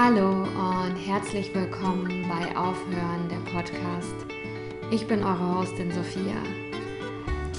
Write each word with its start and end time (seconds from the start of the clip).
Hallo 0.00 0.44
und 0.44 0.94
herzlich 0.94 1.52
willkommen 1.52 2.24
bei 2.28 2.56
Aufhören 2.56 3.28
der 3.28 3.50
Podcast. 3.50 4.14
Ich 4.92 5.08
bin 5.08 5.24
eure 5.24 5.58
Hostin 5.58 5.90
Sophia 5.90 6.36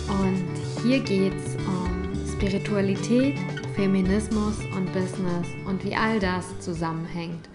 und 0.07 0.47
hier 0.81 1.01
geht 1.01 1.33
es 1.35 1.57
um 1.57 2.13
Spiritualität, 2.25 3.37
Feminismus 3.75 4.57
und 4.73 4.85
Business 4.93 5.49
und 5.65 5.83
wie 5.83 5.93
all 5.93 6.17
das 6.21 6.57
zusammenhängt. 6.61 7.49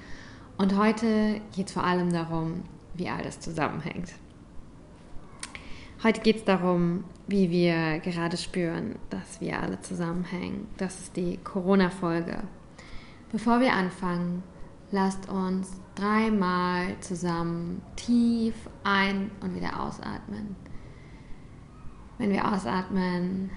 Und 0.59 0.77
heute 0.77 1.41
geht 1.57 1.69
es 1.69 1.73
vor 1.73 1.85
allem 1.85 2.13
darum, 2.13 2.65
wie 2.93 3.09
all 3.09 3.23
das 3.23 3.41
zusammenhängt. 3.41 4.13
Heute 6.03 6.21
geht 6.21 6.37
es 6.37 6.45
darum, 6.45 7.05
wie 7.27 7.51
wir 7.51 8.01
gerade 8.01 8.37
spüren, 8.37 8.97
dass 9.09 9.41
wir 9.41 9.63
alle 9.63 9.81
zusammenhängen. 9.81 10.69
Das 10.77 11.01
ist 11.01 11.17
die 11.17 11.39
Corona-Folge. 11.39 12.43
Bevor 13.33 13.61
wir 13.61 13.73
anfangen, 13.73 14.43
lasst 14.95 15.29
uns 15.29 15.81
dreimal 15.97 16.99
zusammen 17.01 17.83
tief 17.97 18.55
ein- 18.85 19.33
und 19.41 19.57
wieder 19.57 19.81
ausatmen. 19.81 20.55
Wenn 22.17 22.31
wir 22.31 22.53
ausatmen, 22.53 23.51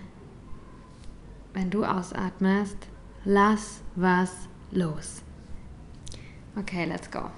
wenn 1.53 1.69
du 1.69 1.85
ausatmest, 1.85 2.87
lass 3.23 3.83
was 3.95 4.49
los. 4.71 5.21
Okay, 6.55 6.85
let's 6.85 7.11
go. 7.11 7.29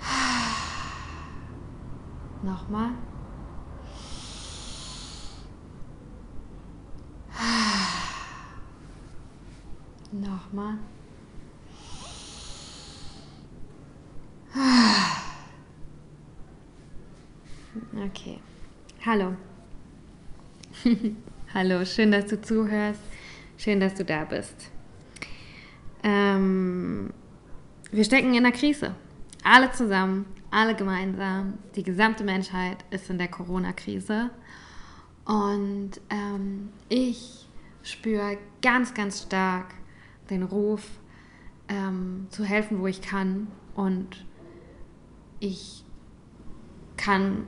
Nochmal. 2.42 2.94
Nochmal. 10.14 10.78
Okay. 18.06 18.38
Hallo. 19.04 19.34
Hallo, 21.54 21.84
schön, 21.84 22.12
dass 22.12 22.26
du 22.26 22.40
zuhörst. 22.40 23.00
Schön, 23.56 23.80
dass 23.80 23.94
du 23.94 24.04
da 24.04 24.24
bist. 24.24 24.70
Ähm, 26.04 27.12
wir 27.90 28.04
stecken 28.04 28.34
in 28.34 28.46
einer 28.46 28.52
Krise. 28.52 28.94
Alle 29.42 29.72
zusammen, 29.72 30.26
alle 30.52 30.76
gemeinsam. 30.76 31.58
Die 31.74 31.82
gesamte 31.82 32.22
Menschheit 32.22 32.84
ist 32.90 33.10
in 33.10 33.18
der 33.18 33.28
Corona-Krise. 33.28 34.30
Und 35.24 36.00
ähm, 36.08 36.68
ich 36.88 37.48
spüre 37.82 38.38
ganz, 38.62 38.94
ganz 38.94 39.22
stark 39.22 39.74
den 40.30 40.42
Ruf, 40.42 40.82
ähm, 41.68 42.26
zu 42.30 42.44
helfen, 42.44 42.80
wo 42.80 42.86
ich 42.86 43.02
kann. 43.02 43.48
Und 43.74 44.24
ich 45.40 45.84
kann 46.96 47.44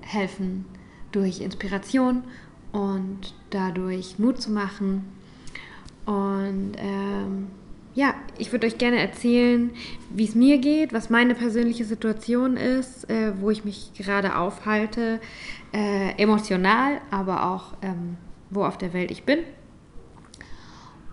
helfen 0.00 0.64
durch 1.12 1.40
Inspiration 1.40 2.22
und 2.72 3.34
dadurch 3.50 4.18
Mut 4.18 4.40
zu 4.40 4.50
machen. 4.50 5.04
Und 6.06 6.72
ähm, 6.76 7.48
ja, 7.94 8.14
ich 8.38 8.52
würde 8.52 8.66
euch 8.66 8.78
gerne 8.78 8.98
erzählen, 8.98 9.70
wie 10.10 10.24
es 10.24 10.34
mir 10.34 10.58
geht, 10.58 10.92
was 10.92 11.10
meine 11.10 11.34
persönliche 11.34 11.84
Situation 11.84 12.56
ist, 12.56 13.10
äh, 13.10 13.32
wo 13.40 13.50
ich 13.50 13.64
mich 13.64 13.92
gerade 13.94 14.36
aufhalte, 14.36 15.20
äh, 15.72 16.12
emotional, 16.16 17.00
aber 17.10 17.50
auch 17.50 17.74
ähm, 17.82 18.16
wo 18.50 18.64
auf 18.64 18.78
der 18.78 18.92
Welt 18.92 19.10
ich 19.10 19.24
bin. 19.24 19.40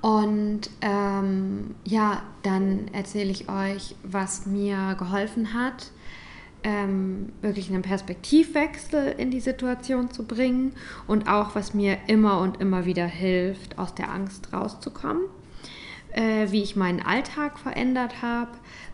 Und 0.06 0.70
ähm, 0.82 1.74
ja, 1.84 2.22
dann 2.44 2.90
erzähle 2.94 3.32
ich 3.32 3.50
euch, 3.50 3.96
was 4.04 4.46
mir 4.46 4.96
geholfen 5.00 5.56
hat, 5.56 5.90
ähm, 6.64 7.34
wirklich 7.42 7.72
einen 7.72 7.82
Perspektivwechsel 7.82 9.16
in 9.18 9.32
die 9.32 9.40
Situation 9.40 10.12
zu 10.12 10.28
bringen 10.28 10.74
und 11.08 11.28
auch, 11.28 11.56
was 11.56 11.74
mir 11.74 11.98
immer 12.06 12.40
und 12.42 12.62
immer 12.62 12.86
wieder 12.86 13.08
hilft, 13.08 13.80
aus 13.80 13.96
der 13.96 14.12
Angst 14.12 14.54
rauszukommen, 14.54 15.24
äh, 16.12 16.52
wie 16.52 16.62
ich 16.62 16.76
meinen 16.76 17.02
Alltag 17.02 17.58
verändert 17.58 18.22
habe, 18.22 18.52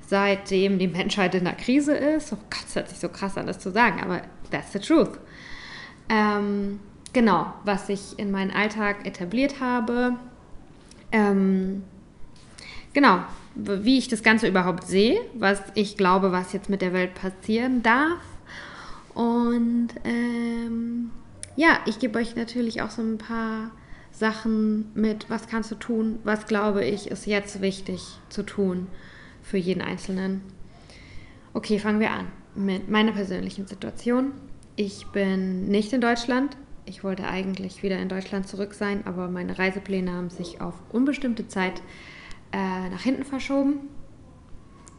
seitdem 0.08 0.80
die 0.80 0.88
Menschheit 0.88 1.36
in 1.36 1.44
der 1.44 1.56
Krise 1.56 1.94
ist. 1.94 2.32
Oh 2.32 2.38
Gott, 2.50 2.64
das 2.64 2.76
hört 2.76 2.88
sich 2.88 3.00
so 3.00 3.10
krass 3.10 3.38
an, 3.38 3.48
das 3.48 3.60
zu 3.60 3.72
sagen, 3.72 4.02
aber 4.02 4.22
that's 4.50 4.72
the 4.72 4.80
truth. 4.80 5.20
Ähm, 6.08 6.80
genau, 7.12 7.54
was 7.66 7.90
ich 7.90 8.18
in 8.18 8.32
meinen 8.32 8.52
Alltag 8.52 9.06
etabliert 9.06 9.60
habe 9.60 10.16
ähm, 11.12 11.84
genau, 12.94 13.20
wie 13.56 13.98
ich 13.98 14.08
das 14.08 14.24
Ganze 14.24 14.48
überhaupt 14.48 14.86
sehe, 14.86 15.20
was 15.34 15.62
ich 15.76 15.98
glaube, 15.98 16.32
was 16.32 16.54
jetzt 16.54 16.70
mit 16.70 16.82
der 16.82 16.94
Welt 16.94 17.14
passieren 17.16 17.84
darf. 17.84 18.22
Und 19.14 19.90
ähm, 20.04 21.12
ja, 21.56 21.80
ich 21.86 22.00
gebe 22.00 22.18
euch 22.18 22.36
natürlich 22.36 22.82
auch 22.82 22.92
so 22.92 23.02
ein 23.02 23.18
paar 23.18 23.72
Sachen 24.12 24.92
mit, 24.94 25.30
was 25.30 25.48
kannst 25.48 25.72
du 25.72 25.76
tun, 25.76 26.20
was 26.24 26.46
glaube 26.46 26.86
ich 26.86 27.08
ist 27.08 27.26
jetzt 27.26 27.62
wichtig 27.62 28.02
zu 28.30 28.44
tun 28.44 28.88
für 29.42 29.58
jeden 29.58 29.82
Einzelnen. 29.82 30.42
Okay, 31.54 31.80
fangen 31.80 32.00
wir 32.00 32.12
an 32.12 32.28
mit 32.56 32.90
meiner 32.90 33.12
persönlichen 33.12 33.68
Situation. 33.68 34.32
Ich 34.76 35.06
bin 35.08 35.68
nicht 35.68 35.94
in 35.94 36.02
Deutschland, 36.02 36.56
ich 36.92 37.06
wollte 37.06 37.26
eigentlich 37.26 37.84
wieder 37.84 37.98
in 38.00 38.10
Deutschland 38.10 38.50
zurück 38.50 38.74
sein, 38.74 39.08
aber 39.08 39.30
meine 39.30 39.58
Reisepläne 39.58 40.12
haben 40.12 40.30
sich 40.30 40.60
auf 40.60 40.74
unbestimmte 40.92 41.48
Zeit 41.48 41.82
äh, 42.52 42.90
nach 42.90 43.00
hinten 43.00 43.24
verschoben, 43.24 43.80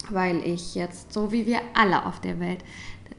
weil 0.08 0.38
ich 0.38 0.74
jetzt, 0.74 1.12
so 1.12 1.32
wie 1.32 1.44
wir 1.44 1.60
alle 1.74 2.06
auf 2.06 2.18
der 2.18 2.40
Welt, 2.40 2.64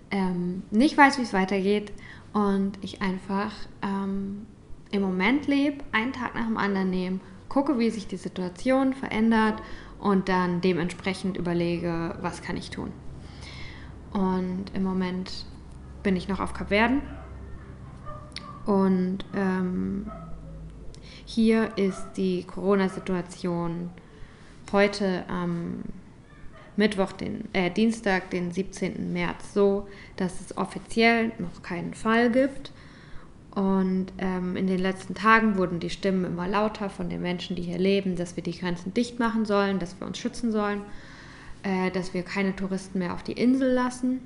ähm, 0.09 0.63
nicht 0.71 0.97
weiß, 0.97 1.19
wie 1.19 1.21
es 1.21 1.33
weitergeht 1.33 1.93
und 2.33 2.79
ich 2.81 3.03
einfach 3.03 3.51
ähm, 3.83 4.47
im 4.89 5.03
Moment 5.03 5.45
lebe, 5.45 5.83
einen 5.91 6.11
Tag 6.11 6.33
nach 6.33 6.47
dem 6.47 6.57
anderen 6.57 6.89
nehme, 6.89 7.19
gucke, 7.49 7.77
wie 7.77 7.91
sich 7.91 8.07
die 8.07 8.17
Situation 8.17 8.95
verändert 8.95 9.61
und 9.99 10.29
dann 10.29 10.61
dementsprechend 10.61 11.37
überlege, 11.37 12.17
was 12.21 12.41
kann 12.41 12.57
ich 12.57 12.71
tun. 12.71 12.91
Und 14.13 14.65
im 14.73 14.81
Moment 14.81 15.45
bin 16.01 16.15
ich 16.15 16.27
noch 16.27 16.39
auf 16.39 16.53
Kapverden 16.53 17.03
und 18.65 19.19
ähm, 19.35 20.09
hier 21.25 21.77
ist 21.77 22.05
die 22.15 22.43
Corona-Situation 22.43 23.89
heute 24.71 25.23
am 25.27 25.83
Mittwoch, 26.75 27.11
den, 27.11 27.47
äh, 27.53 27.69
Dienstag, 27.69 28.31
den 28.31 28.51
17. 28.51 29.13
März 29.13 29.53
so, 29.53 29.87
dass 30.15 30.41
es 30.41 30.57
offiziell 30.57 31.31
noch 31.37 31.61
keinen 31.61 31.93
Fall 31.93 32.31
gibt. 32.31 32.71
Und 33.53 34.07
ähm, 34.17 34.55
in 34.55 34.65
den 34.65 34.79
letzten 34.79 35.13
Tagen 35.13 35.57
wurden 35.57 35.79
die 35.79 35.91
Stimmen 35.91 36.25
immer 36.25 36.47
lauter 36.47 36.89
von 36.89 37.09
den 37.09 37.21
Menschen, 37.21 37.55
die 37.55 37.61
hier 37.61 37.77
leben, 37.77 38.15
dass 38.15 38.35
wir 38.35 38.41
die 38.41 38.57
Grenzen 38.57 38.95
dicht 38.95 39.19
machen 39.19 39.45
sollen, 39.45 39.77
dass 39.77 39.99
wir 39.99 40.07
uns 40.07 40.17
schützen 40.17 40.51
sollen, 40.51 40.81
äh, 41.61 41.91
dass 41.91 42.15
wir 42.15 42.23
keine 42.23 42.55
Touristen 42.55 42.97
mehr 42.97 43.13
auf 43.13 43.21
die 43.21 43.33
Insel 43.33 43.71
lassen. 43.71 44.21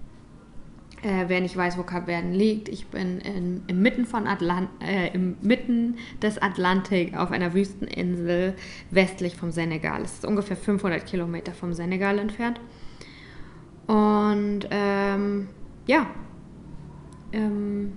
Äh, 1.04 1.26
wer 1.28 1.42
nicht 1.42 1.56
weiß, 1.56 1.78
wo 1.78 1.84
Kapverden 1.84 2.34
liegt, 2.34 2.70
ich 2.70 2.88
bin 2.88 3.20
in, 3.20 3.62
im, 3.68 3.82
Mitten 3.84 4.06
von 4.08 4.26
Atlant 4.26 4.70
äh, 4.82 5.14
im 5.14 5.38
des 6.22 6.42
Atlantik 6.42 7.16
auf 7.16 7.30
einer 7.30 7.54
Wüsteninsel 7.54 8.56
westlich 8.90 9.36
vom 9.36 9.52
Senegal. 9.52 10.02
Es 10.02 10.14
ist 10.14 10.26
ungefähr 10.26 10.58
500 10.58 11.06
Kilometer 11.06 11.54
vom 11.54 11.74
Senegal 11.74 12.18
entfernt. 12.18 12.60
Und 13.86 14.62
ähm, 14.72 15.50
ja, 15.86 16.08
ähm, 17.32 17.94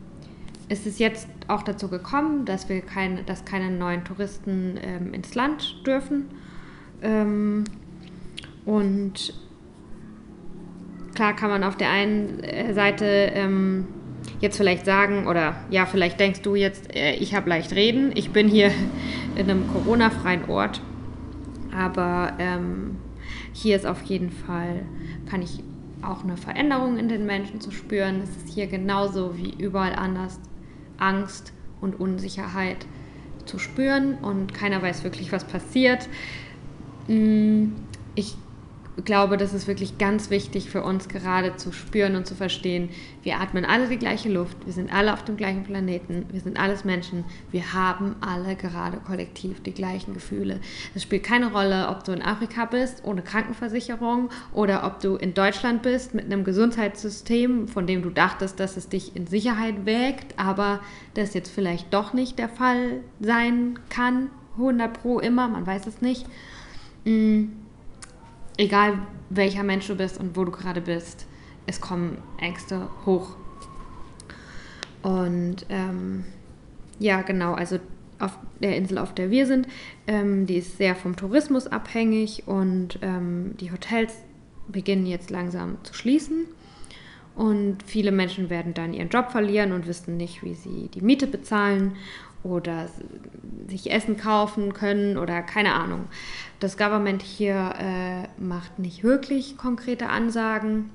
es 0.68 0.84
ist 0.84 1.00
jetzt 1.00 1.28
auch 1.48 1.62
dazu 1.62 1.88
gekommen, 1.88 2.44
dass 2.44 2.68
wir 2.68 2.82
keine, 2.82 3.22
dass 3.24 3.46
keine 3.46 3.70
neuen 3.70 4.04
Touristen 4.04 4.78
ähm, 4.82 5.14
ins 5.14 5.34
Land 5.34 5.86
dürfen. 5.86 6.26
Ähm, 7.02 7.64
und 8.66 9.34
klar 11.20 11.36
kann 11.36 11.50
man 11.50 11.64
auf 11.64 11.76
der 11.76 11.90
einen 11.90 12.42
äh, 12.42 12.72
Seite 12.72 13.04
ähm, 13.04 13.86
jetzt 14.40 14.56
vielleicht 14.56 14.86
sagen, 14.86 15.26
oder 15.26 15.54
ja, 15.68 15.84
vielleicht 15.84 16.18
denkst 16.18 16.40
du 16.40 16.54
jetzt, 16.54 16.96
äh, 16.96 17.12
ich 17.16 17.34
habe 17.34 17.50
leicht 17.50 17.74
reden, 17.74 18.10
ich 18.14 18.30
bin 18.30 18.48
hier 18.48 18.70
in 19.36 19.50
einem 19.50 19.70
Corona-freien 19.70 20.48
Ort, 20.48 20.80
aber 21.76 22.32
ähm, 22.38 22.96
hier 23.52 23.76
ist 23.76 23.84
auf 23.84 24.00
jeden 24.04 24.30
Fall, 24.30 24.80
kann 25.28 25.42
ich 25.42 25.62
auch 26.00 26.24
eine 26.24 26.38
Veränderung 26.38 26.96
in 26.96 27.10
den 27.10 27.26
Menschen 27.26 27.60
zu 27.60 27.70
spüren. 27.70 28.22
Es 28.22 28.34
ist 28.38 28.54
hier 28.54 28.66
genauso 28.66 29.36
wie 29.36 29.52
überall 29.62 29.94
anders 29.94 30.40
Angst 30.96 31.52
und 31.82 32.00
Unsicherheit 32.00 32.86
zu 33.44 33.58
spüren 33.58 34.14
und 34.22 34.54
keiner 34.54 34.80
weiß 34.80 35.04
wirklich, 35.04 35.32
was 35.32 35.44
passiert. 35.44 36.08
Mm, 37.08 37.72
ich 38.14 38.36
glaube, 39.04 39.36
das 39.36 39.54
ist 39.54 39.66
wirklich 39.66 39.98
ganz 39.98 40.30
wichtig 40.30 40.68
für 40.68 40.82
uns 40.82 41.08
gerade 41.08 41.56
zu 41.56 41.72
spüren 41.72 42.16
und 42.16 42.26
zu 42.26 42.34
verstehen. 42.34 42.90
Wir 43.22 43.40
atmen 43.40 43.64
alle 43.64 43.88
die 43.88 43.96
gleiche 43.96 44.28
Luft, 44.28 44.56
wir 44.66 44.72
sind 44.72 44.92
alle 44.92 45.12
auf 45.12 45.24
dem 45.24 45.36
gleichen 45.36 45.62
Planeten, 45.62 46.26
wir 46.30 46.40
sind 46.40 46.58
alles 46.58 46.84
Menschen, 46.84 47.24
wir 47.50 47.72
haben 47.72 48.16
alle 48.20 48.56
gerade 48.56 48.98
kollektiv 48.98 49.62
die 49.62 49.72
gleichen 49.72 50.14
Gefühle. 50.14 50.60
Es 50.94 51.02
spielt 51.02 51.22
keine 51.22 51.52
Rolle, 51.52 51.88
ob 51.88 52.04
du 52.04 52.12
in 52.12 52.22
Afrika 52.22 52.64
bist 52.64 53.02
ohne 53.04 53.22
Krankenversicherung 53.22 54.30
oder 54.52 54.84
ob 54.84 55.00
du 55.00 55.16
in 55.16 55.34
Deutschland 55.34 55.82
bist 55.82 56.14
mit 56.14 56.24
einem 56.24 56.44
Gesundheitssystem, 56.44 57.68
von 57.68 57.86
dem 57.86 58.02
du 58.02 58.10
dachtest, 58.10 58.58
dass 58.60 58.76
es 58.76 58.88
dich 58.88 59.14
in 59.14 59.26
Sicherheit 59.26 59.86
wägt, 59.86 60.38
aber 60.38 60.80
das 61.14 61.34
jetzt 61.34 61.50
vielleicht 61.50 61.92
doch 61.94 62.12
nicht 62.12 62.38
der 62.38 62.48
Fall 62.48 63.00
sein 63.20 63.78
kann. 63.88 64.30
100 64.56 64.92
pro 64.92 65.20
immer, 65.20 65.48
man 65.48 65.66
weiß 65.66 65.86
es 65.86 66.02
nicht. 66.02 66.26
Mhm 67.04 67.59
egal 68.56 68.98
welcher 69.30 69.62
Mensch 69.62 69.86
du 69.86 69.94
bist 69.94 70.18
und 70.18 70.36
wo 70.36 70.44
du 70.44 70.52
gerade 70.52 70.80
bist, 70.80 71.26
es 71.66 71.80
kommen 71.80 72.18
Ängste 72.38 72.88
hoch. 73.06 73.36
Und 75.02 75.66
ähm, 75.68 76.24
ja, 76.98 77.22
genau, 77.22 77.54
also 77.54 77.78
auf 78.18 78.38
der 78.60 78.76
Insel, 78.76 78.98
auf 78.98 79.14
der 79.14 79.30
wir 79.30 79.46
sind, 79.46 79.66
ähm, 80.06 80.46
die 80.46 80.56
ist 80.56 80.76
sehr 80.76 80.94
vom 80.94 81.16
Tourismus 81.16 81.66
abhängig 81.66 82.46
und 82.46 82.98
ähm, 83.02 83.54
die 83.58 83.72
Hotels 83.72 84.14
beginnen 84.68 85.06
jetzt 85.06 85.30
langsam 85.30 85.78
zu 85.82 85.94
schließen. 85.94 86.46
Und 87.34 87.78
viele 87.86 88.12
Menschen 88.12 88.50
werden 88.50 88.74
dann 88.74 88.92
ihren 88.92 89.08
Job 89.08 89.30
verlieren 89.30 89.72
und 89.72 89.86
wissen 89.86 90.16
nicht, 90.16 90.42
wie 90.42 90.54
sie 90.54 90.90
die 90.92 91.00
Miete 91.00 91.26
bezahlen 91.26 91.96
oder 92.42 92.88
sich 93.70 93.90
Essen 93.90 94.16
kaufen 94.16 94.74
können 94.74 95.16
oder 95.16 95.42
keine 95.42 95.74
Ahnung. 95.74 96.06
Das 96.58 96.76
Government 96.76 97.22
hier 97.22 97.74
äh, 97.78 98.42
macht 98.42 98.78
nicht 98.78 99.02
wirklich 99.02 99.56
konkrete 99.56 100.08
Ansagen. 100.08 100.90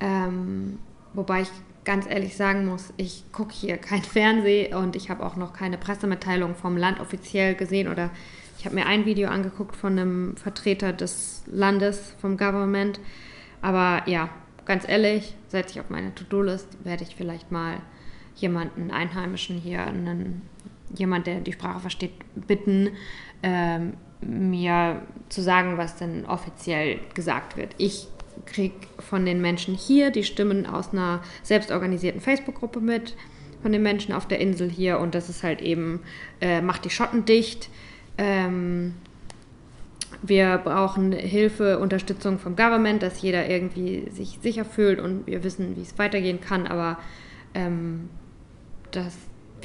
Ähm, 0.00 0.78
wobei 1.14 1.42
ich 1.42 1.50
ganz 1.84 2.06
ehrlich 2.06 2.36
sagen 2.36 2.66
muss, 2.66 2.92
ich 2.96 3.24
gucke 3.32 3.52
hier 3.52 3.78
kein 3.78 4.02
Fernsehen 4.02 4.74
und 4.74 4.96
ich 4.96 5.08
habe 5.08 5.24
auch 5.24 5.36
noch 5.36 5.52
keine 5.52 5.78
Pressemitteilung 5.78 6.54
vom 6.54 6.76
Land 6.76 7.00
offiziell 7.00 7.54
gesehen 7.54 7.88
oder 7.88 8.10
ich 8.58 8.64
habe 8.64 8.74
mir 8.74 8.86
ein 8.86 9.04
Video 9.04 9.28
angeguckt 9.28 9.76
von 9.76 9.92
einem 9.92 10.36
Vertreter 10.36 10.92
des 10.92 11.44
Landes, 11.46 12.14
vom 12.20 12.36
Government. 12.36 12.98
Aber 13.60 14.02
ja, 14.06 14.30
ganz 14.64 14.88
ehrlich, 14.88 15.34
setze 15.48 15.74
ich 15.74 15.80
auf 15.80 15.90
meine 15.90 16.14
To-Do-List, 16.14 16.84
werde 16.84 17.04
ich 17.04 17.16
vielleicht 17.16 17.52
mal 17.52 17.80
jemanden 18.34 18.90
Einheimischen 18.90 19.58
hier, 19.58 19.86
einen, 19.86 20.42
jemand, 20.98 21.26
der 21.26 21.40
die 21.40 21.52
Sprache 21.52 21.80
versteht, 21.80 22.12
bitten, 22.34 22.90
ähm, 23.42 23.94
mir 24.20 25.02
zu 25.28 25.42
sagen, 25.42 25.76
was 25.76 25.96
denn 25.96 26.24
offiziell 26.26 26.98
gesagt 27.14 27.56
wird. 27.56 27.74
Ich 27.78 28.08
kriege 28.44 28.74
von 28.98 29.24
den 29.24 29.40
Menschen 29.40 29.74
hier 29.74 30.10
die 30.10 30.24
Stimmen 30.24 30.66
aus 30.66 30.92
einer 30.92 31.22
selbstorganisierten 31.42 32.20
Facebook-Gruppe 32.20 32.80
mit, 32.80 33.16
von 33.62 33.72
den 33.72 33.82
Menschen 33.82 34.12
auf 34.12 34.26
der 34.26 34.40
Insel 34.40 34.70
hier 34.70 34.98
und 35.00 35.14
das 35.14 35.28
ist 35.28 35.42
halt 35.42 35.62
eben, 35.62 36.00
äh, 36.40 36.60
macht 36.60 36.84
die 36.84 36.90
Schotten 36.90 37.24
dicht. 37.24 37.68
Ähm, 38.18 38.94
wir 40.22 40.58
brauchen 40.58 41.12
Hilfe, 41.12 41.78
Unterstützung 41.78 42.38
vom 42.38 42.56
Government, 42.56 43.02
dass 43.02 43.20
jeder 43.20 43.48
irgendwie 43.48 44.08
sich 44.10 44.38
sicher 44.42 44.64
fühlt 44.64 45.00
und 45.00 45.26
wir 45.26 45.44
wissen, 45.44 45.76
wie 45.76 45.82
es 45.82 45.98
weitergehen 45.98 46.40
kann, 46.40 46.66
aber 46.66 46.98
ähm, 47.54 48.08
dass 48.92 49.14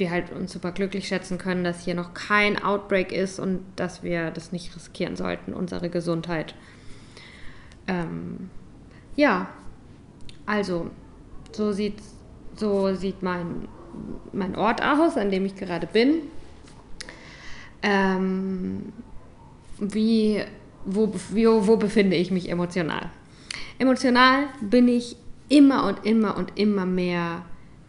wir 0.02 0.10
halt 0.10 0.32
uns 0.32 0.52
super 0.52 0.72
glücklich 0.72 1.06
schätzen 1.06 1.38
können, 1.38 1.62
dass 1.62 1.84
hier 1.84 1.94
noch 1.94 2.12
kein 2.12 2.60
Outbreak 2.60 3.12
ist 3.12 3.38
und 3.38 3.60
dass 3.76 4.02
wir 4.02 4.32
das 4.32 4.50
nicht 4.50 4.74
riskieren 4.74 5.14
sollten, 5.14 5.54
unsere 5.54 5.90
Gesundheit. 5.90 6.56
Ähm, 7.86 8.50
ja, 9.14 9.48
also 10.44 10.90
so 11.52 11.70
sieht, 11.70 12.02
so 12.56 12.96
sieht 12.96 13.22
mein, 13.22 13.68
mein 14.32 14.56
Ort 14.56 14.82
aus, 14.82 15.16
an 15.16 15.30
dem 15.30 15.44
ich 15.44 15.54
gerade 15.54 15.86
bin. 15.86 16.22
Ähm, 17.82 18.92
wie, 19.78 20.42
wo, 20.84 21.14
wie, 21.30 21.46
wo 21.46 21.76
befinde 21.76 22.16
ich 22.16 22.32
mich 22.32 22.50
emotional? 22.50 23.10
Emotional 23.78 24.46
bin 24.60 24.88
ich 24.88 25.14
immer 25.48 25.86
und 25.86 26.04
immer 26.04 26.36
und 26.36 26.58
immer 26.58 26.86
mehr 26.86 27.44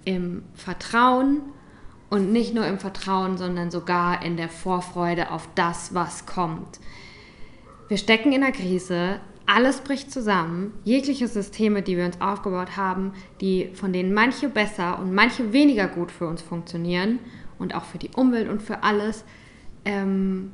im 0.05 0.43
Vertrauen 0.53 1.41
und 2.13 2.31
nicht 2.31 2.53
nur 2.53 2.67
im 2.67 2.77
Vertrauen, 2.77 3.37
sondern 3.37 3.71
sogar 3.71 4.23
in 4.23 4.37
der 4.37 4.47
Vorfreude 4.47 5.31
auf 5.31 5.49
das, 5.55 5.95
was 5.95 6.27
kommt. 6.27 6.79
Wir 7.87 7.97
stecken 7.97 8.31
in 8.31 8.43
einer 8.43 8.51
Krise, 8.51 9.19
alles 9.47 9.81
bricht 9.81 10.11
zusammen, 10.11 10.75
jegliche 10.83 11.27
Systeme, 11.27 11.81
die 11.81 11.97
wir 11.97 12.05
uns 12.05 12.21
aufgebaut 12.21 12.77
haben, 12.77 13.13
die 13.41 13.71
von 13.73 13.93
denen 13.93 14.13
manche 14.13 14.47
besser 14.47 14.99
und 14.99 15.15
manche 15.15 15.53
weniger 15.53 15.87
gut 15.87 16.11
für 16.11 16.27
uns 16.27 16.43
funktionieren 16.43 17.17
und 17.57 17.73
auch 17.73 17.85
für 17.85 17.97
die 17.97 18.11
Umwelt 18.15 18.47
und 18.47 18.61
für 18.61 18.83
alles. 18.83 19.25
Ähm, 19.83 20.51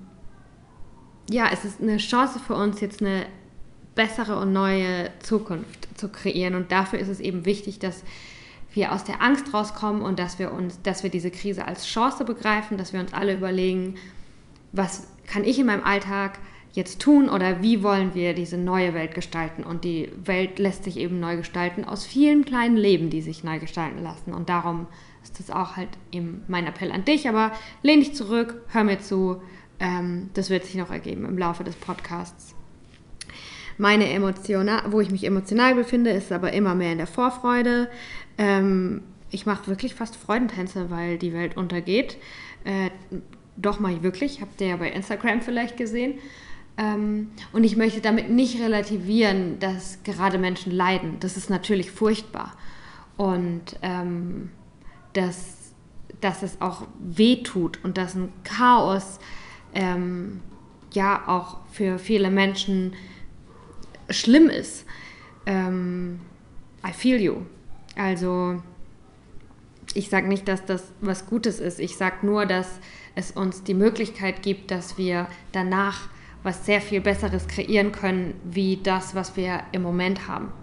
ja, 1.29 1.49
es 1.51 1.65
ist 1.65 1.81
eine 1.81 1.97
Chance 1.97 2.39
für 2.39 2.55
uns, 2.55 2.79
jetzt 2.79 3.01
eine 3.01 3.25
bessere 3.95 4.39
und 4.39 4.53
neue 4.53 5.09
Zukunft 5.19 5.89
zu 5.99 6.07
kreieren. 6.07 6.55
Und 6.55 6.71
dafür 6.71 6.99
ist 6.99 7.09
es 7.09 7.19
eben 7.19 7.43
wichtig, 7.43 7.79
dass 7.79 8.05
wir 8.73 8.91
aus 8.91 9.03
der 9.03 9.21
Angst 9.21 9.53
rauskommen 9.53 10.01
und 10.01 10.19
dass 10.19 10.39
wir 10.39 10.51
uns, 10.51 10.81
dass 10.81 11.03
wir 11.03 11.09
diese 11.09 11.31
Krise 11.31 11.65
als 11.65 11.87
Chance 11.87 12.23
begreifen, 12.25 12.77
dass 12.77 12.93
wir 12.93 12.99
uns 12.99 13.13
alle 13.13 13.33
überlegen, 13.33 13.95
was 14.71 15.07
kann 15.27 15.43
ich 15.43 15.59
in 15.59 15.65
meinem 15.65 15.83
Alltag 15.83 16.39
jetzt 16.73 17.01
tun 17.01 17.29
oder 17.29 17.61
wie 17.61 17.81
wollen 17.81 18.13
wir 18.13 18.33
diese 18.33 18.57
neue 18.57 18.93
Welt 18.93 19.15
gestalten? 19.15 19.63
Und 19.63 19.83
die 19.83 20.11
Welt 20.23 20.59
lässt 20.59 20.83
sich 20.83 20.97
eben 20.97 21.19
neu 21.19 21.37
gestalten 21.37 21.83
aus 21.83 22.05
vielen 22.05 22.45
kleinen 22.45 22.77
Leben, 22.77 23.09
die 23.09 23.21
sich 23.21 23.43
neu 23.43 23.59
gestalten 23.59 24.03
lassen. 24.03 24.33
Und 24.33 24.49
darum 24.49 24.87
ist 25.23 25.39
das 25.39 25.49
auch 25.49 25.75
halt 25.75 25.89
eben 26.11 26.43
mein 26.47 26.67
Appell 26.67 26.91
an 26.91 27.05
dich. 27.05 27.27
Aber 27.27 27.51
lehn 27.81 27.99
dich 27.99 28.13
zurück, 28.13 28.61
hör 28.69 28.83
mir 28.83 28.99
zu. 28.99 29.41
Ähm, 29.79 30.29
das 30.33 30.49
wird 30.49 30.65
sich 30.65 30.75
noch 30.75 30.91
ergeben 30.91 31.25
im 31.25 31.37
Laufe 31.37 31.63
des 31.63 31.75
Podcasts. 31.75 32.55
Meine 33.77 34.11
Emotionen, 34.11 34.77
wo 34.89 34.99
ich 34.99 35.09
mich 35.09 35.23
emotional 35.23 35.73
befinde, 35.73 36.09
ist 36.09 36.33
aber 36.33 36.51
immer 36.51 36.75
mehr 36.75 36.91
in 36.91 36.97
der 36.97 37.07
Vorfreude. 37.07 37.89
Ähm, 38.39 39.01
ich 39.29 39.45
mache 39.45 39.67
wirklich 39.67 39.93
fast 39.93 40.15
Freudentänze, 40.15 40.89
weil 40.89 41.19
die 41.19 41.33
Welt 41.33 41.55
untergeht. 41.55 42.17
Äh, 42.63 42.89
doch 43.57 43.79
mal 43.79 44.01
wirklich, 44.01 44.41
habt 44.41 44.59
ihr 44.61 44.67
ja 44.67 44.77
bei 44.77 44.89
Instagram 44.89 45.41
vielleicht 45.41 45.77
gesehen. 45.77 46.15
Ähm, 46.77 47.31
und 47.51 47.65
ich 47.65 47.75
möchte 47.75 48.01
damit 48.01 48.29
nicht 48.29 48.59
relativieren, 48.59 49.59
dass 49.59 50.01
gerade 50.03 50.39
Menschen 50.39 50.71
leiden. 50.71 51.17
Das 51.19 51.37
ist 51.37 51.49
natürlich 51.49 51.91
furchtbar. 51.91 52.55
Und 53.17 53.77
ähm, 53.81 54.49
dass, 55.13 55.73
dass 56.21 56.41
es 56.41 56.61
auch 56.61 56.87
weh 56.99 57.43
tut 57.43 57.83
und 57.83 57.97
dass 57.97 58.15
ein 58.15 58.31
Chaos 58.45 59.19
ähm, 59.73 60.39
ja 60.93 61.27
auch 61.27 61.57
für 61.71 61.99
viele 61.99 62.31
Menschen 62.31 62.93
schlimm 64.09 64.49
ist. 64.49 64.85
Ähm, 65.45 66.21
I 66.87 66.93
feel 66.93 67.21
you. 67.21 67.41
Also 67.99 68.61
ich 69.93 70.09
sage 70.09 70.29
nicht, 70.29 70.47
dass 70.47 70.65
das 70.65 70.93
was 71.01 71.25
Gutes 71.25 71.59
ist. 71.59 71.79
Ich 71.79 71.97
sage 71.97 72.25
nur, 72.25 72.45
dass 72.45 72.79
es 73.15 73.31
uns 73.31 73.63
die 73.63 73.73
Möglichkeit 73.73 74.41
gibt, 74.41 74.71
dass 74.71 74.97
wir 74.97 75.27
danach 75.51 76.07
was 76.41 76.65
sehr 76.65 76.79
viel 76.79 77.01
Besseres 77.01 77.49
kreieren 77.49 77.91
können, 77.91 78.35
wie 78.45 78.77
das, 78.81 79.15
was 79.15 79.35
wir 79.35 79.63
im 79.73 79.81
Moment 79.81 80.29
haben. 80.29 80.53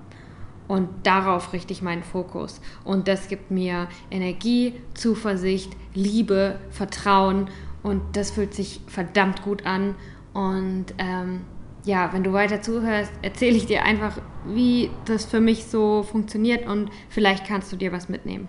Und 0.67 0.89
darauf 1.03 1.53
richte 1.53 1.75
ich 1.75 1.83
meinen 1.83 2.05
Fokus. 2.05 2.63
Und 2.85 3.07
das 3.07 3.29
gibt 3.29 3.51
mir 3.51 3.89
Energie, 4.11 4.73
Zuversicht, 4.95 5.77
Liebe, 5.93 6.59
Vertrauen. 6.71 7.51
Und 7.83 8.01
das 8.15 8.31
fühlt 8.31 8.55
sich 8.55 8.81
verdammt 8.87 9.43
gut 9.43 9.67
an. 9.67 9.95
Und 10.33 10.87
ähm, 10.97 11.43
ja, 11.87 12.13
wenn 12.13 12.25
du 12.25 12.33
weiter 12.33 12.61
zuhörst, 12.61 13.13
erzähle 13.23 13.57
ich 13.57 13.67
dir 13.67 13.85
einfach, 13.85 14.19
wie 14.45 14.91
das 15.05 15.25
für 15.25 15.41
mich 15.41 15.67
so 15.67 16.03
funktioniert 16.03 16.67
und 16.67 16.91
vielleicht 17.09 17.47
kannst 17.47 17.73
du 17.73 17.77
dir 17.77 17.93
was 17.93 18.09
mitnehmen. 18.09 18.49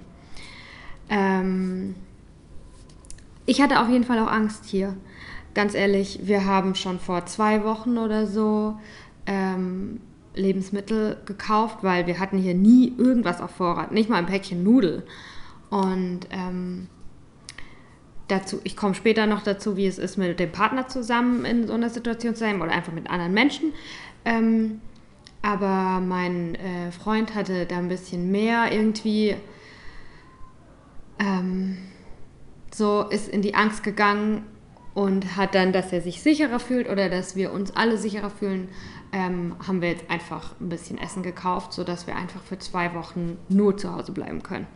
Ähm 1.10 1.96
ich 3.46 3.62
hatte 3.62 3.80
auf 3.80 3.90
jeden 3.90 4.04
Fall 4.04 4.20
auch 4.20 4.32
Angst 4.32 4.66
hier. 4.66 4.98
Ganz 5.54 5.76
ehrlich, 5.76 6.22
wir 6.24 6.46
haben 6.46 6.76
schon 6.76 7.00
vor 7.00 7.26
zwei 7.28 7.64
Wochen 7.64 7.98
oder 7.98 8.26
so 8.26 8.78
ähm, 9.28 10.02
Lebensmittel 10.36 11.18
gekauft, 11.26 11.78
weil 11.82 12.08
wir 12.08 12.20
hatten 12.20 12.40
hier 12.40 12.56
nie 12.56 12.94
irgendwas 12.98 13.40
auf 13.40 13.52
Vorrat, 13.52 13.92
nicht 13.92 14.10
mal 14.10 14.18
ein 14.18 14.26
Päckchen 14.26 14.64
Nudel. 14.64 15.04
Und 15.70 16.22
ähm, 16.32 16.88
dazu, 18.28 18.60
ich 18.64 18.76
komme 18.76 18.94
später 18.94 19.26
noch 19.26 19.42
dazu, 19.42 19.78
wie 19.78 19.88
es 19.88 19.98
ist, 19.98 20.18
mit 20.18 20.40
dem 20.40 20.52
Partner 20.52 20.88
zusammen 20.88 21.46
in 21.46 21.68
so 21.68 21.74
einer 21.74 21.90
Situation 21.90 22.34
zu 22.36 22.42
sein 22.42 22.62
oder 22.62 22.72
einfach 22.72 22.94
mit 22.94 23.10
anderen 23.10 23.34
Menschen. 23.34 23.74
Ähm, 24.26 24.82
aber 25.42 26.02
mein 26.02 26.56
äh, 26.56 26.92
Freund 26.92 27.36
hatte 27.36 27.66
da 27.66 27.78
ein 27.78 27.88
bisschen 27.88 28.32
mehr 28.32 28.72
irgendwie 28.72 29.36
ähm, 31.20 31.78
so 32.74 33.04
ist 33.04 33.30
in 33.30 33.42
die 33.42 33.56
Angst 33.56 33.84
gegangen 33.84 34.44
und 34.94 35.38
hat 35.38 35.56
dann, 35.56 35.74
dass 35.74 35.94
er 35.94 36.02
sich 36.02 36.22
sicherer 36.22 36.60
fühlt 36.60 36.90
oder 36.90 37.10
dass 37.10 37.36
wir 37.36 37.52
uns 37.54 37.76
alle 37.76 37.98
sicherer 37.98 38.30
fühlen, 38.30 38.70
ähm, 39.14 39.56
haben 39.66 39.82
wir 39.82 39.90
jetzt 39.90 40.10
einfach 40.10 40.60
ein 40.60 40.70
bisschen 40.70 40.98
Essen 40.98 41.24
gekauft, 41.24 41.74
sodass 41.74 42.08
wir 42.08 42.16
einfach 42.16 42.42
für 42.42 42.60
zwei 42.60 42.94
Wochen 42.94 43.38
nur 43.48 43.78
zu 43.78 43.94
Hause 43.94 44.12
bleiben 44.12 44.44
können. 44.44 44.68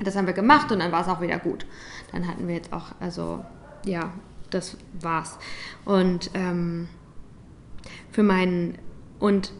Das 0.00 0.16
haben 0.16 0.26
wir 0.26 0.34
gemacht 0.34 0.72
und 0.72 0.80
dann 0.80 0.92
war 0.92 1.02
es 1.02 1.08
auch 1.08 1.20
wieder 1.20 1.38
gut. 1.38 1.66
Dann 2.12 2.26
hatten 2.26 2.48
wir 2.48 2.54
jetzt 2.54 2.72
auch, 2.72 2.92
also 3.00 3.44
ja, 3.84 4.12
das 4.50 4.76
war's. 5.00 5.38
Und 5.84 6.30
ähm, 6.34 6.88
für 8.10 8.22
meinen, 8.22 8.78
und 9.18 9.52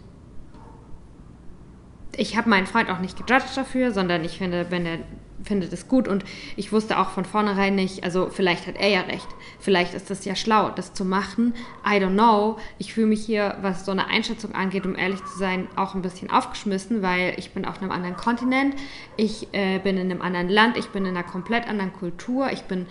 ich 2.16 2.36
habe 2.36 2.48
meinen 2.48 2.66
Freund 2.66 2.90
auch 2.90 3.00
nicht 3.00 3.16
gejudged 3.16 3.56
dafür, 3.56 3.92
sondern 3.92 4.24
ich 4.24 4.38
finde, 4.38 4.70
wenn 4.70 4.86
er 4.86 4.98
findet 5.44 5.72
es 5.72 5.88
gut 5.88 6.08
und 6.08 6.24
ich 6.56 6.72
wusste 6.72 6.98
auch 6.98 7.10
von 7.10 7.24
vornherein 7.24 7.74
nicht, 7.74 8.02
also 8.02 8.28
vielleicht 8.30 8.66
hat 8.66 8.76
er 8.76 8.88
ja 8.88 9.00
recht, 9.02 9.28
vielleicht 9.60 9.94
ist 9.94 10.10
das 10.10 10.24
ja 10.24 10.34
schlau, 10.34 10.70
das 10.70 10.94
zu 10.94 11.04
machen. 11.04 11.54
I 11.86 11.96
don't 11.96 12.14
know. 12.14 12.58
Ich 12.78 12.94
fühle 12.94 13.06
mich 13.06 13.24
hier, 13.24 13.56
was 13.60 13.84
so 13.84 13.92
eine 13.92 14.06
Einschätzung 14.06 14.54
angeht, 14.54 14.86
um 14.86 14.96
ehrlich 14.96 15.22
zu 15.24 15.38
sein, 15.38 15.68
auch 15.76 15.94
ein 15.94 16.02
bisschen 16.02 16.30
aufgeschmissen, 16.30 17.02
weil 17.02 17.34
ich 17.36 17.52
bin 17.52 17.64
auf 17.64 17.80
einem 17.80 17.90
anderen 17.90 18.16
Kontinent, 18.16 18.74
ich 19.16 19.48
äh, 19.52 19.78
bin 19.78 19.96
in 19.96 20.10
einem 20.10 20.22
anderen 20.22 20.48
Land, 20.48 20.76
ich 20.76 20.88
bin 20.88 21.04
in 21.04 21.16
einer 21.16 21.26
komplett 21.26 21.68
anderen 21.68 21.92
Kultur, 21.92 22.50
ich 22.50 22.62
bin 22.62 22.86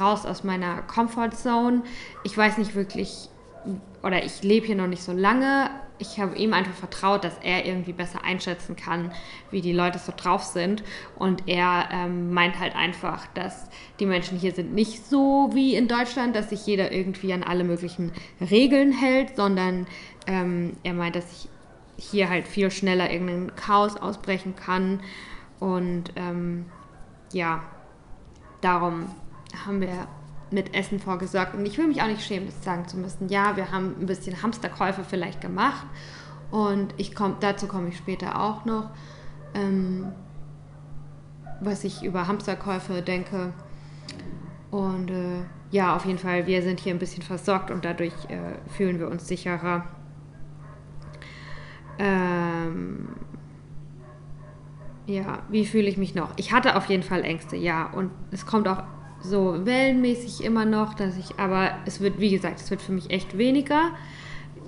raus 0.00 0.26
aus 0.26 0.44
meiner 0.44 0.82
Comfort 0.82 1.32
Zone. 1.32 1.82
Ich 2.24 2.36
weiß 2.36 2.58
nicht 2.58 2.74
wirklich, 2.74 3.28
oder 4.02 4.24
ich 4.24 4.42
lebe 4.42 4.66
hier 4.66 4.76
noch 4.76 4.86
nicht 4.86 5.02
so 5.02 5.12
lange 5.12 5.70
ich 6.02 6.18
habe 6.18 6.36
ihm 6.36 6.52
einfach 6.52 6.74
vertraut, 6.74 7.24
dass 7.24 7.38
er 7.42 7.64
irgendwie 7.64 7.92
besser 7.92 8.24
einschätzen 8.24 8.76
kann, 8.76 9.12
wie 9.50 9.60
die 9.60 9.72
Leute 9.72 9.98
so 9.98 10.12
drauf 10.14 10.42
sind. 10.42 10.82
Und 11.16 11.48
er 11.48 11.88
ähm, 11.92 12.32
meint 12.32 12.58
halt 12.58 12.74
einfach, 12.74 13.26
dass 13.28 13.68
die 14.00 14.06
Menschen 14.06 14.38
hier 14.38 14.52
sind 14.52 14.74
nicht 14.74 15.06
so 15.06 15.50
wie 15.52 15.74
in 15.74 15.88
Deutschland, 15.88 16.34
dass 16.34 16.50
sich 16.50 16.66
jeder 16.66 16.92
irgendwie 16.92 17.32
an 17.32 17.42
alle 17.42 17.64
möglichen 17.64 18.12
Regeln 18.40 18.92
hält, 18.92 19.36
sondern 19.36 19.86
ähm, 20.26 20.76
er 20.82 20.94
meint, 20.94 21.16
dass 21.16 21.30
ich 21.32 21.48
hier 21.96 22.28
halt 22.28 22.48
viel 22.48 22.70
schneller 22.70 23.10
irgendein 23.10 23.54
Chaos 23.54 23.96
ausbrechen 23.96 24.56
kann. 24.56 25.00
Und 25.60 26.12
ähm, 26.16 26.66
ja, 27.32 27.62
darum 28.60 29.06
haben 29.64 29.80
wir 29.80 30.08
mit 30.52 30.74
Essen 30.74 30.98
vorgesorgt. 30.98 31.54
Und 31.54 31.66
ich 31.66 31.78
will 31.78 31.88
mich 31.88 32.02
auch 32.02 32.06
nicht 32.06 32.24
schämen, 32.24 32.46
das 32.46 32.62
sagen 32.62 32.86
zu 32.88 32.96
müssen. 32.96 33.28
Ja, 33.28 33.56
wir 33.56 33.72
haben 33.72 33.94
ein 34.00 34.06
bisschen 34.06 34.42
Hamsterkäufe 34.42 35.04
vielleicht 35.04 35.40
gemacht. 35.40 35.86
Und 36.50 36.94
ich 36.98 37.14
komm, 37.14 37.36
dazu 37.40 37.66
komme 37.66 37.88
ich 37.88 37.96
später 37.96 38.40
auch 38.40 38.64
noch, 38.64 38.90
ähm, 39.54 40.12
was 41.60 41.84
ich 41.84 42.02
über 42.02 42.28
Hamsterkäufe 42.28 43.02
denke. 43.02 43.52
Und 44.70 45.10
äh, 45.10 45.44
ja, 45.70 45.96
auf 45.96 46.04
jeden 46.04 46.18
Fall, 46.18 46.46
wir 46.46 46.62
sind 46.62 46.80
hier 46.80 46.92
ein 46.92 46.98
bisschen 46.98 47.22
versorgt 47.22 47.70
und 47.70 47.84
dadurch 47.84 48.12
äh, 48.28 48.58
fühlen 48.68 48.98
wir 48.98 49.08
uns 49.08 49.26
sicherer. 49.26 49.86
Ähm, 51.98 53.08
ja, 55.06 55.40
wie 55.48 55.66
fühle 55.66 55.88
ich 55.88 55.96
mich 55.96 56.14
noch? 56.14 56.32
Ich 56.36 56.52
hatte 56.52 56.76
auf 56.76 56.86
jeden 56.86 57.02
Fall 57.02 57.22
Ängste, 57.22 57.56
ja. 57.56 57.86
Und 57.86 58.10
es 58.30 58.46
kommt 58.46 58.68
auch 58.68 58.82
so 59.22 59.64
wellenmäßig 59.64 60.44
immer 60.44 60.64
noch, 60.64 60.94
dass 60.94 61.16
ich, 61.16 61.38
aber 61.38 61.70
es 61.86 62.00
wird, 62.00 62.18
wie 62.18 62.30
gesagt, 62.30 62.60
es 62.60 62.70
wird 62.70 62.82
für 62.82 62.92
mich 62.92 63.10
echt 63.10 63.38
weniger. 63.38 63.92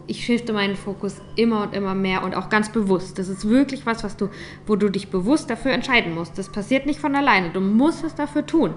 Ich 0.06 0.25
shifte 0.25 0.52
meinen 0.52 0.76
Fokus 0.76 1.20
immer 1.34 1.62
und 1.62 1.75
immer 1.75 1.94
mehr 1.94 2.23
und 2.23 2.34
auch 2.34 2.49
ganz 2.50 2.70
bewusst. 2.70 3.18
Das 3.18 3.28
ist 3.28 3.49
wirklich 3.49 3.87
was, 3.87 4.04
was 4.04 4.16
du, 4.16 4.28
wo 4.66 4.76
du 4.76 4.90
dich 4.90 5.08
bewusst 5.11 5.50
dafür 5.50 5.73
entscheiden 5.73 6.14
musst. 6.14 6.38
Das 6.38 6.50
passiert 6.50 6.87
nicht 6.87 7.00
von 7.00 7.16
alleine. 7.16 7.50
Du 7.50 7.61
musst 7.61 8.04
es 8.04 8.14
dafür 8.14 8.46
tun. 8.46 8.75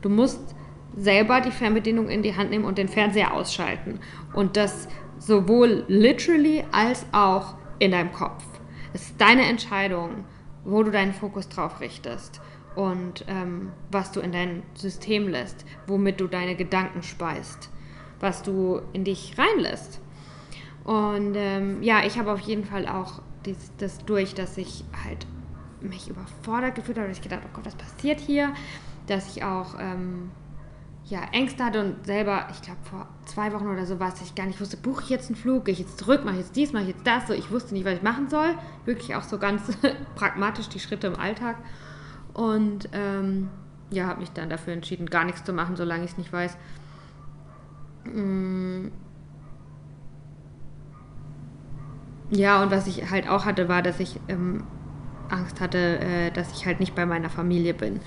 Du 0.00 0.08
musst 0.08 0.40
selber 0.96 1.40
die 1.40 1.50
Fernbedienung 1.50 2.08
in 2.08 2.22
die 2.22 2.34
Hand 2.34 2.50
nehmen 2.50 2.64
und 2.64 2.78
den 2.78 2.88
Fernseher 2.88 3.34
ausschalten. 3.34 4.00
Und 4.32 4.56
das 4.56 4.88
sowohl 5.18 5.84
literally 5.86 6.64
als 6.72 7.04
auch 7.12 7.54
in 7.78 7.92
deinem 7.92 8.12
Kopf. 8.12 8.42
Es 8.92 9.02
ist 9.02 9.20
deine 9.20 9.42
Entscheidung, 9.42 10.24
wo 10.64 10.82
du 10.82 10.90
deinen 10.90 11.12
Fokus 11.12 11.48
drauf 11.48 11.80
richtest 11.80 12.40
und 12.80 13.26
ähm, 13.28 13.72
was 13.90 14.10
du 14.10 14.20
in 14.20 14.32
dein 14.32 14.62
System 14.72 15.28
lässt, 15.28 15.66
womit 15.86 16.18
du 16.18 16.28
deine 16.28 16.56
Gedanken 16.56 17.02
speist, 17.02 17.68
was 18.20 18.42
du 18.42 18.80
in 18.94 19.04
dich 19.04 19.36
reinlässt. 19.36 20.00
Und 20.84 21.34
ähm, 21.36 21.82
ja, 21.82 22.06
ich 22.06 22.18
habe 22.18 22.32
auf 22.32 22.40
jeden 22.40 22.64
Fall 22.64 22.88
auch 22.88 23.20
dies, 23.44 23.70
das 23.76 23.98
durch, 24.06 24.34
dass 24.34 24.56
ich 24.56 24.82
halt 25.04 25.26
mich 25.82 26.08
überfordert 26.08 26.74
gefühlt 26.74 26.96
habe, 26.96 27.08
dass 27.08 27.18
ich 27.18 27.22
gedacht, 27.22 27.42
oh 27.44 27.50
Gott, 27.52 27.66
was 27.66 27.74
passiert 27.74 28.18
hier? 28.18 28.54
Dass 29.08 29.36
ich 29.36 29.44
auch 29.44 29.74
ähm, 29.78 30.30
ja, 31.04 31.20
Ängste 31.32 31.62
hatte 31.62 31.80
und 31.80 32.06
selber, 32.06 32.48
ich 32.50 32.62
glaube 32.62 32.80
vor 32.84 33.08
zwei 33.26 33.52
Wochen 33.52 33.66
oder 33.66 33.84
so 33.84 34.00
war 34.00 34.08
es, 34.08 34.22
ich 34.22 34.34
gar 34.34 34.46
nicht 34.46 34.58
wusste, 34.58 34.78
buche 34.78 35.02
ich 35.02 35.10
jetzt 35.10 35.28
einen 35.28 35.36
Flug, 35.36 35.66
gehe 35.66 35.74
ich 35.74 35.80
jetzt 35.80 35.98
zurück, 35.98 36.24
mache 36.24 36.36
ich 36.36 36.42
jetzt 36.42 36.56
dies, 36.56 36.72
mache 36.72 36.84
ich 36.84 36.90
jetzt 36.90 37.06
das, 37.06 37.26
so 37.26 37.34
ich 37.34 37.50
wusste 37.50 37.74
nicht, 37.74 37.84
was 37.84 37.96
ich 37.96 38.02
machen 38.02 38.30
soll. 38.30 38.54
Wirklich 38.86 39.14
auch 39.16 39.22
so 39.22 39.36
ganz 39.36 39.60
pragmatisch 40.14 40.70
die 40.70 40.80
Schritte 40.80 41.08
im 41.08 41.16
Alltag. 41.16 41.56
Und 42.34 42.88
ähm, 42.92 43.48
ja, 43.90 44.06
habe 44.06 44.20
mich 44.20 44.30
dann 44.30 44.50
dafür 44.50 44.72
entschieden, 44.72 45.06
gar 45.06 45.24
nichts 45.24 45.44
zu 45.44 45.52
machen, 45.52 45.76
solange 45.76 46.04
ich 46.04 46.12
es 46.12 46.18
nicht 46.18 46.32
weiß. 46.32 46.56
Mm. 48.04 48.88
Ja, 52.30 52.62
und 52.62 52.70
was 52.70 52.86
ich 52.86 53.10
halt 53.10 53.28
auch 53.28 53.44
hatte, 53.44 53.68
war, 53.68 53.82
dass 53.82 53.98
ich 53.98 54.20
ähm, 54.28 54.62
Angst 55.30 55.60
hatte, 55.60 55.98
äh, 55.98 56.30
dass 56.30 56.52
ich 56.52 56.66
halt 56.66 56.80
nicht 56.80 56.94
bei 56.94 57.06
meiner 57.06 57.30
Familie 57.30 57.74
bin. 57.74 58.00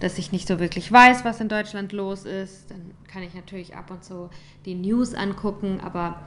Dass 0.00 0.18
ich 0.18 0.32
nicht 0.32 0.48
so 0.48 0.58
wirklich 0.58 0.90
weiß, 0.90 1.24
was 1.24 1.40
in 1.40 1.48
Deutschland 1.48 1.92
los 1.92 2.24
ist. 2.24 2.70
Dann 2.70 2.92
kann 3.06 3.22
ich 3.22 3.34
natürlich 3.34 3.76
ab 3.76 3.90
und 3.90 4.04
zu 4.04 4.30
die 4.64 4.74
News 4.74 5.14
angucken, 5.14 5.80
aber 5.82 6.20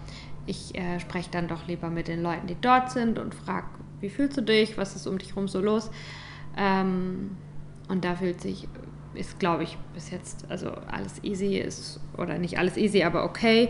ich 0.46 0.76
äh, 0.76 1.00
spreche 1.00 1.30
dann 1.32 1.48
doch 1.48 1.68
lieber 1.68 1.90
mit 1.90 2.08
den 2.08 2.22
Leuten, 2.22 2.48
die 2.48 2.58
dort 2.60 2.92
sind 2.92 3.20
und 3.20 3.36
frage, 3.36 3.68
wie 4.00 4.10
fühlst 4.10 4.38
du 4.38 4.42
dich, 4.42 4.78
was 4.78 4.96
ist 4.96 5.08
um 5.08 5.18
dich 5.18 5.30
herum 5.30 5.48
so 5.48 5.60
los. 5.62 5.92
Ähm, 6.58 7.38
und 7.88 8.06
da 8.06 8.16
fühlt 8.16 8.42
sich, 8.42 8.68
ist 9.14 9.40
glaube 9.40 9.64
ich 9.64 9.78
bis 9.94 10.12
jetzt, 10.12 10.50
also 10.50 10.72
alles 10.72 11.24
easy 11.24 11.58
ist, 11.58 12.00
oder 12.18 12.38
nicht 12.38 12.58
alles 12.58 12.78
easy, 12.78 13.04
aber 13.04 13.24
okay. 13.26 13.70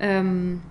Ähm, 0.00 0.62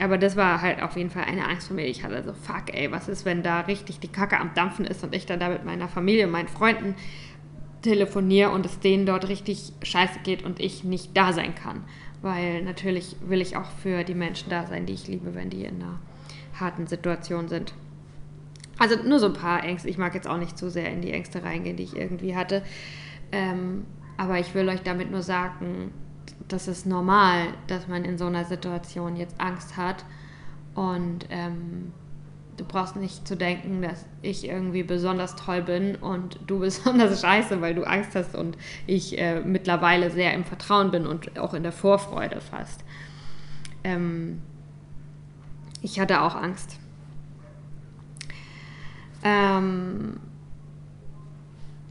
aber 0.00 0.16
das 0.16 0.34
war 0.36 0.62
halt 0.62 0.82
auf 0.82 0.96
jeden 0.96 1.10
Fall 1.10 1.24
eine 1.24 1.46
Angst 1.46 1.66
von 1.66 1.76
mir. 1.76 1.86
Ich 1.86 2.02
hatte 2.02 2.22
so, 2.24 2.32
fuck, 2.32 2.72
ey, 2.72 2.90
was 2.90 3.08
ist, 3.08 3.26
wenn 3.26 3.42
da 3.42 3.60
richtig 3.60 4.00
die 4.00 4.08
Kacke 4.08 4.40
am 4.40 4.52
Dampfen 4.54 4.86
ist 4.86 5.04
und 5.04 5.14
ich 5.14 5.26
dann 5.26 5.40
da 5.40 5.50
mit 5.50 5.64
meiner 5.64 5.88
Familie 5.88 6.24
und 6.24 6.32
meinen 6.32 6.48
Freunden 6.48 6.94
telefoniere 7.82 8.50
und 8.50 8.64
es 8.64 8.80
denen 8.80 9.04
dort 9.04 9.28
richtig 9.28 9.72
scheiße 9.82 10.20
geht 10.22 10.42
und 10.42 10.58
ich 10.58 10.84
nicht 10.84 11.16
da 11.16 11.32
sein 11.32 11.54
kann. 11.54 11.84
Weil 12.22 12.62
natürlich 12.62 13.16
will 13.26 13.40
ich 13.40 13.56
auch 13.56 13.70
für 13.82 14.04
die 14.04 14.14
Menschen 14.14 14.50
da 14.50 14.66
sein, 14.66 14.86
die 14.86 14.94
ich 14.94 15.06
liebe, 15.06 15.34
wenn 15.34 15.50
die 15.50 15.64
in 15.64 15.76
einer 15.76 15.98
harten 16.58 16.86
Situation 16.86 17.48
sind. 17.48 17.74
Also 18.80 18.96
nur 18.96 19.18
so 19.18 19.26
ein 19.26 19.34
paar 19.34 19.62
Ängste. 19.62 19.90
Ich 19.90 19.98
mag 19.98 20.14
jetzt 20.14 20.26
auch 20.26 20.38
nicht 20.38 20.56
zu 20.56 20.70
sehr 20.70 20.90
in 20.90 21.02
die 21.02 21.12
Ängste 21.12 21.44
reingehen, 21.44 21.76
die 21.76 21.82
ich 21.82 21.94
irgendwie 21.94 22.34
hatte. 22.34 22.62
Ähm, 23.30 23.84
aber 24.16 24.38
ich 24.38 24.54
will 24.54 24.66
euch 24.70 24.82
damit 24.82 25.10
nur 25.10 25.22
sagen, 25.22 25.92
das 26.48 26.66
ist 26.66 26.86
normal, 26.86 27.48
dass 27.66 27.88
man 27.88 28.06
in 28.06 28.16
so 28.16 28.24
einer 28.24 28.46
Situation 28.46 29.16
jetzt 29.16 29.38
Angst 29.38 29.76
hat. 29.76 30.06
Und 30.74 31.26
ähm, 31.28 31.92
du 32.56 32.64
brauchst 32.64 32.96
nicht 32.96 33.28
zu 33.28 33.36
denken, 33.36 33.82
dass 33.82 34.06
ich 34.22 34.48
irgendwie 34.48 34.82
besonders 34.82 35.36
toll 35.36 35.60
bin 35.60 35.96
und 35.96 36.38
du 36.46 36.58
besonders 36.60 37.20
scheiße, 37.20 37.60
weil 37.60 37.74
du 37.74 37.84
Angst 37.84 38.14
hast 38.14 38.34
und 38.34 38.56
ich 38.86 39.18
äh, 39.18 39.40
mittlerweile 39.40 40.10
sehr 40.10 40.32
im 40.32 40.44
Vertrauen 40.44 40.90
bin 40.90 41.06
und 41.06 41.38
auch 41.38 41.52
in 41.52 41.64
der 41.64 41.72
Vorfreude 41.72 42.40
fast. 42.40 42.82
Ähm, 43.84 44.40
ich 45.82 46.00
hatte 46.00 46.22
auch 46.22 46.34
Angst. 46.34 46.78
Ähm, 49.22 50.18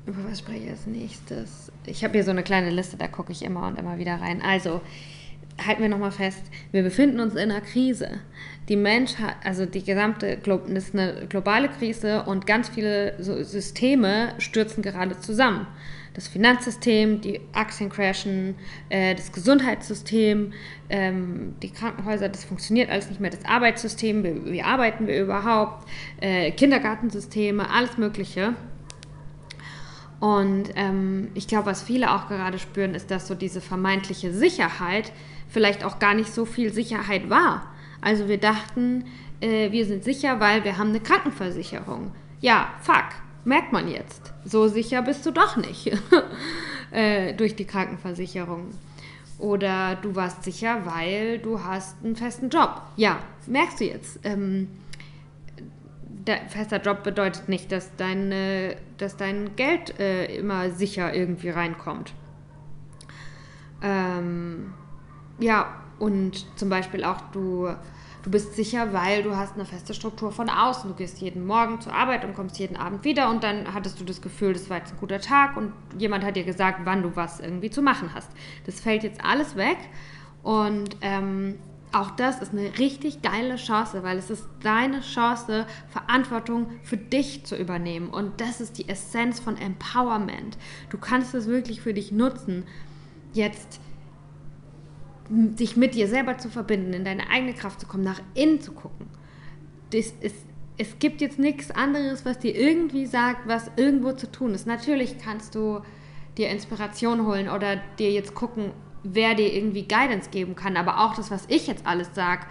über 0.05 0.29
was 0.29 0.39
spreche 0.39 0.65
ich 0.65 0.69
als 0.69 0.88
nächstes? 0.88 1.71
Ich 1.86 2.03
habe 2.03 2.13
hier 2.13 2.24
so 2.24 2.31
eine 2.31 2.43
kleine 2.43 2.69
Liste, 2.69 2.98
da 2.98 3.07
gucke 3.07 3.31
ich 3.31 3.43
immer 3.43 3.67
und 3.67 3.77
immer 3.77 3.98
wieder 3.98 4.15
rein. 4.15 4.41
Also, 4.41 4.81
halten 5.65 5.81
wir 5.81 5.89
nochmal 5.89 6.12
fest, 6.12 6.43
wir 6.71 6.83
befinden 6.83 7.19
uns 7.19 7.33
in 7.33 7.51
einer 7.51 7.62
Krise. 7.62 8.19
Die 8.69 8.75
Menschheit, 8.75 9.36
also 9.43 9.65
die 9.65 9.83
gesamte, 9.83 10.38
das 10.38 10.67
ist 10.67 10.93
eine 10.93 11.27
globale 11.27 11.69
Krise 11.69 12.24
und 12.24 12.48
ganz 12.48 12.69
viele 12.69 13.15
Systeme 13.21 14.33
stürzen 14.38 14.81
gerade 14.81 15.19
zusammen 15.19 15.67
das 16.13 16.28
Finanzsystem, 16.28 17.22
die 17.22 17.42
Aktien 17.54 17.89
crashen, 17.89 18.56
äh, 18.89 19.16
das 19.16 19.32
Gesundheitssystem, 19.32 20.54
ähm, 20.89 21.56
die 21.62 21.72
Krankenhäuser, 21.72 22.30
das 22.30 22.44
funktioniert 22.44 22.89
alles 22.89 23.10
nicht 23.10 23.20
mehr, 23.20 23.30
das 23.30 23.46
Arbeitssystem, 23.46 24.24
wie, 24.24 24.51
wie 24.51 24.63
arbeiten 24.63 25.08
wir 25.08 25.22
überhaupt, 25.22 25.88
äh, 26.20 26.51
Kindergartensysteme, 26.51 27.70
alles 27.70 27.98
Mögliche. 27.98 28.54
Und 30.20 30.72
ähm, 30.75 31.30
ich 31.34 31.48
glaube, 31.48 31.68
was 31.68 31.82
viele 31.82 32.12
auch 32.13 32.28
gerade 32.28 32.60
spüren, 32.60 32.94
ist, 32.94 33.10
dass 33.10 33.28
so 33.28 33.36
diese 33.36 33.62
vermeintliche 33.62 34.34
Sicherheit 34.34 35.13
vielleicht 35.48 35.86
auch 35.86 36.00
gar 36.00 36.13
nicht 36.13 36.34
so 36.34 36.46
viel 36.46 36.74
Sicherheit 36.74 37.30
war. 37.30 37.68
Also 38.01 38.28
wir 38.28 38.38
dachten, 38.38 39.06
äh, 39.39 39.72
wir 39.72 39.86
sind 39.86 40.04
sicher, 40.04 40.39
weil 40.39 40.66
wir 40.66 40.78
haben 40.78 40.89
eine 40.89 41.00
Krankenversicherung. 41.00 42.12
Ja, 42.42 42.70
fuck 42.82 43.06
merkt 43.46 43.72
man 43.72 43.88
jetzt. 43.88 44.34
So 44.46 44.67
sicher 44.67 45.01
bist 45.01 45.25
du 45.25 45.31
doch 45.31 45.58
nicht 45.58 45.91
äh, 46.91 47.34
durch 47.34 47.55
die 47.55 47.65
Krankenversicherung. 47.65 48.67
Oder 49.38 49.96
du 49.96 50.15
warst 50.15 50.43
sicher, 50.43 50.86
weil 50.86 51.39
du 51.39 51.63
hast 51.63 51.96
einen 52.03 52.15
festen 52.15 52.50
Job. 52.50 52.81
Ja, 52.98 53.19
merkst 53.48 53.79
du 53.79 53.86
jetzt. 53.86 54.19
Ähm, 54.24 54.67
fester 56.50 56.81
Job 56.81 57.03
bedeutet 57.03 57.48
nicht, 57.48 57.72
dass 57.72 57.96
dein, 57.96 58.31
äh, 58.31 58.75
dass 58.98 59.15
dein 59.15 59.55
Geld 59.55 59.98
äh, 60.00 60.25
immer 60.36 60.69
sicher 60.72 61.13
irgendwie 61.13 61.50
reinkommt. 61.50 62.13
Ähm, 63.81 64.74
ja, 65.39 65.74
und 66.00 66.46
zum 66.58 66.69
Beispiel 66.69 67.03
auch 67.03 67.22
du 67.31 67.69
Du 68.24 68.32
bist 68.32 68.56
sicher, 68.56 68.92
weil 68.92 69.24
du 69.24 69.36
hast 69.36 69.56
eine 69.56 69.66
feste 69.66 69.94
Struktur 69.94 70.32
von 70.32 70.50
außen. 70.50 70.90
Du 70.90 70.96
gehst 70.96 71.20
jeden 71.20 71.46
Morgen 71.46 71.80
zur 71.80 71.94
Arbeit 71.94 72.26
und 72.26 72.36
kommst 72.36 72.60
jeden 72.60 72.76
Abend 72.76 73.06
wieder 73.06 73.30
und 73.30 73.44
dann 73.44 73.74
hattest 73.74 74.00
du 74.00 74.04
das 74.04 74.22
Gefühl, 74.22 74.54
das 74.54 74.70
war 74.70 74.78
jetzt 74.78 74.94
ein 74.94 75.00
guter 75.00 75.22
Tag 75.22 75.56
und 75.56 75.72
jemand 75.98 76.26
hat 76.26 76.36
dir 76.36 76.44
gesagt, 76.44 76.82
wann 76.84 77.02
du 77.02 77.16
was 77.16 77.40
irgendwie 77.40 77.70
zu 77.70 77.82
machen 77.82 78.14
hast. 78.14 78.30
Das 78.66 78.82
fällt 78.82 79.04
jetzt 79.04 79.24
alles 79.24 79.56
weg 79.56 79.78
und 80.44 80.98
ähm, 81.02 81.56
auch 81.92 82.12
das 82.12 82.42
ist 82.42 82.52
eine 82.54 82.78
richtig 82.78 83.22
geile 83.22 83.56
Chance, 83.56 84.04
weil 84.04 84.18
es 84.18 84.30
ist 84.30 84.48
deine 84.62 85.02
Chance, 85.02 85.66
Verantwortung 85.88 86.68
für 86.84 86.98
dich 86.98 87.46
zu 87.46 87.56
übernehmen. 87.56 88.10
Und 88.10 88.42
das 88.42 88.62
ist 88.62 88.78
die 88.78 88.88
Essenz 88.88 89.40
von 89.40 89.58
Empowerment. 89.58 90.58
Du 90.92 91.00
kannst 91.00 91.34
es 91.34 91.48
wirklich 91.48 91.82
für 91.82 91.94
dich 91.94 92.12
nutzen. 92.12 92.66
Jetzt 93.34 93.80
dich 95.29 95.77
mit 95.77 95.95
dir 95.95 96.07
selber 96.07 96.38
zu 96.38 96.50
verbinden, 96.50 96.93
in 96.93 97.05
deine 97.05 97.29
eigene 97.29 97.53
Kraft 97.53 97.79
zu 97.79 97.88
kommen, 97.88 98.03
nach 98.03 98.21
innen 98.33 98.62
zu 98.62 98.71
gucken. 98.71 99.07
Das 99.91 100.13
ist, 100.21 100.45
es 100.77 101.00
gibt 101.00 101.21
jetzt 101.21 101.39
nichts 101.39 101.71
anderes, 101.71 102.25
was 102.25 102.39
dir 102.39 102.55
irgendwie 102.55 103.05
sagt, 103.05 103.48
was 103.48 103.71
irgendwo 103.75 104.13
zu 104.13 104.31
tun 104.31 104.53
ist. 104.53 104.65
Natürlich 104.67 105.17
kannst 105.17 105.55
du 105.55 105.81
dir 106.38 106.50
Inspiration 106.50 107.25
holen 107.25 107.50
oder 107.50 107.77
dir 107.98 108.12
jetzt 108.12 108.33
gucken, 108.33 108.71
wer 109.03 109.36
dir 109.36 109.53
irgendwie 109.53 109.88
Guidance 109.88 110.29
geben 110.29 110.55
kann. 110.55 110.77
Aber 110.77 111.00
auch 111.00 111.15
das, 111.15 111.31
was 111.31 111.45
ich 111.48 111.67
jetzt 111.67 111.86
alles 111.86 112.09
sage, 112.13 112.45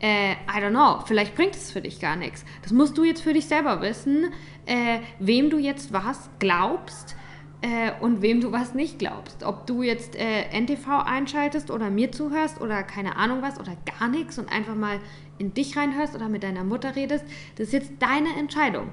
äh, 0.00 0.32
I 0.32 0.60
don't 0.60 0.70
know, 0.70 1.04
vielleicht 1.06 1.34
bringt 1.34 1.54
es 1.54 1.70
für 1.70 1.80
dich 1.80 2.00
gar 2.00 2.16
nichts. 2.16 2.44
Das 2.62 2.72
musst 2.72 2.98
du 2.98 3.04
jetzt 3.04 3.22
für 3.22 3.32
dich 3.32 3.46
selber 3.46 3.80
wissen, 3.82 4.32
äh, 4.66 4.98
wem 5.18 5.50
du 5.50 5.58
jetzt 5.58 5.92
was 5.92 6.28
glaubst 6.38 7.16
äh, 7.62 7.92
und 8.00 8.22
wem 8.22 8.40
du 8.40 8.52
was 8.52 8.74
nicht 8.74 8.98
glaubst. 8.98 9.44
Ob 9.44 9.66
du 9.66 9.82
jetzt 9.82 10.16
äh, 10.16 10.44
NTV 10.60 11.04
einschaltest 11.04 11.70
oder 11.70 11.90
mir 11.90 12.12
zuhörst 12.12 12.60
oder 12.60 12.82
keine 12.82 13.16
Ahnung 13.16 13.40
was 13.40 13.58
oder 13.58 13.76
gar 13.98 14.08
nichts 14.08 14.38
und 14.38 14.50
einfach 14.50 14.74
mal 14.74 14.98
in 15.38 15.54
dich 15.54 15.76
reinhörst 15.76 16.14
oder 16.14 16.28
mit 16.28 16.42
deiner 16.42 16.64
Mutter 16.64 16.94
redest, 16.96 17.24
das 17.56 17.68
ist 17.68 17.72
jetzt 17.72 17.92
deine 18.00 18.36
Entscheidung. 18.36 18.90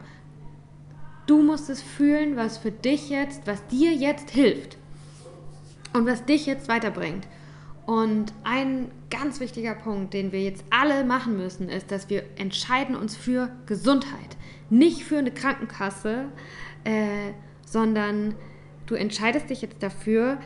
Du 1.26 1.42
musst 1.42 1.70
es 1.70 1.82
fühlen, 1.82 2.36
was 2.36 2.58
für 2.58 2.72
dich 2.72 3.10
jetzt, 3.10 3.46
was 3.46 3.66
dir 3.68 3.92
jetzt 3.94 4.30
hilft 4.32 4.78
und 5.94 6.06
was 6.06 6.26
dich 6.26 6.46
jetzt 6.46 6.70
weiterbringt. 6.70 7.28
Und 7.86 8.34
ein 8.44 8.92
ganz 9.10 9.40
wichtiger 9.40 9.74
Punkt, 9.74 10.14
den 10.14 10.32
wir 10.32 10.44
jetzt 10.44 10.64
alle 10.70 11.04
machen 11.04 11.38
müssen, 11.38 11.70
ist, 11.70 11.92
dass 11.92 12.08
wir 12.08 12.24
entscheiden 12.38 12.96
uns 12.96 13.16
für 13.16 13.50
Gesundheit. 13.66 14.38
Nicht 14.70 15.04
für 15.04 15.18
eine 15.18 15.32
Krankenkasse, 15.32 16.26
äh, 16.84 17.34
sondern 17.66 18.36
Du 18.90 18.96
entscheidest 18.96 19.52
dich 19.52 19.62
jetzt 19.62 19.84
dafür, 19.84 20.40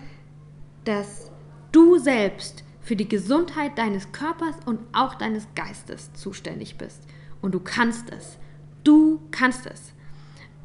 dass 0.83 1.31
du 1.71 1.97
selbst 1.97 2.65
für 2.81 2.97
die 2.97 3.07
Gesundheit 3.07 3.77
deines 3.77 4.12
Körpers 4.12 4.57
und 4.65 4.81
auch 4.91 5.15
deines 5.15 5.47
Geistes 5.55 6.12
zuständig 6.12 6.77
bist. 6.77 7.03
Und 7.41 7.53
du 7.53 7.62
kannst 7.62 8.09
es. 8.09 8.38
Du 8.83 9.21
kannst 9.31 9.65
es. 9.65 9.93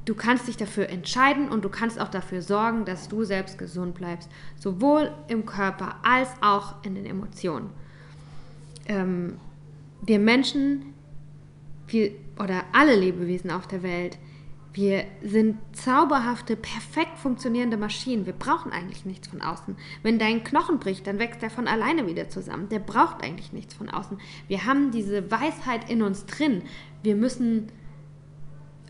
Du 0.06 0.16
kannst 0.16 0.48
dich 0.48 0.56
dafür 0.56 0.88
entscheiden 0.88 1.48
und 1.48 1.64
du 1.64 1.68
kannst 1.68 2.00
auch 2.00 2.08
dafür 2.08 2.42
sorgen, 2.42 2.84
dass 2.84 3.08
du 3.08 3.22
selbst 3.22 3.58
gesund 3.58 3.94
bleibst, 3.94 4.28
sowohl 4.56 5.12
im 5.28 5.46
Körper 5.46 6.00
als 6.02 6.30
auch 6.40 6.82
in 6.82 6.96
den 6.96 7.06
Emotionen. 7.06 7.70
Ähm, 8.86 9.36
wir 10.02 10.18
Menschen 10.18 10.94
wir, 11.86 12.10
oder 12.40 12.64
alle 12.72 12.96
Lebewesen 12.96 13.52
auf 13.52 13.68
der 13.68 13.84
Welt 13.84 14.18
wir 14.74 15.04
sind 15.22 15.58
zauberhafte, 15.72 16.54
perfekt 16.54 17.18
funktionierende 17.18 17.76
Maschinen. 17.76 18.26
Wir 18.26 18.32
brauchen 18.32 18.70
eigentlich 18.70 19.06
nichts 19.06 19.28
von 19.28 19.40
außen. 19.40 19.76
Wenn 20.02 20.18
dein 20.18 20.44
Knochen 20.44 20.78
bricht, 20.78 21.06
dann 21.06 21.18
wächst 21.18 21.42
er 21.42 21.50
von 21.50 21.66
alleine 21.66 22.06
wieder 22.06 22.28
zusammen. 22.28 22.68
Der 22.68 22.78
braucht 22.78 23.22
eigentlich 23.22 23.52
nichts 23.52 23.74
von 23.74 23.88
außen. 23.88 24.18
Wir 24.46 24.66
haben 24.66 24.90
diese 24.90 25.30
Weisheit 25.30 25.90
in 25.90 26.02
uns 26.02 26.26
drin. 26.26 26.62
Wir 27.02 27.16
müssen 27.16 27.72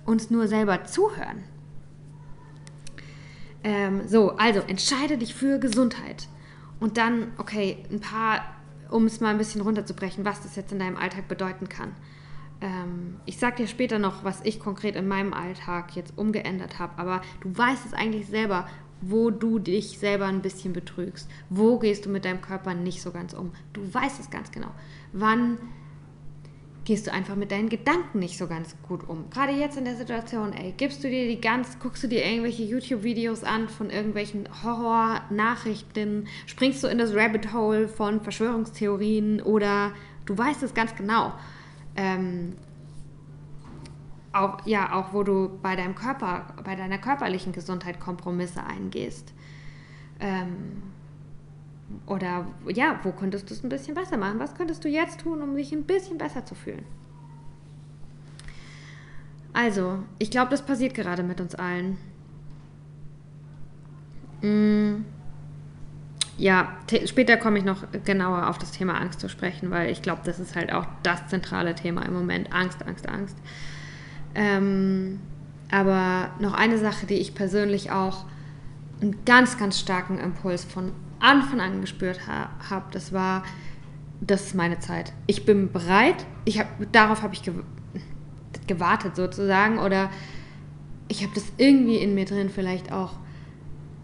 uns 0.05 0.31
nur 0.31 0.49
selber 0.49 0.85
zuhören. 0.85 1.45
Ähm, 3.63 4.07
so, 4.07 4.33
also 4.37 4.61
entscheide 4.61 5.17
dich 5.17 5.35
für 5.35 5.59
Gesundheit. 5.59 6.29
Und 6.81 6.97
dann, 6.97 7.33
okay, 7.39 7.85
ein 7.91 8.01
paar, 8.01 8.45
um 8.91 9.07
es 9.07 9.21
mal 9.21 9.31
ein 9.31 9.39
bisschen 9.39 9.61
runterzubrechen, 9.61 10.25
was 10.25 10.43
das 10.43 10.57
jetzt 10.57 10.73
in 10.73 10.79
deinem 10.81 10.97
Alltag 10.97 11.29
bedeuten 11.29 11.69
kann 11.69 11.93
ähm, 12.61 13.17
ich 13.25 13.39
sag 13.39 13.57
dir 13.57 13.67
später 13.67 13.99
noch, 13.99 14.25
was 14.25 14.41
ich 14.45 14.59
konkret 14.59 14.97
in 14.97 15.07
meinem 15.07 15.33
Alltag 15.33 15.95
jetzt 15.95 16.17
umgeändert 16.17 16.79
habe, 16.79 16.99
aber 16.99 17.23
du 17.41 17.57
weißt 17.57 17.87
es 17.87 17.93
eigentlich 17.93 18.27
selber, 18.27 18.67
wo 19.01 19.31
du 19.31 19.59
dich 19.59 19.99
selber 19.99 20.27
ein 20.27 20.43
bisschen 20.43 20.73
betrügst. 20.73 21.31
Wo 21.51 21.79
gehst 21.79 22.07
du 22.07 22.11
mit 22.11 22.25
deinem 22.25 22.41
Körper 22.41 22.75
nicht 22.75 23.01
so 23.01 23.13
ganz 23.13 23.33
um? 23.33 23.53
Du 23.73 23.83
weißt 23.95 24.19
es 24.19 24.31
ganz 24.31 24.51
genau. 24.51 24.71
Wann 25.13 25.59
gehst 26.85 27.07
du 27.07 27.13
einfach 27.13 27.37
mit 27.37 27.53
deinen 27.53 27.69
Gedanken 27.69 28.19
nicht 28.19 28.39
so 28.39 28.49
ganz 28.49 28.75
gut 28.83 29.09
um? 29.09 29.31
Gerade 29.31 29.53
jetzt 29.53 29.79
in 29.79 29.85
der 29.85 29.95
Situation, 29.95 30.53
ey, 30.53 30.75
gibst 30.77 31.05
du 31.05 31.11
dir 31.11 31.29
die 31.29 31.41
ganz, 31.41 31.79
guckst 31.79 32.03
du 32.03 32.09
dir 32.09 32.25
irgendwelche 32.25 32.65
YouTube-Videos 32.65 33.45
an 33.45 33.69
von 33.69 33.91
irgendwelchen 33.91 34.49
Horror-Nachrichten, 34.65 36.27
springst 36.47 36.83
du 36.83 36.89
in 36.89 36.99
das 36.99 37.15
Rabbit 37.15 37.53
Hole 37.53 37.87
von 37.87 38.21
Verschwörungstheorien 38.21 39.43
oder 39.43 39.93
du 40.27 40.37
weißt 40.37 40.65
es 40.65 40.75
ganz 40.75 40.97
genau 40.97 41.35
ähm, 41.99 42.57
auch, 44.33 44.65
ja, 44.67 44.93
auch 44.93 45.13
wo 45.13 45.25
du 45.25 45.59
bei 45.61 45.75
deinem 45.75 45.97
Körper, 45.97 46.47
bei 46.65 46.77
deiner 46.77 46.99
körperlichen 46.99 47.53
Gesundheit 47.53 47.99
Kompromisse 47.99 48.63
eingehst. 48.63 49.35
Ähm, 50.21 50.83
oder 52.07 52.47
ja, 52.69 53.01
wo 53.03 53.11
könntest 53.11 53.51
du 53.51 53.55
es 53.55 53.65
ein 53.65 53.69
bisschen 53.69 53.97
besser 53.97 54.17
machen? 54.17 54.39
Was 54.39 54.55
könntest 54.55 54.85
du 54.85 54.89
jetzt 54.89 55.21
tun, 55.21 55.43
um 55.43 55.57
dich 55.57 55.73
ein 55.73 55.85
bisschen 55.85 56.19
besser 56.19 56.47
zu 56.47 56.55
fühlen? 56.55 56.85
Also, 59.53 60.05
ich 60.21 60.31
glaube, 60.31 60.53
das 60.53 60.65
passiert 60.65 60.95
gerade 60.95 61.25
mit 61.25 61.41
uns 61.41 61.57
allen. 61.57 61.97
Mm 64.41 65.18
ja, 66.39 66.73
später 67.05 67.37
komme 67.37 67.59
ich 67.59 67.65
noch 67.65 67.85
genauer 68.05 68.49
auf 68.49 68.59
das 68.59 68.71
Thema 68.71 68.95
Angst 69.01 69.21
zu 69.21 69.29
sprechen, 69.29 69.71
weil 69.71 69.91
ich 69.91 70.03
glaube, 70.03 70.23
das 70.25 70.39
ist 70.39 70.55
halt 70.55 70.73
auch 70.73 70.87
das 71.03 71.27
zentrale 71.27 71.75
Thema 71.75 72.03
im 72.03 72.15
Moment. 72.15 72.53
Angst, 72.53 72.87
Angst, 72.87 73.09
Angst. 73.09 73.37
Ähm, 74.37 75.19
aber 75.71 76.31
noch 76.39 76.55
eine 76.55 76.79
Sache, 76.79 77.07
die 77.07 77.15
ich 77.15 77.35
persönlich 77.35 77.91
auch 77.91 78.25
einen 79.03 79.25
ganz, 79.25 79.59
ganz 79.59 79.81
starken 79.81 80.19
Impuls 80.19 80.65
von 80.65 80.93
Anfang 81.19 81.61
an 81.61 81.81
gespürt 81.81 82.29
ha 82.29 82.51
habe, 82.71 82.87
das 82.93 83.13
war, 83.13 83.43
das 84.21 84.47
ist 84.47 84.55
meine 84.55 84.79
Zeit. 84.79 85.13
Ich 85.27 85.45
bin 85.45 85.73
bereit, 85.73 86.25
ich 86.45 86.61
hab, 86.61 86.69
darauf 86.93 87.23
habe 87.23 87.35
ich 87.35 87.43
gew 87.43 87.63
gewartet 88.67 89.17
sozusagen 89.17 89.79
oder 89.79 90.11
ich 91.09 91.23
habe 91.23 91.33
das 91.35 91.45
irgendwie 91.57 91.97
in 91.97 92.15
mir 92.15 92.27
drin 92.27 92.51
vielleicht 92.51 92.93
auch 92.93 93.15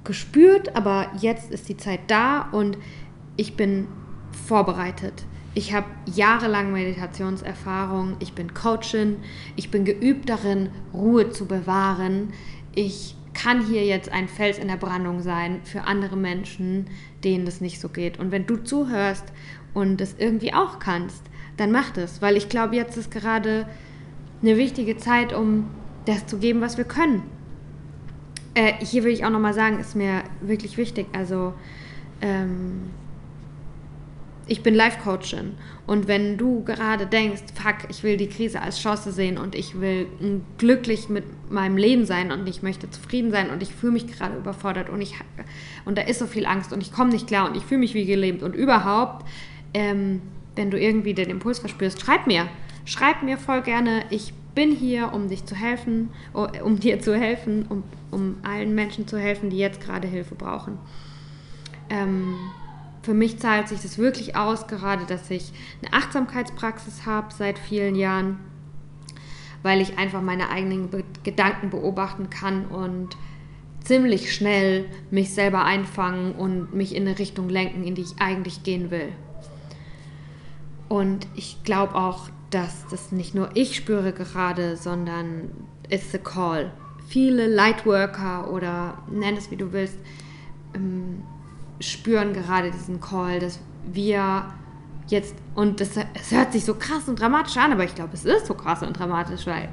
gespürt, 0.05 0.77
aber 0.77 1.11
jetzt 1.21 1.51
ist 1.51 1.69
die 1.69 1.77
Zeit 1.77 2.01
da 2.09 2.49
und 2.53 2.79
ich 3.37 3.57
bin 3.57 3.89
vorbereitet. 4.47 5.25
Ich 5.55 5.73
habe 5.73 5.87
jahrelang 6.07 6.73
Meditationserfahrung, 6.73 8.17
ich 8.19 8.33
bin 8.33 8.55
Coachin, 8.55 9.19
ich 9.57 9.71
bin 9.71 9.85
geübt 9.85 10.29
darin, 10.29 10.71
Ruhe 10.93 11.31
zu 11.31 11.47
bewahren. 11.47 12.33
Ich 12.75 13.17
kann 13.35 13.65
hier 13.65 13.85
jetzt 13.85 14.11
ein 14.11 14.29
Fels 14.29 14.59
in 14.59 14.69
der 14.69 14.77
Brandung 14.77 15.23
sein 15.23 15.61
für 15.65 15.83
andere 15.83 16.17
Menschen, 16.17 16.87
denen 17.23 17.45
das 17.45 17.61
nicht 17.61 17.81
so 17.81 17.89
geht. 17.89 18.19
Und 18.19 18.33
wenn 18.33 18.47
du 18.47 18.57
zuhörst 18.57 19.25
und 19.75 20.01
es 20.01 20.17
irgendwie 20.19 20.53
auch 20.53 20.79
kannst, 20.79 21.23
dann 21.57 21.71
mach 21.71 21.91
das, 21.91 22.21
weil 22.21 22.37
ich 22.37 22.49
glaube, 22.49 22.75
jetzt 22.75 22.97
ist 22.97 23.11
gerade 23.11 23.69
eine 24.43 24.57
wichtige 24.57 24.97
Zeit, 24.97 25.33
um 25.33 25.71
das 26.05 26.27
zu 26.27 26.39
geben, 26.39 26.61
was 26.61 26.79
wir 26.79 26.85
können. 26.85 27.23
Äh, 28.55 28.75
hier 28.85 29.05
will 29.05 29.13
ich 29.13 29.25
auch 29.25 29.31
nochmal 29.31 29.55
sagen, 29.55 29.79
ist 29.81 29.97
mir 29.97 30.23
wirklich 30.41 30.77
wichtig. 30.77 31.07
Also, 31.13 31.55
ähm, 32.21 32.91
ich 34.47 34.63
bin 34.63 34.75
Life-Coachin. 34.75 35.55
Und 35.87 36.07
wenn 36.09 36.37
du 36.37 36.65
gerade 36.65 37.07
denkst, 37.07 37.43
fuck, 37.55 37.89
ich 37.89 38.03
will 38.03 38.17
die 38.17 38.29
Krise 38.29 38.61
als 38.61 38.79
Chance 38.81 39.13
sehen 39.13 39.39
und 39.39 39.55
ich 39.55 39.81
will 39.81 40.07
glücklich 40.59 41.09
mit 41.09 41.25
meinem 41.51 41.77
Leben 41.77 42.05
sein 42.05 42.31
und 42.33 42.47
ich 42.49 42.63
möchte 42.63 42.91
zufrieden 42.91 43.31
sein 43.31 43.51
und 43.51 43.63
ich 43.63 43.75
fühle 43.75 43.93
mich 43.93 44.07
gerade 44.07 44.37
überfordert 44.37 44.89
und, 44.89 45.01
ich, 45.01 45.15
und 45.85 45.99
da 45.99 46.03
ist 46.03 46.19
so 46.19 46.27
viel 46.27 46.47
Angst 46.47 46.73
und 46.73 46.81
ich 46.83 46.93
komme 46.93 47.11
nicht 47.11 47.27
klar 47.27 47.49
und 47.49 47.57
ich 47.57 47.65
fühle 47.65 47.81
mich 47.81 47.95
wie 47.95 48.05
gelähmt 48.05 48.43
und 48.43 48.55
überhaupt, 48.55 49.27
ähm, 49.73 50.21
wenn 50.57 50.71
du 50.71 50.79
irgendwie 50.79 51.15
den 51.15 51.31
Impuls 51.31 51.59
verspürst, 51.59 52.01
schreib 52.01 52.27
mir. 52.27 52.49
Schreib 52.85 53.23
mir 53.23 53.39
voll 53.39 53.63
gerne. 53.63 54.05
Ich 54.11 54.35
bin 54.55 54.75
hier, 54.75 55.13
um 55.13 55.29
dich 55.29 55.45
zu 55.45 55.55
helfen, 55.55 56.11
um 56.33 56.79
dir 56.79 57.01
zu 57.01 57.17
helfen, 57.17 57.67
um, 57.69 57.83
um 58.11 58.37
allen 58.43 58.75
Menschen 58.75 59.07
zu 59.09 59.19
helfen, 59.19 59.51
die 59.51 59.59
jetzt 59.59 59.81
gerade 59.81 60.07
Hilfe 60.07 60.35
brauchen. 60.35 60.79
Ähm, 61.91 62.37
für 63.03 63.15
mich 63.15 63.39
zahlt 63.39 63.69
sich 63.69 63.81
das 63.81 63.99
wirklich 63.99 64.37
aus, 64.37 64.67
gerade 64.67 65.05
dass 65.05 65.31
ich 65.31 65.53
eine 65.83 65.93
Achtsamkeitspraxis 65.93 67.05
habe 67.05 67.35
seit 67.35 67.59
vielen 67.59 67.97
Jahren, 67.97 68.39
weil 69.63 69.81
ich 69.81 69.99
einfach 69.99 70.23
meine 70.23 70.49
eigenen 70.49 70.89
Be 70.89 71.05
Gedanken 71.23 71.71
beobachten 71.71 72.31
kann 72.31 72.67
und 72.67 73.17
ziemlich 73.83 74.35
schnell 74.35 74.87
mich 75.11 75.33
selber 75.33 75.65
einfangen 75.65 76.33
und 76.33 76.75
mich 76.75 76.95
in 76.95 77.07
eine 77.07 77.19
Richtung 77.19 77.49
lenken, 77.49 77.85
in 77.85 77.95
die 77.95 78.03
ich 78.03 78.21
eigentlich 78.21 78.63
gehen 78.63 78.91
will. 78.91 79.09
Und 80.89 81.27
ich 81.35 81.63
glaube 81.65 81.95
auch, 81.95 82.29
dass 82.55 82.87
das 82.89 83.11
nicht 83.11 83.35
nur 83.35 83.51
ich 83.55 83.75
spüre 83.75 84.13
gerade, 84.13 84.77
sondern 84.77 85.51
it's 85.91 86.15
a 86.15 86.19
call. 86.19 86.71
Viele 87.09 87.49
Lightworker 87.49 88.51
oder 88.53 88.99
nenn 89.11 89.37
es 89.37 89.51
wie 89.51 89.57
du 89.57 89.73
willst, 89.73 89.99
ähm, 90.75 91.23
spüren 91.81 92.33
gerade 92.33 92.71
diesen 92.71 93.01
Call, 93.01 93.41
dass 93.41 93.59
wir 93.93 94.45
jetzt, 95.09 95.35
und 95.55 95.81
das, 95.81 95.91
es 96.15 96.31
hört 96.31 96.53
sich 96.53 96.65
so 96.65 96.75
krass 96.75 97.09
und 97.09 97.21
dramatisch 97.21 97.57
an, 97.57 97.73
aber 97.73 97.85
ich 97.85 97.95
glaube, 97.95 98.15
es 98.15 98.25
ist 98.25 98.47
so 98.47 98.55
krass 98.55 98.83
und 98.83 98.99
dramatisch, 98.99 99.47
weil 99.47 99.69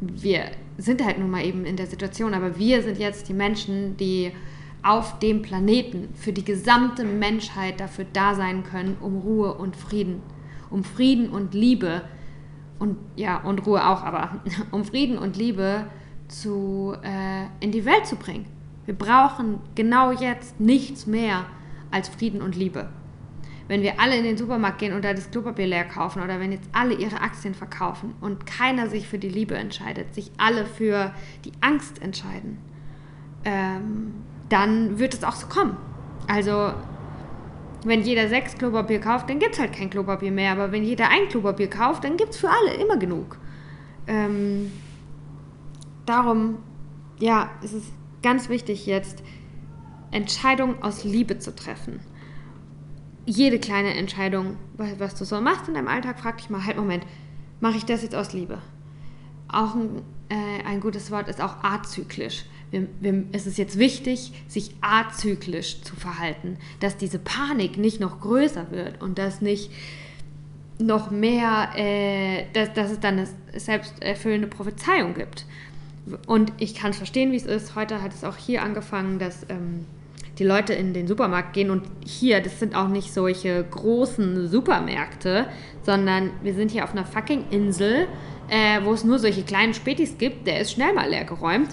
wir 0.00 0.44
sind 0.78 1.04
halt 1.04 1.18
nun 1.18 1.30
mal 1.30 1.44
eben 1.44 1.64
in 1.64 1.76
der 1.76 1.86
Situation, 1.86 2.34
aber 2.34 2.58
wir 2.58 2.82
sind 2.82 2.98
jetzt 2.98 3.28
die 3.28 3.34
Menschen, 3.34 3.96
die 3.96 4.32
auf 4.82 5.18
dem 5.18 5.42
Planeten 5.42 6.08
für 6.14 6.32
die 6.32 6.44
gesamte 6.44 7.04
Menschheit 7.04 7.80
dafür 7.80 8.06
da 8.12 8.34
sein 8.34 8.62
können, 8.64 8.96
um 9.00 9.18
Ruhe 9.18 9.54
und 9.54 9.76
Frieden, 9.76 10.22
um 10.70 10.84
Frieden 10.84 11.30
und 11.30 11.54
Liebe 11.54 12.02
und 12.78 12.96
ja 13.16 13.38
und 13.38 13.66
Ruhe 13.66 13.86
auch, 13.86 14.02
aber 14.02 14.40
um 14.70 14.84
Frieden 14.84 15.18
und 15.18 15.36
Liebe 15.36 15.86
zu 16.28 16.94
äh, 17.02 17.46
in 17.60 17.72
die 17.72 17.84
Welt 17.84 18.06
zu 18.06 18.16
bringen. 18.16 18.46
Wir 18.86 18.94
brauchen 18.94 19.60
genau 19.74 20.12
jetzt 20.12 20.60
nichts 20.60 21.06
mehr 21.06 21.44
als 21.90 22.08
Frieden 22.08 22.40
und 22.40 22.56
Liebe. 22.56 22.88
Wenn 23.66 23.82
wir 23.82 24.00
alle 24.00 24.16
in 24.16 24.24
den 24.24 24.38
Supermarkt 24.38 24.78
gehen 24.78 24.94
und 24.94 25.04
da 25.04 25.12
das 25.12 25.30
Klopapier 25.30 25.66
leer 25.66 25.84
kaufen 25.84 26.22
oder 26.22 26.40
wenn 26.40 26.52
jetzt 26.52 26.68
alle 26.72 26.94
ihre 26.94 27.20
Aktien 27.20 27.54
verkaufen 27.54 28.14
und 28.22 28.46
keiner 28.46 28.88
sich 28.88 29.06
für 29.06 29.18
die 29.18 29.28
Liebe 29.28 29.56
entscheidet, 29.56 30.14
sich 30.14 30.30
alle 30.38 30.64
für 30.64 31.12
die 31.44 31.52
Angst 31.60 32.00
entscheiden, 32.00 32.56
ähm, 33.44 34.14
dann 34.48 34.98
wird 34.98 35.12
es 35.12 35.22
auch 35.22 35.34
so 35.34 35.48
kommen. 35.48 35.76
Also, 36.26 36.72
wenn 37.84 38.02
jeder 38.02 38.28
sechs 38.28 38.56
Klopapier 38.56 39.00
kauft, 39.00 39.30
dann 39.30 39.38
gibt 39.38 39.54
es 39.54 39.60
halt 39.60 39.72
kein 39.72 39.90
Klopapier 39.90 40.32
mehr. 40.32 40.52
Aber 40.52 40.72
wenn 40.72 40.84
jeder 40.84 41.08
ein 41.10 41.28
Klopapier 41.28 41.68
kauft, 41.68 42.04
dann 42.04 42.16
gibt 42.16 42.30
es 42.30 42.38
für 42.38 42.50
alle 42.50 42.74
immer 42.74 42.96
genug. 42.96 43.38
Ähm, 44.06 44.72
darum, 46.06 46.58
ja, 47.18 47.50
es 47.62 47.72
ist 47.72 47.92
ganz 48.22 48.48
wichtig 48.48 48.86
jetzt, 48.86 49.22
Entscheidungen 50.10 50.82
aus 50.82 51.04
Liebe 51.04 51.38
zu 51.38 51.54
treffen. 51.54 52.00
Jede 53.26 53.58
kleine 53.58 53.94
Entscheidung, 53.94 54.56
was 54.76 55.14
du 55.14 55.24
so 55.24 55.40
machst 55.40 55.68
in 55.68 55.74
deinem 55.74 55.88
Alltag, 55.88 56.18
frag 56.18 56.38
dich 56.38 56.48
mal, 56.48 56.64
halt 56.64 56.78
Moment, 56.78 57.04
mache 57.60 57.76
ich 57.76 57.84
das 57.84 58.02
jetzt 58.02 58.14
aus 58.14 58.32
Liebe? 58.32 58.58
Auch 59.48 59.74
ein, 59.74 60.02
äh, 60.28 60.64
ein 60.66 60.80
gutes 60.80 61.10
Wort 61.10 61.28
ist 61.28 61.40
auch 61.40 61.62
azyklisch. 61.62 62.44
Wir, 62.70 62.86
wir, 63.00 63.24
es 63.32 63.46
ist 63.46 63.56
jetzt 63.56 63.78
wichtig, 63.78 64.32
sich 64.46 64.74
azyklisch 64.82 65.80
zu 65.82 65.96
verhalten, 65.96 66.58
dass 66.80 66.96
diese 66.96 67.18
Panik 67.18 67.78
nicht 67.78 67.98
noch 67.98 68.20
größer 68.20 68.70
wird 68.70 69.00
und 69.00 69.18
dass 69.18 69.40
nicht 69.40 69.70
noch 70.78 71.10
mehr, 71.10 71.70
äh, 71.74 72.44
dass, 72.52 72.72
dass 72.74 72.90
es 72.90 73.00
dann 73.00 73.18
eine 73.18 73.28
selbsterfüllende 73.58 74.48
Prophezeiung 74.48 75.14
gibt. 75.14 75.46
Und 76.26 76.52
ich 76.58 76.74
kann 76.74 76.92
verstehen, 76.92 77.32
wie 77.32 77.36
es 77.36 77.46
ist. 77.46 77.74
Heute 77.74 78.02
hat 78.02 78.14
es 78.14 78.24
auch 78.24 78.36
hier 78.36 78.62
angefangen, 78.62 79.18
dass 79.18 79.44
ähm, 79.48 79.84
die 80.38 80.44
Leute 80.44 80.72
in 80.72 80.94
den 80.94 81.08
Supermarkt 81.08 81.52
gehen 81.52 81.70
und 81.70 81.82
hier, 82.04 82.40
das 82.40 82.60
sind 82.60 82.74
auch 82.74 82.88
nicht 82.88 83.12
solche 83.12 83.64
großen 83.64 84.48
Supermärkte, 84.48 85.46
sondern 85.82 86.30
wir 86.42 86.54
sind 86.54 86.70
hier 86.70 86.84
auf 86.84 86.92
einer 86.92 87.04
fucking 87.04 87.46
Insel, 87.50 88.06
äh, 88.48 88.84
wo 88.84 88.92
es 88.92 89.04
nur 89.04 89.18
solche 89.18 89.42
kleinen 89.42 89.74
Spätis 89.74 90.18
gibt. 90.18 90.46
Der 90.46 90.60
ist 90.60 90.72
schnell 90.72 90.94
mal 90.94 91.08
leer 91.08 91.24
geräumt. 91.24 91.70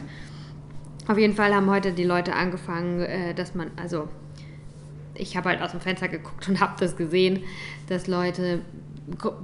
Auf 1.07 1.17
jeden 1.17 1.35
Fall 1.35 1.53
haben 1.53 1.69
heute 1.69 1.91
die 1.91 2.03
Leute 2.03 2.33
angefangen, 2.33 3.01
äh, 3.01 3.33
dass 3.33 3.55
man, 3.55 3.71
also 3.75 4.07
ich 5.13 5.37
habe 5.37 5.49
halt 5.49 5.61
aus 5.61 5.71
dem 5.71 5.79
Fenster 5.79 6.07
geguckt 6.07 6.47
und 6.47 6.59
habe 6.59 6.73
das 6.79 6.97
gesehen, 6.97 7.43
dass 7.87 8.07
Leute 8.07 8.61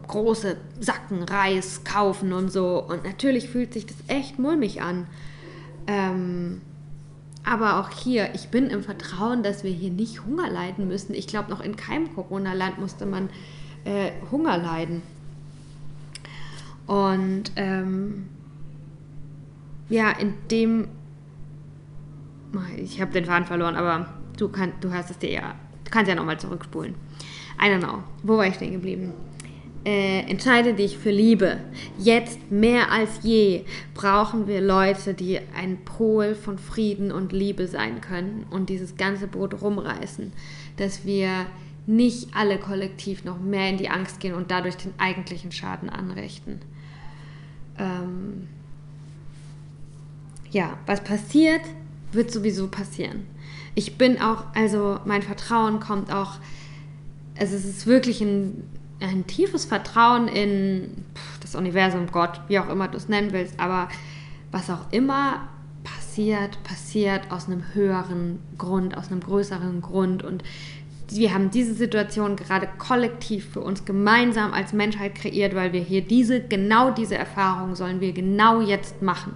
große 0.08 0.58
Sacken 0.80 1.24
Reis 1.24 1.84
kaufen 1.84 2.34
und 2.34 2.52
so. 2.52 2.84
Und 2.84 3.04
natürlich 3.04 3.50
fühlt 3.50 3.74
sich 3.74 3.86
das 3.86 3.98
echt 4.08 4.40
mulmig 4.40 4.82
an. 4.82 5.08
Ähm, 5.88 6.62
aber 7.44 7.80
auch 7.80 7.90
hier, 7.90 8.34
ich 8.34 8.50
bin 8.50 8.68
im 8.68 8.84
Vertrauen, 8.84 9.44
dass 9.44 9.64
wir 9.64 9.72
hier 9.72 9.92
nicht 9.92 10.26
Hunger 10.26 10.50
leiden 10.50 10.88
müssen. 10.88 11.14
Ich 11.14 11.28
glaube, 11.28 11.50
noch 11.50 11.62
in 11.62 11.76
keinem 11.76 12.14
Corona-Land 12.14 12.80
musste 12.80 13.06
man 13.06 13.30
äh, 13.84 14.12
Hunger 14.32 14.58
leiden. 14.58 15.02
Und 16.88 17.52
ähm, 17.56 18.28
ja, 19.90 20.12
in 20.12 20.34
dem 20.50 20.88
ich 22.78 23.00
habe 23.00 23.12
den 23.12 23.26
Faden 23.26 23.46
verloren, 23.46 23.76
aber 23.76 24.08
du, 24.38 24.50
kann, 24.50 24.74
du 24.82 24.92
hast 24.92 25.10
es 25.10 25.18
dir 25.18 25.32
ja, 25.32 25.56
du 25.84 25.92
kannst 25.92 26.10
ja 26.10 26.16
nochmal 26.16 26.40
zurückspulen. 26.40 26.96
I 27.62 27.66
don't 27.66 27.80
know. 27.80 28.04
Wo 28.24 28.38
war 28.38 28.48
ich 28.48 28.56
stehen 28.56 28.74
geblieben? 28.74 29.14
Äh, 29.84 30.30
entscheide 30.30 30.74
dich 30.74 30.98
für 30.98 31.10
Liebe. 31.10 31.58
Jetzt 31.98 32.52
mehr 32.52 32.92
als 32.92 33.24
je 33.24 33.66
brauchen 33.96 34.48
wir 34.48 34.62
Leute, 34.62 35.14
die 35.14 35.40
ein 35.56 35.80
Pol 35.86 36.36
von 36.36 36.60
Frieden 36.60 37.12
und 37.12 37.32
Liebe 37.32 37.68
sein 37.68 38.00
können 38.00 38.46
und 38.52 38.70
dieses 38.70 38.96
ganze 38.96 39.28
Boot 39.28 39.62
rumreißen, 39.62 40.34
dass 40.78 41.06
wir 41.06 41.48
nicht 41.88 42.36
alle 42.36 42.60
kollektiv 42.60 43.24
noch 43.24 43.40
mehr 43.40 43.70
in 43.70 43.78
die 43.78 43.90
Angst 43.90 44.20
gehen 44.20 44.36
und 44.36 44.52
dadurch 44.52 44.78
den 44.78 44.94
eigentlichen 44.98 45.52
Schaden 45.52 45.90
anrichten. 45.90 46.60
Ähm 47.78 48.48
ja, 50.52 50.78
was 50.86 51.04
passiert, 51.04 51.62
wird 52.12 52.32
sowieso 52.32 52.68
passieren. 52.68 53.26
Ich 53.74 53.98
bin 53.98 54.22
auch, 54.22 54.46
also 54.54 55.00
mein 55.06 55.22
Vertrauen 55.22 55.80
kommt 55.80 56.14
auch, 56.14 56.34
also 57.40 57.56
es 57.56 57.66
ist 57.66 57.88
wirklich 57.88 58.22
ein, 58.22 58.64
ein 59.00 59.26
tiefes 59.28 59.66
Vertrauen 59.66 60.28
in 60.28 61.06
das 61.40 61.56
Universum, 61.56 62.08
Gott, 62.12 62.42
wie 62.48 62.60
auch 62.60 62.70
immer 62.70 62.90
du 62.90 62.98
es 62.98 63.08
nennen 63.08 63.32
willst, 63.32 63.60
aber 63.60 63.88
was 64.52 64.70
auch 64.70 64.92
immer 64.92 65.48
passiert, 65.84 66.62
passiert 66.64 67.32
aus 67.32 67.48
einem 67.48 67.74
höheren 67.74 68.40
Grund, 68.58 68.98
aus 68.98 69.10
einem 69.10 69.22
größeren 69.22 69.82
Grund 69.82 70.24
und 70.24 70.44
wir 71.16 71.34
haben 71.34 71.50
diese 71.50 71.74
Situation 71.74 72.36
gerade 72.36 72.68
kollektiv 72.78 73.50
für 73.52 73.62
uns 73.62 73.86
gemeinsam 73.86 74.54
als 74.54 74.74
Menschheit 74.74 75.16
kreiert, 75.16 75.56
weil 75.56 75.74
wir 75.74 75.82
hier 75.82 76.02
diese, 76.02 76.42
genau 76.42 76.92
diese 76.92 77.16
Erfahrung 77.16 77.76
sollen 77.76 78.02
wir 78.02 78.14
genau 78.14 78.62
jetzt 78.62 79.02
machen. 79.02 79.34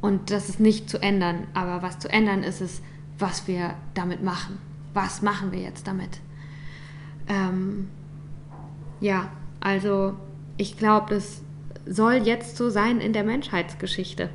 Und 0.00 0.30
das 0.30 0.48
ist 0.48 0.60
nicht 0.60 0.88
zu 0.88 1.02
ändern. 1.02 1.46
Aber 1.54 1.82
was 1.82 1.98
zu 1.98 2.08
ändern 2.08 2.42
ist 2.42 2.60
es, 2.60 2.82
was 3.18 3.46
wir 3.46 3.74
damit 3.94 4.22
machen. 4.22 4.58
Was 4.94 5.22
machen 5.22 5.52
wir 5.52 5.60
jetzt 5.60 5.86
damit? 5.86 6.20
Ähm, 7.28 7.88
ja, 9.00 9.30
also 9.60 10.14
ich 10.56 10.76
glaube, 10.76 11.14
das 11.14 11.42
soll 11.86 12.14
jetzt 12.14 12.56
so 12.56 12.70
sein 12.70 13.00
in 13.00 13.12
der 13.12 13.24
Menschheitsgeschichte. 13.24 14.30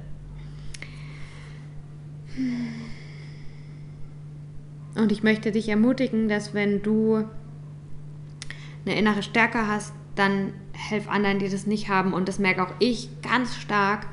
Und 4.95 5.11
ich 5.11 5.23
möchte 5.23 5.51
dich 5.51 5.69
ermutigen, 5.69 6.27
dass 6.27 6.53
wenn 6.53 6.81
du 6.81 7.25
eine 8.85 8.97
innere 8.97 9.23
Stärke 9.23 9.67
hast, 9.67 9.93
dann 10.15 10.53
helf 10.73 11.09
anderen, 11.09 11.39
die 11.39 11.49
das 11.49 11.67
nicht 11.67 11.89
haben. 11.89 12.13
Und 12.13 12.27
das 12.27 12.39
merke 12.39 12.63
auch 12.63 12.73
ich 12.79 13.09
ganz 13.21 13.55
stark. 13.57 14.07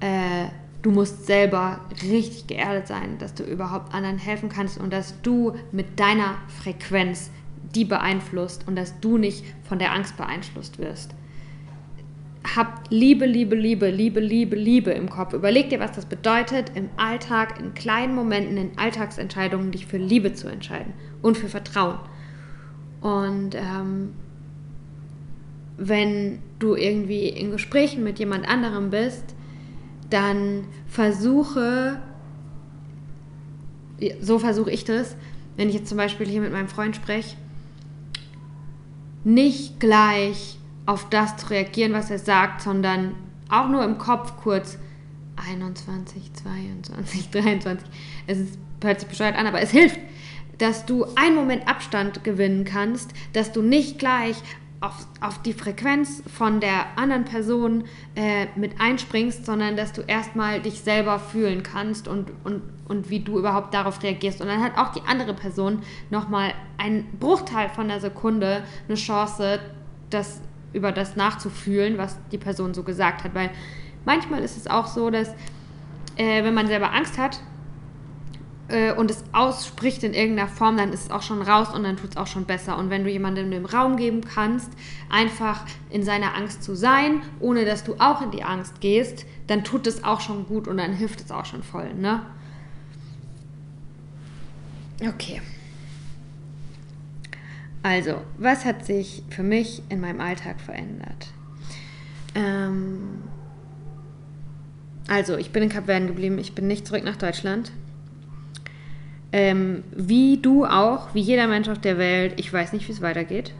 Äh, 0.00 0.48
Du 0.82 0.90
musst 0.90 1.26
selber 1.26 1.80
richtig 2.02 2.48
geerdet 2.48 2.88
sein, 2.88 3.16
dass 3.18 3.34
du 3.34 3.44
überhaupt 3.44 3.94
anderen 3.94 4.18
helfen 4.18 4.48
kannst 4.48 4.78
und 4.78 4.92
dass 4.92 5.22
du 5.22 5.54
mit 5.70 6.00
deiner 6.00 6.38
Frequenz 6.48 7.30
die 7.72 7.84
beeinflusst 7.84 8.66
und 8.66 8.74
dass 8.74 8.98
du 8.98 9.16
nicht 9.16 9.44
von 9.62 9.78
der 9.78 9.92
Angst 9.92 10.16
beeinflusst 10.16 10.80
wirst. 10.80 11.14
Hab 12.44 12.90
Liebe, 12.90 13.24
Liebe, 13.24 13.54
Liebe, 13.54 13.90
Liebe, 13.90 14.20
Liebe, 14.20 14.56
Liebe 14.56 14.90
im 14.90 15.08
Kopf. 15.08 15.32
Überleg 15.32 15.70
dir, 15.70 15.80
was 15.80 15.92
das 15.92 16.06
bedeutet, 16.06 16.72
im 16.74 16.88
Alltag, 16.96 17.60
in 17.60 17.74
kleinen 17.74 18.14
Momenten, 18.14 18.56
in 18.56 18.78
Alltagsentscheidungen 18.78 19.70
dich 19.70 19.86
für 19.86 19.96
Liebe 19.96 20.34
zu 20.34 20.48
entscheiden 20.48 20.92
und 21.22 21.38
für 21.38 21.48
Vertrauen. 21.48 21.98
Und 23.00 23.54
ähm, 23.54 24.14
wenn 25.76 26.40
du 26.58 26.74
irgendwie 26.74 27.28
in 27.28 27.50
Gesprächen 27.50 28.04
mit 28.04 28.18
jemand 28.18 28.48
anderem 28.48 28.90
bist, 28.90 29.24
dann 30.10 30.64
versuche, 30.86 32.00
so 34.20 34.38
versuche 34.38 34.70
ich 34.70 34.84
das, 34.84 35.16
wenn 35.56 35.68
ich 35.68 35.74
jetzt 35.74 35.88
zum 35.88 35.98
Beispiel 35.98 36.26
hier 36.26 36.40
mit 36.40 36.52
meinem 36.52 36.68
Freund 36.68 36.96
spreche, 36.96 37.36
nicht 39.24 39.80
gleich 39.80 40.58
auf 40.86 41.08
das 41.08 41.36
zu 41.36 41.50
reagieren, 41.50 41.92
was 41.92 42.10
er 42.10 42.18
sagt, 42.18 42.62
sondern 42.62 43.14
auch 43.48 43.68
nur 43.68 43.84
im 43.84 43.98
Kopf 43.98 44.34
kurz 44.42 44.78
21, 45.36 46.32
22, 46.34 47.30
23. 47.30 47.88
Es 48.26 48.38
ist, 48.38 48.58
hört 48.82 49.00
sich 49.00 49.08
bescheuert 49.08 49.36
an, 49.36 49.46
aber 49.46 49.60
es 49.60 49.70
hilft. 49.70 49.98
dass 50.58 50.86
du 50.86 51.06
einen 51.16 51.34
Moment 51.34 51.66
Abstand 51.66 52.22
gewinnen 52.24 52.64
kannst, 52.64 53.12
dass 53.32 53.52
du 53.52 53.62
nicht 53.62 53.98
gleich 53.98 54.36
auf, 54.80 55.06
auf 55.20 55.40
die 55.42 55.52
Frequenz 55.52 56.22
von 56.32 56.60
der 56.60 56.98
anderen 56.98 57.24
Person 57.24 57.84
äh, 58.16 58.46
mit 58.56 58.80
einspringst, 58.80 59.46
sondern 59.46 59.76
dass 59.76 59.92
du 59.92 60.02
erstmal 60.02 60.60
dich 60.60 60.80
selber 60.80 61.18
fühlen 61.20 61.62
kannst 61.62 62.08
und, 62.08 62.32
und, 62.44 62.62
und 62.88 63.08
wie 63.08 63.20
du 63.20 63.38
überhaupt 63.38 63.74
darauf 63.74 64.02
reagierst. 64.02 64.40
Und 64.40 64.48
dann 64.48 64.62
hat 64.62 64.76
auch 64.76 64.92
die 64.92 65.02
andere 65.06 65.34
Person 65.34 65.82
nochmal 66.10 66.52
einen 66.78 67.06
Bruchteil 67.18 67.68
von 67.68 67.88
der 67.88 68.00
Sekunde 68.00 68.64
eine 68.88 68.96
Chance, 68.96 69.60
das, 70.10 70.40
über 70.72 70.92
das 70.92 71.16
nachzufühlen, 71.16 71.98
was 71.98 72.18
die 72.30 72.38
Person 72.38 72.74
so 72.74 72.82
gesagt 72.82 73.24
hat. 73.24 73.34
Weil 73.34 73.50
manchmal 74.04 74.42
ist 74.42 74.56
es 74.56 74.66
auch 74.66 74.86
so, 74.86 75.10
dass 75.10 75.28
äh, 76.16 76.44
wenn 76.44 76.54
man 76.54 76.66
selber 76.66 76.92
Angst 76.92 77.18
hat, 77.18 77.40
äh, 78.72 78.92
und 78.92 79.10
es 79.10 79.24
ausspricht 79.32 80.02
in 80.02 80.14
irgendeiner 80.14 80.48
Form, 80.48 80.76
dann 80.76 80.92
ist 80.92 81.04
es 81.04 81.10
auch 81.10 81.22
schon 81.22 81.42
raus 81.42 81.74
und 81.74 81.84
dann 81.84 81.96
tut 81.96 82.10
es 82.10 82.16
auch 82.16 82.26
schon 82.26 82.44
besser. 82.44 82.78
Und 82.78 82.90
wenn 82.90 83.04
du 83.04 83.10
jemandem 83.10 83.50
den 83.50 83.66
Raum 83.66 83.96
geben 83.96 84.22
kannst, 84.22 84.72
einfach 85.10 85.64
in 85.90 86.02
seiner 86.02 86.34
Angst 86.34 86.62
zu 86.62 86.74
sein, 86.74 87.22
ohne 87.38 87.64
dass 87.64 87.84
du 87.84 87.96
auch 87.98 88.22
in 88.22 88.30
die 88.30 88.42
Angst 88.42 88.80
gehst, 88.80 89.26
dann 89.46 89.62
tut 89.62 89.86
es 89.86 90.04
auch 90.04 90.20
schon 90.20 90.46
gut 90.46 90.68
und 90.68 90.78
dann 90.78 90.94
hilft 90.94 91.20
es 91.20 91.30
auch 91.30 91.44
schon 91.44 91.62
voll, 91.62 91.92
ne? 91.94 92.22
Okay. 95.06 95.40
Also, 97.82 98.22
was 98.38 98.64
hat 98.64 98.84
sich 98.86 99.24
für 99.30 99.42
mich 99.42 99.82
in 99.88 100.00
meinem 100.00 100.20
Alltag 100.20 100.60
verändert? 100.60 101.28
Ähm, 102.34 103.24
also, 105.08 105.36
ich 105.36 105.50
bin 105.50 105.64
in 105.64 105.68
Kapverden 105.68 106.06
geblieben, 106.06 106.38
ich 106.38 106.54
bin 106.54 106.68
nicht 106.68 106.86
zurück 106.86 107.04
nach 107.04 107.16
Deutschland. 107.16 107.72
Ähm, 109.32 109.82
wie 109.96 110.36
du 110.36 110.64
auch, 110.64 111.14
wie 111.14 111.20
jeder 111.20 111.48
Mensch 111.48 111.68
auf 111.68 111.78
der 111.78 111.98
Welt, 111.98 112.34
ich 112.36 112.52
weiß 112.52 112.72
nicht, 112.72 112.86
wie 112.86 112.92
es 112.92 113.00
weitergeht. 113.00 113.52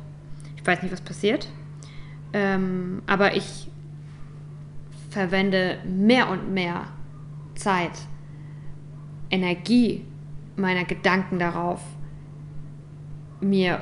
Ich 0.56 0.66
weiß 0.66 0.82
nicht, 0.82 0.92
was 0.92 1.00
passiert. 1.00 1.48
Ähm, 2.32 3.02
aber 3.06 3.34
ich 3.34 3.68
verwende 5.10 5.78
mehr 5.84 6.28
und 6.28 6.52
mehr 6.52 6.84
Zeit, 7.54 7.92
Energie 9.30 10.04
meiner 10.56 10.84
Gedanken 10.84 11.38
darauf, 11.38 11.82
mir 13.40 13.80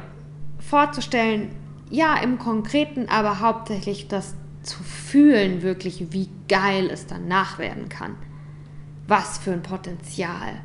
vorzustellen, 0.60 1.50
ja, 1.90 2.16
im 2.22 2.38
Konkreten, 2.38 3.08
aber 3.08 3.40
hauptsächlich 3.40 4.08
das 4.08 4.34
zu 4.62 4.82
fühlen, 4.82 5.62
wirklich, 5.62 6.12
wie 6.12 6.28
geil 6.48 6.88
es 6.90 7.06
danach 7.06 7.58
werden 7.58 7.88
kann. 7.88 8.16
Was 9.08 9.38
für 9.38 9.52
ein 9.52 9.62
Potenzial 9.62 10.60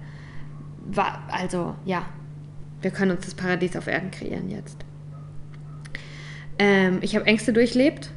also 1.27 1.75
ja, 1.85 2.05
wir 2.81 2.91
können 2.91 3.11
uns 3.11 3.25
das 3.25 3.33
Paradies 3.33 3.75
auf 3.75 3.87
Erden 3.87 4.11
kreieren 4.11 4.49
jetzt. 4.49 4.77
Ähm, 6.59 6.99
ich 7.01 7.15
habe 7.15 7.25
Ängste 7.25 7.53
durchlebt. 7.53 8.11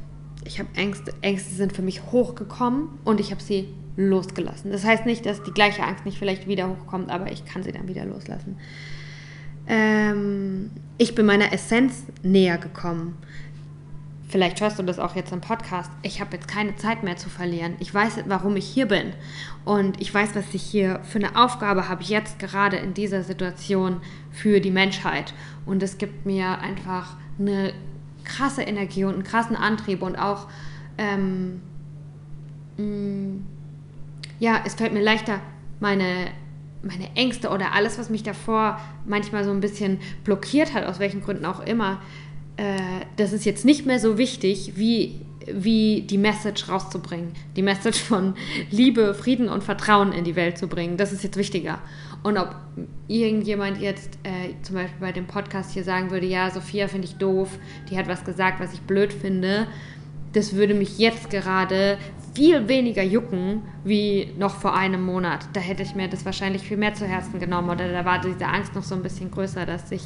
Ich 0.45 0.59
habe 0.59 0.69
Ängste, 0.75 1.13
Ängste 1.21 1.53
sind 1.53 1.73
für 1.73 1.81
mich 1.81 2.11
hochgekommen 2.11 2.89
und 3.03 3.19
ich 3.19 3.31
habe 3.31 3.41
sie 3.41 3.67
losgelassen. 3.97 4.71
Das 4.71 4.85
heißt 4.85 5.05
nicht, 5.05 5.25
dass 5.25 5.43
die 5.43 5.51
gleiche 5.51 5.83
Angst 5.83 6.05
nicht 6.05 6.17
vielleicht 6.17 6.47
wieder 6.47 6.69
hochkommt, 6.69 7.09
aber 7.09 7.31
ich 7.31 7.43
kann 7.43 7.63
sie 7.63 7.71
dann 7.71 7.87
wieder 7.87 8.05
loslassen. 8.05 8.57
Ähm, 9.69 10.71
ich 10.97 11.15
bin 11.15 11.25
meiner 11.25 11.53
Essenz 11.53 12.03
näher 12.23 12.57
gekommen. 12.57 13.15
Vielleicht 14.27 14.61
hörst 14.61 14.77
du 14.77 14.83
das 14.83 14.99
auch 14.99 15.15
jetzt 15.15 15.31
im 15.31 15.41
Podcast. 15.41 15.89
Ich 16.03 16.21
habe 16.21 16.35
jetzt 16.35 16.47
keine 16.47 16.75
Zeit 16.75 17.03
mehr 17.03 17.17
zu 17.17 17.29
verlieren. 17.29 17.75
Ich 17.79 17.93
weiß, 17.93 18.23
warum 18.27 18.55
ich 18.57 18.65
hier 18.65 18.87
bin. 18.87 19.13
Und 19.65 19.99
ich 20.01 20.13
weiß, 20.13 20.35
was 20.35 20.53
ich 20.53 20.61
hier 20.61 20.99
für 21.03 21.19
eine 21.19 21.35
Aufgabe 21.35 21.87
habe, 21.87 22.03
jetzt 22.03 22.37
gerade 22.37 22.77
in 22.77 22.93
dieser 22.93 23.23
Situation 23.23 24.01
für 24.31 24.59
die 24.59 24.71
Menschheit. 24.71 25.33
Und 25.65 25.81
es 25.81 25.97
gibt 25.97 26.25
mir 26.25 26.59
einfach 26.59 27.15
eine 27.39 27.73
krasse 28.23 28.61
Energie 28.61 29.05
und 29.05 29.13
einen 29.15 29.23
krassen 29.23 29.55
Antrieb 29.55 30.01
und 30.03 30.15
auch, 30.15 30.47
ähm, 30.97 31.61
mh, 32.77 32.83
mm, 32.83 33.45
ja, 34.39 34.61
es 34.65 34.75
fällt 34.75 34.93
mir 34.93 35.01
leichter, 35.01 35.41
meine, 35.79 36.31
meine 36.81 37.15
Ängste 37.15 37.49
oder 37.49 37.73
alles, 37.73 37.99
was 37.99 38.09
mich 38.09 38.23
davor 38.23 38.79
manchmal 39.05 39.43
so 39.43 39.51
ein 39.51 39.59
bisschen 39.59 39.99
blockiert 40.23 40.73
hat, 40.73 40.85
aus 40.85 40.99
welchen 40.99 41.21
Gründen 41.21 41.45
auch 41.45 41.59
immer, 41.59 42.01
äh, 42.57 42.77
das 43.17 43.33
ist 43.33 43.45
jetzt 43.45 43.65
nicht 43.65 43.85
mehr 43.85 43.99
so 43.99 44.17
wichtig, 44.17 44.73
wie, 44.75 45.21
wie 45.51 46.01
die 46.01 46.17
Message 46.17 46.69
rauszubringen. 46.69 47.31
Die 47.55 47.61
Message 47.61 47.99
von 47.99 48.35
Liebe, 48.71 49.13
Frieden 49.13 49.49
und 49.49 49.63
Vertrauen 49.63 50.13
in 50.13 50.23
die 50.23 50.35
Welt 50.35 50.57
zu 50.57 50.67
bringen. 50.67 50.97
Das 50.97 51.11
ist 51.11 51.23
jetzt 51.23 51.37
wichtiger. 51.37 51.79
Und 52.21 52.37
ob 52.37 52.55
irgendjemand 53.07 53.81
jetzt 53.81 54.17
äh, 54.23 54.53
zum 54.61 54.75
Beispiel 54.75 54.99
bei 54.99 55.11
dem 55.11 55.25
Podcast 55.25 55.71
hier 55.71 55.83
sagen 55.83 56.11
würde, 56.11 56.25
ja, 56.25 56.51
Sophia 56.51 56.87
finde 56.87 57.07
ich 57.07 57.15
doof, 57.15 57.49
die 57.89 57.97
hat 57.97 58.09
was 58.09 58.25
gesagt, 58.25 58.59
was 58.59 58.73
ich 58.73 58.81
blöd 58.81 59.13
finde, 59.13 59.67
das 60.33 60.53
würde 60.55 60.73
mich 60.73 60.99
jetzt 60.99 61.29
gerade 61.29 61.97
viel 62.39 62.69
weniger 62.69 63.03
jucken 63.03 63.63
wie 63.83 64.29
noch 64.37 64.55
vor 64.55 64.73
einem 64.73 65.03
Monat. 65.03 65.49
Da 65.51 65.59
hätte 65.59 65.83
ich 65.83 65.93
mir 65.93 66.07
das 66.07 66.23
wahrscheinlich 66.23 66.61
viel 66.61 66.77
mehr 66.77 66.93
zu 66.93 67.05
Herzen 67.05 67.37
genommen 67.37 67.69
oder 67.69 67.91
da 67.91 68.05
war 68.05 68.21
diese 68.21 68.47
Angst 68.47 68.75
noch 68.75 68.83
so 68.83 68.95
ein 68.95 69.03
bisschen 69.03 69.29
größer, 69.29 69.65
dass 69.65 69.91
ich 69.91 70.03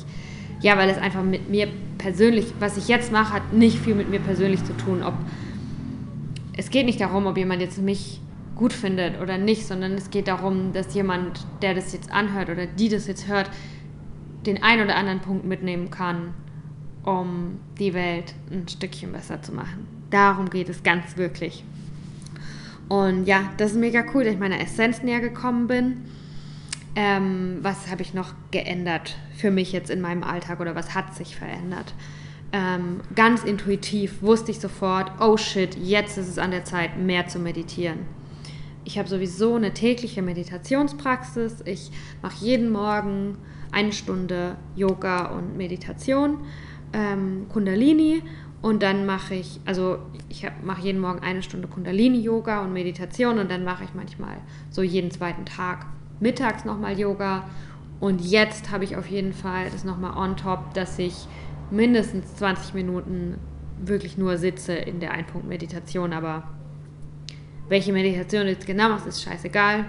ja, 0.60 0.76
weil 0.76 0.90
es 0.90 0.98
einfach 0.98 1.22
mit 1.22 1.50
mir 1.52 1.68
persönlich, 2.00 2.48
was 2.60 2.78
ich 2.78 2.88
jetzt 2.88 3.12
mache, 3.12 3.34
hat 3.34 3.54
nicht 3.54 3.78
viel 3.78 3.94
mit 3.94 4.10
mir 4.10 4.20
persönlich 4.20 4.64
zu 4.64 4.76
tun. 4.76 5.04
Ob, 5.04 5.14
es 6.58 6.72
geht 6.72 6.88
nicht 6.88 7.00
darum, 7.02 7.28
ob 7.28 7.38
jemand 7.38 7.62
jetzt 7.62 7.80
mich 7.80 8.20
gut 8.56 8.74
findet 8.74 9.22
oder 9.22 9.38
nicht, 9.38 9.68
sondern 9.68 9.92
es 9.92 10.10
geht 10.10 10.28
darum, 10.28 10.74
dass 10.74 10.96
jemand, 10.96 11.46
der 11.62 11.76
das 11.76 11.94
jetzt 11.94 12.12
anhört 12.12 12.50
oder 12.50 12.66
die 12.66 12.90
das 12.90 13.06
jetzt 13.06 13.28
hört, 13.28 13.52
den 14.48 14.64
einen 14.64 14.86
oder 14.86 14.96
anderen 14.96 15.20
Punkt 15.20 15.46
mitnehmen 15.46 15.92
kann, 15.92 16.34
um 17.04 17.60
die 17.78 17.94
Welt 17.94 18.34
ein 18.50 18.68
Stückchen 18.68 19.12
besser 19.12 19.40
zu 19.44 19.52
machen. 19.52 19.86
Darum 20.10 20.50
geht 20.50 20.70
es 20.70 20.82
ganz 20.82 21.16
wirklich. 21.16 21.64
Und 22.90 23.26
ja, 23.26 23.52
das 23.58 23.72
ist 23.72 23.78
mega 23.78 24.04
cool, 24.14 24.24
dass 24.24 24.34
ich 24.34 24.40
meiner 24.40 24.60
Essenz 24.60 25.04
näher 25.04 25.22
gekommen 25.22 25.68
bin 25.68 26.04
ähm, 26.96 27.60
was 27.62 27.90
habe 27.90 28.02
ich 28.02 28.14
noch 28.14 28.34
geändert 28.52 29.16
für 29.36 29.52
mich 29.52 29.72
jetzt 29.72 29.90
in 29.90 30.02
meinem 30.02 30.24
Alltag 30.24 30.60
oder 30.60 30.76
was 30.76 30.94
hat 30.94 31.16
sich 31.16 31.36
verändert? 31.36 31.94
Ähm, 32.52 33.02
ganz 33.16 33.44
intuitiv 33.44 34.22
wusste 34.22 34.52
ich 34.52 34.60
sofort, 34.60 35.12
oh 35.20 35.38
shit, 35.38 35.76
jetzt 35.76 36.18
ist 36.18 36.30
es 36.30 36.38
an 36.38 36.52
der 36.52 36.66
Zeit, 36.66 36.98
mehr 36.98 37.28
zu 37.28 37.40
meditieren. 37.40 38.00
Ich 38.86 39.00
habe 39.00 39.10
sowieso 39.10 39.56
eine 39.56 39.74
tägliche 39.74 40.22
Meditationspraxis. 40.22 41.62
Ich 41.66 41.90
mache 42.22 42.46
jeden 42.46 42.72
Morgen 42.72 43.38
eine 43.72 43.92
Stunde 43.92 44.58
Yoga 44.76 45.32
und 45.32 45.58
Meditation, 45.58 46.40
ähm, 46.92 47.48
Kundalini 47.50 48.22
und 48.64 48.82
dann 48.82 49.06
mache 49.06 49.36
ich, 49.36 49.60
also 49.66 50.00
ich 50.30 50.48
mache 50.64 50.82
jeden 50.82 51.02
Morgen 51.02 51.20
eine 51.20 51.44
Stunde 51.44 51.68
Kundalini-Yoga 51.68 52.64
und 52.64 52.72
Meditation 52.72 53.38
und 53.38 53.52
dann 53.52 53.66
mache 53.66 53.84
ich 53.84 53.94
manchmal 53.94 54.38
so 54.70 54.82
jeden 54.82 55.12
zweiten 55.12 55.46
Tag 55.46 55.86
mittags 56.22 56.64
nochmal 56.64 56.98
Yoga 56.98 57.44
und 58.00 58.22
jetzt 58.22 58.72
habe 58.72 58.86
ich 58.86 58.96
auf 58.96 59.08
jeden 59.08 59.34
Fall 59.34 59.70
das 59.70 59.84
nochmal 59.84 60.18
on 60.18 60.38
top, 60.38 60.74
dass 60.74 60.98
ich 60.98 61.28
mindestens 61.72 62.36
20 62.38 62.74
Minuten 62.74 63.38
wirklich 63.82 64.18
nur 64.18 64.38
sitze 64.38 64.74
in 64.74 65.02
der 65.02 65.12
Einpunkt-Meditation, 65.12 66.14
aber 66.14 66.44
welche 67.68 67.92
Meditation 67.92 68.48
jetzt 68.48 68.66
genau 68.66 68.88
machst, 68.88 69.08
ist 69.08 69.24
scheißegal. 69.24 69.86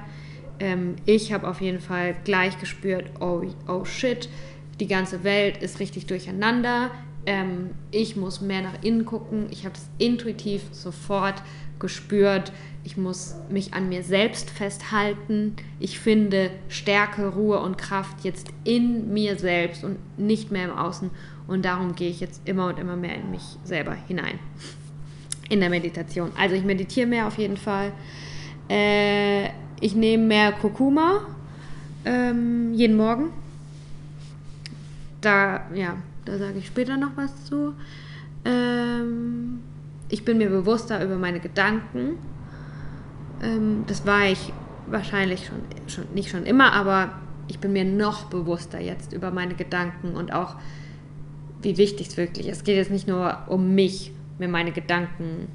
Ähm, 0.58 0.96
ich 1.06 1.32
habe 1.32 1.46
auf 1.46 1.60
jeden 1.60 1.80
Fall 1.80 2.16
gleich 2.24 2.58
gespürt, 2.58 3.04
oh, 3.20 3.42
oh 3.68 3.84
shit, 3.84 4.28
die 4.80 4.88
ganze 4.88 5.22
Welt 5.22 5.62
ist 5.62 5.78
richtig 5.78 6.06
durcheinander. 6.06 6.90
Ähm, 7.26 7.70
ich 7.90 8.16
muss 8.16 8.40
mehr 8.40 8.62
nach 8.62 8.82
innen 8.82 9.04
gucken. 9.04 9.46
Ich 9.50 9.64
habe 9.64 9.74
das 9.74 9.88
intuitiv 9.98 10.62
sofort 10.72 11.42
gespürt 11.78 12.52
ich 12.84 12.98
muss 12.98 13.34
mich 13.48 13.72
an 13.72 13.88
mir 13.88 14.02
selbst 14.02 14.50
festhalten. 14.50 15.56
Ich 15.80 15.98
finde 15.98 16.50
Stärke, 16.68 17.28
Ruhe 17.28 17.58
und 17.60 17.78
Kraft 17.78 18.24
jetzt 18.24 18.48
in 18.62 19.12
mir 19.14 19.38
selbst 19.38 19.84
und 19.84 19.96
nicht 20.18 20.50
mehr 20.50 20.66
im 20.66 20.76
Außen. 20.76 21.10
Und 21.46 21.64
darum 21.64 21.94
gehe 21.94 22.10
ich 22.10 22.20
jetzt 22.20 22.42
immer 22.44 22.66
und 22.68 22.78
immer 22.78 22.94
mehr 22.94 23.14
in 23.14 23.30
mich 23.30 23.56
selber 23.64 23.94
hinein. 24.06 24.38
In 25.48 25.60
der 25.60 25.70
Meditation. 25.70 26.30
Also 26.38 26.54
ich 26.56 26.64
meditiere 26.64 27.06
mehr 27.06 27.26
auf 27.26 27.38
jeden 27.38 27.56
Fall. 27.56 27.92
Äh, 28.68 29.46
ich 29.80 29.94
nehme 29.94 30.24
mehr 30.24 30.52
Kurkuma 30.52 31.26
ähm, 32.04 32.74
jeden 32.74 32.98
Morgen. 32.98 33.30
Da, 35.22 35.62
ja, 35.74 35.96
da 36.24 36.38
sage 36.38 36.58
ich 36.58 36.66
später 36.66 36.96
noch 36.96 37.16
was 37.16 37.44
zu. 37.44 37.74
Ähm, 38.44 39.60
ich 40.08 40.24
bin 40.24 40.38
mir 40.38 40.50
bewusster 40.50 41.04
über 41.04 41.16
meine 41.16 41.40
Gedanken 41.40 42.18
ähm, 43.44 43.84
das 43.86 44.06
war 44.06 44.26
ich 44.26 44.52
wahrscheinlich 44.86 45.46
schon, 45.46 45.58
schon, 45.86 46.04
nicht 46.14 46.30
schon 46.30 46.44
immer, 46.46 46.72
aber 46.72 47.12
ich 47.48 47.58
bin 47.58 47.72
mir 47.72 47.84
noch 47.84 48.24
bewusster 48.24 48.80
jetzt 48.80 49.12
über 49.12 49.30
meine 49.30 49.54
Gedanken 49.54 50.16
und 50.16 50.32
auch, 50.32 50.56
wie 51.62 51.76
wichtig 51.76 52.08
es 52.08 52.16
wirklich 52.16 52.48
ist. 52.48 52.58
Es 52.58 52.64
geht 52.64 52.76
jetzt 52.76 52.90
nicht 52.90 53.08
nur 53.08 53.38
um 53.48 53.74
mich, 53.74 54.12
mir 54.38 54.48
meine 54.48 54.72
Gedanken 54.72 55.48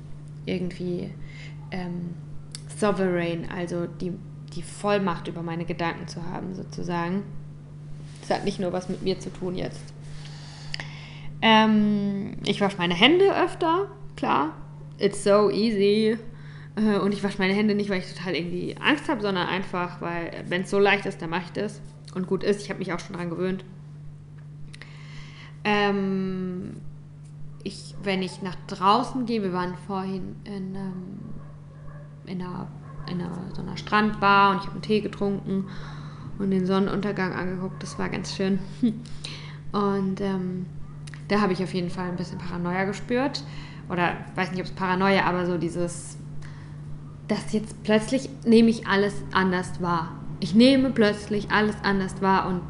irgendwie 0.45 1.12
ähm, 1.71 2.13
sovereign, 2.77 3.47
also 3.55 3.86
die, 3.86 4.13
die 4.55 4.62
Vollmacht 4.62 5.27
über 5.27 5.43
meine 5.43 5.65
Gedanken 5.65 6.08
zu 6.08 6.23
haben, 6.25 6.55
sozusagen. 6.55 7.23
Es 8.23 8.29
hat 8.29 8.45
nicht 8.45 8.60
nur 8.60 8.71
was 8.71 8.89
mit 8.89 9.01
mir 9.01 9.19
zu 9.19 9.32
tun 9.32 9.55
jetzt. 9.55 9.82
Ähm, 11.41 12.38
ich 12.45 12.62
wasche 12.62 12.78
meine 12.78 12.93
Hände 12.93 13.36
öfter, 13.36 13.88
klar. 14.15 14.54
It's 14.97 15.23
so 15.23 15.49
easy. 15.49 16.17
Äh, 16.75 16.99
und 16.99 17.13
ich 17.13 17.23
wasche 17.23 17.38
meine 17.38 17.54
Hände 17.54 17.75
nicht, 17.75 17.89
weil 17.89 17.99
ich 17.99 18.13
total 18.13 18.36
irgendwie 18.36 18.75
Angst 18.78 19.08
habe, 19.10 19.21
sondern 19.21 19.47
einfach, 19.47 20.02
weil, 20.02 20.32
wenn 20.47 20.63
es 20.63 20.69
so 20.69 20.80
leicht 20.80 21.06
ist, 21.06 21.21
dann 21.21 21.30
mache 21.30 21.43
ich 21.45 21.52
das. 21.52 21.82
Und 22.15 22.28
gut 22.28 22.43
ist, 22.43 22.62
ich 22.63 22.69
habe 22.69 22.80
mich 22.80 22.91
auch 22.91 22.99
schon 22.99 23.13
daran 23.13 23.30
gewöhnt. 23.30 23.63
Ähm, 25.63 26.78
ich, 27.63 27.95
wenn 28.04 28.21
ich 28.21 28.41
nach 28.41 28.56
draußen 28.67 29.25
gehe, 29.25 29.43
wir 29.43 29.54
waren 29.54 29.75
vorhin 29.88 30.36
in, 30.45 30.75
ähm, 30.75 31.19
in, 32.25 32.41
einer, 32.41 32.67
in 33.10 33.21
einer, 33.21 33.52
so 33.54 33.62
einer 33.62 33.78
Strandbar 33.78 34.52
und 34.52 34.58
ich 34.58 34.63
habe 34.63 34.73
einen 34.73 34.82
Tee 34.82 35.02
getrunken 35.02 35.65
und 36.39 36.52
den 36.52 36.65
Sonnenuntergang 36.65 37.34
angeguckt. 37.34 37.84
Das 37.84 37.99
war 37.99 38.10
ganz 38.10 38.36
schön. 38.36 38.60
Und 39.71 40.19
ähm, 40.19 40.65
da 41.29 41.41
habe 41.41 41.53
ich 41.53 41.63
auf 41.63 41.73
jeden 41.73 41.89
Fall 41.89 42.09
ein 42.09 42.17
bisschen 42.17 42.37
Paranoia 42.37 42.83
gespürt. 42.83 43.43
Oder 43.89 44.17
weiß 44.35 44.51
nicht, 44.51 44.59
ob 44.59 44.65
es 44.65 44.71
Paranoia, 44.71 45.23
aber 45.23 45.45
so 45.45 45.57
dieses, 45.57 46.17
dass 47.27 47.53
jetzt 47.53 47.81
plötzlich 47.83 48.29
nehme 48.45 48.69
ich 48.69 48.87
alles 48.87 49.15
anders 49.31 49.81
wahr. 49.81 50.11
Ich 50.39 50.53
nehme 50.53 50.89
plötzlich 50.91 51.51
alles 51.51 51.75
anders 51.83 52.21
wahr 52.21 52.47
und 52.47 52.61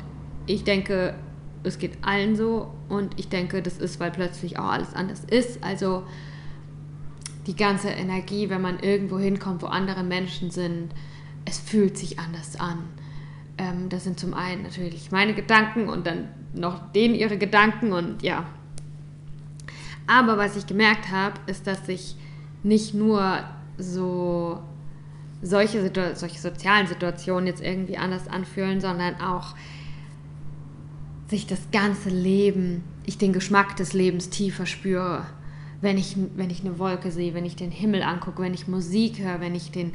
ich 0.45 0.63
denke, 0.63 1.15
es 1.63 1.77
geht 1.77 1.97
allen 2.01 2.35
so 2.35 2.73
und 2.87 3.19
ich 3.19 3.29
denke, 3.29 3.61
das 3.61 3.77
ist, 3.77 3.99
weil 3.99 4.11
plötzlich 4.11 4.59
auch 4.59 4.69
alles 4.69 4.93
anders 4.93 5.23
ist. 5.29 5.63
Also 5.63 6.03
die 7.47 7.55
ganze 7.55 7.89
Energie, 7.89 8.49
wenn 8.49 8.61
man 8.61 8.79
irgendwo 8.79 9.19
hinkommt, 9.19 9.61
wo 9.61 9.67
andere 9.67 10.03
Menschen 10.03 10.51
sind, 10.51 10.89
es 11.45 11.59
fühlt 11.59 11.97
sich 11.97 12.19
anders 12.19 12.59
an. 12.59 12.79
Ähm, 13.59 13.89
das 13.89 14.05
sind 14.05 14.19
zum 14.19 14.33
einen 14.33 14.63
natürlich 14.63 15.11
meine 15.11 15.35
Gedanken 15.35 15.89
und 15.89 16.07
dann 16.07 16.29
noch 16.53 16.91
denen 16.93 17.13
ihre 17.13 17.37
Gedanken 17.37 17.91
und 17.91 18.23
ja. 18.23 18.45
Aber 20.07 20.37
was 20.37 20.55
ich 20.55 20.65
gemerkt 20.65 21.11
habe, 21.11 21.35
ist, 21.45 21.67
dass 21.67 21.85
sich 21.85 22.15
nicht 22.63 22.93
nur 22.93 23.43
so 23.77 24.59
solche, 25.41 25.91
solche 26.15 26.39
sozialen 26.39 26.87
Situationen 26.87 27.47
jetzt 27.47 27.61
irgendwie 27.61 27.97
anders 27.97 28.27
anfühlen, 28.27 28.81
sondern 28.81 29.21
auch 29.21 29.55
sich 31.27 31.45
das 31.45 31.59
ganze 31.71 32.09
Leben, 32.09 32.83
ich 33.05 33.17
den 33.17 33.33
Geschmack 33.33 33.75
des 33.75 33.93
Lebens 33.93 34.29
tiefer 34.29 34.65
spüre. 34.65 35.25
Wenn 35.81 35.97
ich, 35.97 36.17
wenn 36.35 36.49
ich 36.49 36.61
eine 36.61 36.79
Wolke 36.79 37.11
sehe, 37.11 37.33
wenn 37.33 37.45
ich 37.45 37.55
den 37.55 37.71
Himmel 37.71 38.03
angucke, 38.03 38.41
wenn 38.41 38.53
ich 38.53 38.67
Musik 38.67 39.19
höre, 39.19 39.39
wenn 39.39 39.53
ich, 39.53 39.71
den, 39.71 39.93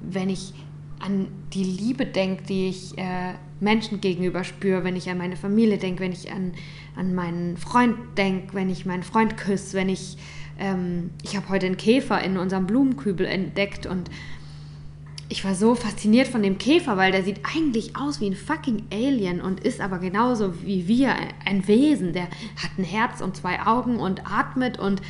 wenn 0.00 0.30
ich 0.30 0.54
an 1.02 1.28
die 1.52 1.64
Liebe 1.64 2.06
denke, 2.06 2.44
die 2.44 2.68
ich 2.68 2.96
äh, 2.96 3.34
Menschen 3.60 4.00
gegenüber 4.00 4.44
spüre, 4.44 4.84
wenn 4.84 4.96
ich 4.96 5.10
an 5.10 5.18
meine 5.18 5.36
Familie 5.36 5.78
denke, 5.78 6.00
wenn 6.00 6.12
ich 6.12 6.32
an, 6.32 6.52
an 6.96 7.14
meinen 7.14 7.56
Freund 7.56 7.96
denke, 8.16 8.54
wenn 8.54 8.70
ich 8.70 8.86
meinen 8.86 9.02
Freund 9.02 9.36
küsse, 9.36 9.76
wenn 9.76 9.88
ich, 9.88 10.16
ähm, 10.58 11.10
ich 11.22 11.36
habe 11.36 11.48
heute 11.48 11.66
einen 11.66 11.76
Käfer 11.76 12.22
in 12.22 12.38
unserem 12.38 12.66
Blumenkübel 12.66 13.26
entdeckt 13.26 13.86
und 13.86 14.10
ich 15.32 15.46
war 15.46 15.54
so 15.54 15.74
fasziniert 15.74 16.28
von 16.28 16.42
dem 16.42 16.58
Käfer, 16.58 16.98
weil 16.98 17.10
der 17.10 17.22
sieht 17.22 17.40
eigentlich 17.56 17.96
aus 17.96 18.20
wie 18.20 18.26
ein 18.26 18.36
fucking 18.36 18.82
Alien 18.92 19.40
und 19.40 19.60
ist 19.60 19.80
aber 19.80 19.98
genauso 19.98 20.62
wie 20.62 20.86
wir 20.88 21.14
ein 21.46 21.66
Wesen. 21.66 22.12
Der 22.12 22.24
hat 22.24 22.70
ein 22.76 22.84
Herz 22.84 23.22
und 23.22 23.34
zwei 23.34 23.64
Augen 23.64 23.96
und 23.96 24.30
atmet 24.30 24.78
und 24.78 25.00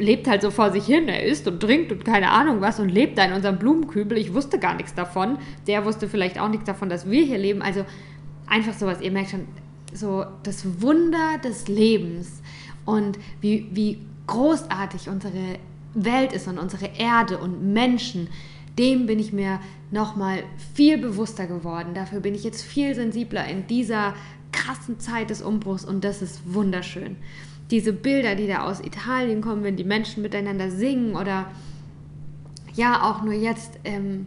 lebt 0.00 0.26
halt 0.28 0.42
so 0.42 0.50
vor 0.50 0.72
sich 0.72 0.84
hin. 0.84 1.08
Er 1.08 1.24
isst 1.24 1.46
und 1.46 1.60
trinkt 1.60 1.92
und 1.92 2.04
keine 2.04 2.30
Ahnung 2.30 2.60
was 2.60 2.80
und 2.80 2.88
lebt 2.88 3.18
da 3.18 3.24
in 3.24 3.32
unserem 3.32 3.58
Blumenkübel. 3.58 4.18
Ich 4.18 4.34
wusste 4.34 4.58
gar 4.58 4.74
nichts 4.74 4.94
davon. 4.94 5.38
Der 5.66 5.84
wusste 5.84 6.08
vielleicht 6.08 6.40
auch 6.40 6.48
nichts 6.48 6.64
davon, 6.66 6.88
dass 6.88 7.08
wir 7.08 7.24
hier 7.24 7.38
leben. 7.38 7.62
Also 7.62 7.84
einfach 8.46 8.74
sowas. 8.74 9.00
Ihr 9.00 9.12
merkt 9.12 9.30
schon, 9.30 9.46
so 9.92 10.24
das 10.42 10.80
Wunder 10.80 11.38
des 11.44 11.68
Lebens 11.68 12.42
und 12.84 13.18
wie, 13.40 13.68
wie 13.72 13.98
großartig 14.26 15.08
unsere 15.08 15.58
Welt 15.94 16.32
ist 16.32 16.46
und 16.48 16.58
unsere 16.58 16.86
Erde 16.96 17.38
und 17.38 17.72
Menschen 17.72 18.28
dem 18.80 19.06
bin 19.06 19.18
ich 19.18 19.32
mir 19.32 19.60
nochmal 19.90 20.42
viel 20.74 20.96
bewusster 20.96 21.46
geworden. 21.46 21.94
Dafür 21.94 22.20
bin 22.20 22.34
ich 22.34 22.44
jetzt 22.44 22.62
viel 22.62 22.94
sensibler 22.94 23.46
in 23.46 23.66
dieser 23.66 24.14
krassen 24.52 24.98
Zeit 24.98 25.30
des 25.30 25.42
Umbruchs 25.42 25.84
und 25.84 26.02
das 26.02 26.22
ist 26.22 26.40
wunderschön. 26.46 27.16
Diese 27.70 27.92
Bilder, 27.92 28.34
die 28.34 28.46
da 28.46 28.64
aus 28.64 28.80
Italien 28.80 29.40
kommen, 29.40 29.62
wenn 29.62 29.76
die 29.76 29.84
Menschen 29.84 30.22
miteinander 30.22 30.70
singen 30.70 31.14
oder 31.14 31.46
ja, 32.74 33.02
auch 33.02 33.22
nur 33.22 33.34
jetzt 33.34 33.78
ähm, 33.84 34.26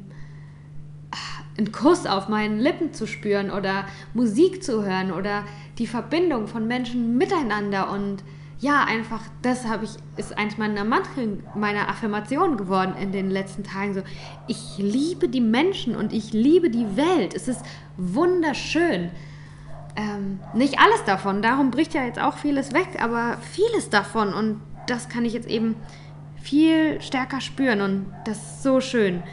einen 1.58 1.72
Kuss 1.72 2.06
auf 2.06 2.30
meinen 2.30 2.60
Lippen 2.60 2.94
zu 2.94 3.08
spüren 3.08 3.52
oder 3.52 3.86
Musik 4.14 4.64
zu 4.64 4.84
hören 4.84 5.12
oder 5.12 5.46
die 5.78 5.88
Verbindung 5.88 6.48
von 6.48 6.68
Menschen 6.68 7.18
miteinander 7.18 7.92
und 7.92 8.24
ja, 8.60 8.86
einfach, 8.86 9.22
das 9.42 9.68
habe 9.68 9.84
ich, 9.84 9.92
ist 10.16 10.38
eins 10.38 10.58
meiner 10.58 10.86
Mantren, 10.86 11.44
meiner 11.54 11.90
Affirmationen 11.90 12.56
geworden 12.56 12.96
in 12.98 13.12
den 13.12 13.30
letzten 13.30 13.66
Tagen. 13.66 13.94
So, 13.94 14.02
ich 14.48 14.78
liebe 14.78 15.28
die 15.28 15.42
Menschen 15.42 15.98
und 15.98 16.14
ich 16.14 16.32
liebe 16.32 16.70
die 16.70 16.96
Welt. 16.96 17.34
Es 17.36 17.50
ist 17.50 17.62
wunderschön. 17.98 19.12
Ähm, 19.96 20.40
nicht 20.54 20.80
alles 20.80 21.04
davon, 21.06 21.42
darum 21.42 21.70
bricht 21.70 21.94
ja 21.94 22.04
jetzt 22.04 22.20
auch 22.20 22.38
vieles 22.38 22.74
weg, 22.74 22.88
aber 23.00 23.38
vieles 23.52 23.90
davon 23.90 24.34
und 24.34 24.60
das 24.88 25.08
kann 25.08 25.24
ich 25.24 25.34
jetzt 25.34 25.48
eben 25.48 25.76
viel 26.42 27.00
stärker 27.02 27.42
spüren 27.42 27.82
und 27.82 28.14
das 28.26 28.38
ist 28.38 28.64
so 28.64 28.82
schön. 28.82 29.24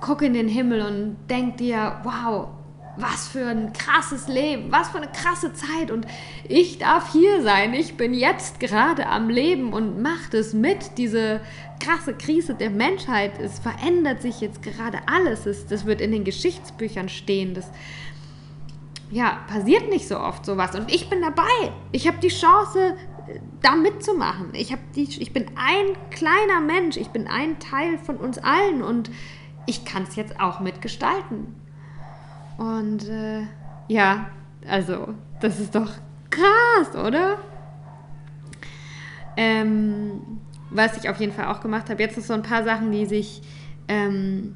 Guck 0.00 0.22
in 0.22 0.34
den 0.34 0.48
Himmel 0.48 0.82
und 0.82 1.16
denk 1.30 1.56
dir, 1.58 2.00
wow, 2.02 2.48
was 2.96 3.28
für 3.28 3.46
ein 3.46 3.72
krasses 3.72 4.28
Leben, 4.28 4.72
was 4.72 4.88
für 4.88 4.98
eine 4.98 5.08
krasse 5.08 5.52
Zeit 5.52 5.90
und 5.90 6.06
ich 6.48 6.78
darf 6.78 7.12
hier 7.12 7.42
sein. 7.42 7.74
Ich 7.74 7.96
bin 7.96 8.14
jetzt 8.14 8.60
gerade 8.60 9.06
am 9.06 9.28
Leben 9.28 9.72
und 9.72 10.00
mache 10.02 10.30
das 10.32 10.54
mit. 10.54 10.96
Diese 10.96 11.40
krasse 11.78 12.14
Krise 12.14 12.54
der 12.54 12.70
Menschheit, 12.70 13.38
es 13.38 13.58
verändert 13.58 14.22
sich 14.22 14.40
jetzt 14.40 14.62
gerade 14.62 14.98
alles. 15.06 15.46
Es, 15.46 15.66
das 15.66 15.84
wird 15.84 16.00
in 16.00 16.12
den 16.12 16.24
Geschichtsbüchern 16.24 17.08
stehen. 17.08 17.54
Das 17.54 17.70
ja, 19.10 19.38
passiert 19.48 19.88
nicht 19.88 20.08
so 20.08 20.18
oft 20.18 20.44
sowas 20.44 20.74
und 20.74 20.92
ich 20.92 21.08
bin 21.08 21.20
dabei. 21.20 21.72
Ich 21.92 22.06
habe 22.08 22.18
die 22.18 22.28
Chance 22.28 22.96
da 23.62 23.74
mitzumachen. 23.74 24.50
Ich, 24.54 24.74
die, 24.94 25.04
ich 25.04 25.32
bin 25.32 25.46
ein 25.56 25.96
kleiner 26.10 26.60
Mensch, 26.60 26.96
ich 26.96 27.08
bin 27.08 27.26
ein 27.26 27.58
Teil 27.58 27.98
von 27.98 28.16
uns 28.16 28.38
allen 28.38 28.82
und 28.82 29.10
ich 29.66 29.84
kann 29.84 30.04
es 30.04 30.16
jetzt 30.16 30.40
auch 30.40 30.60
mitgestalten. 30.60 31.54
Und 32.56 33.08
äh, 33.08 33.42
ja, 33.88 34.30
also, 34.66 35.14
das 35.40 35.60
ist 35.60 35.74
doch 35.74 35.90
krass, 36.30 36.94
oder? 36.94 37.38
Ähm, 39.36 40.40
was 40.70 40.96
ich 40.96 41.08
auf 41.08 41.20
jeden 41.20 41.32
Fall 41.32 41.46
auch 41.46 41.60
gemacht 41.60 41.90
habe, 41.90 42.02
jetzt 42.02 42.16
noch 42.16 42.24
so 42.24 42.32
ein 42.32 42.42
paar 42.42 42.64
Sachen, 42.64 42.90
die 42.90 43.06
sich, 43.06 43.42
ähm, 43.88 44.54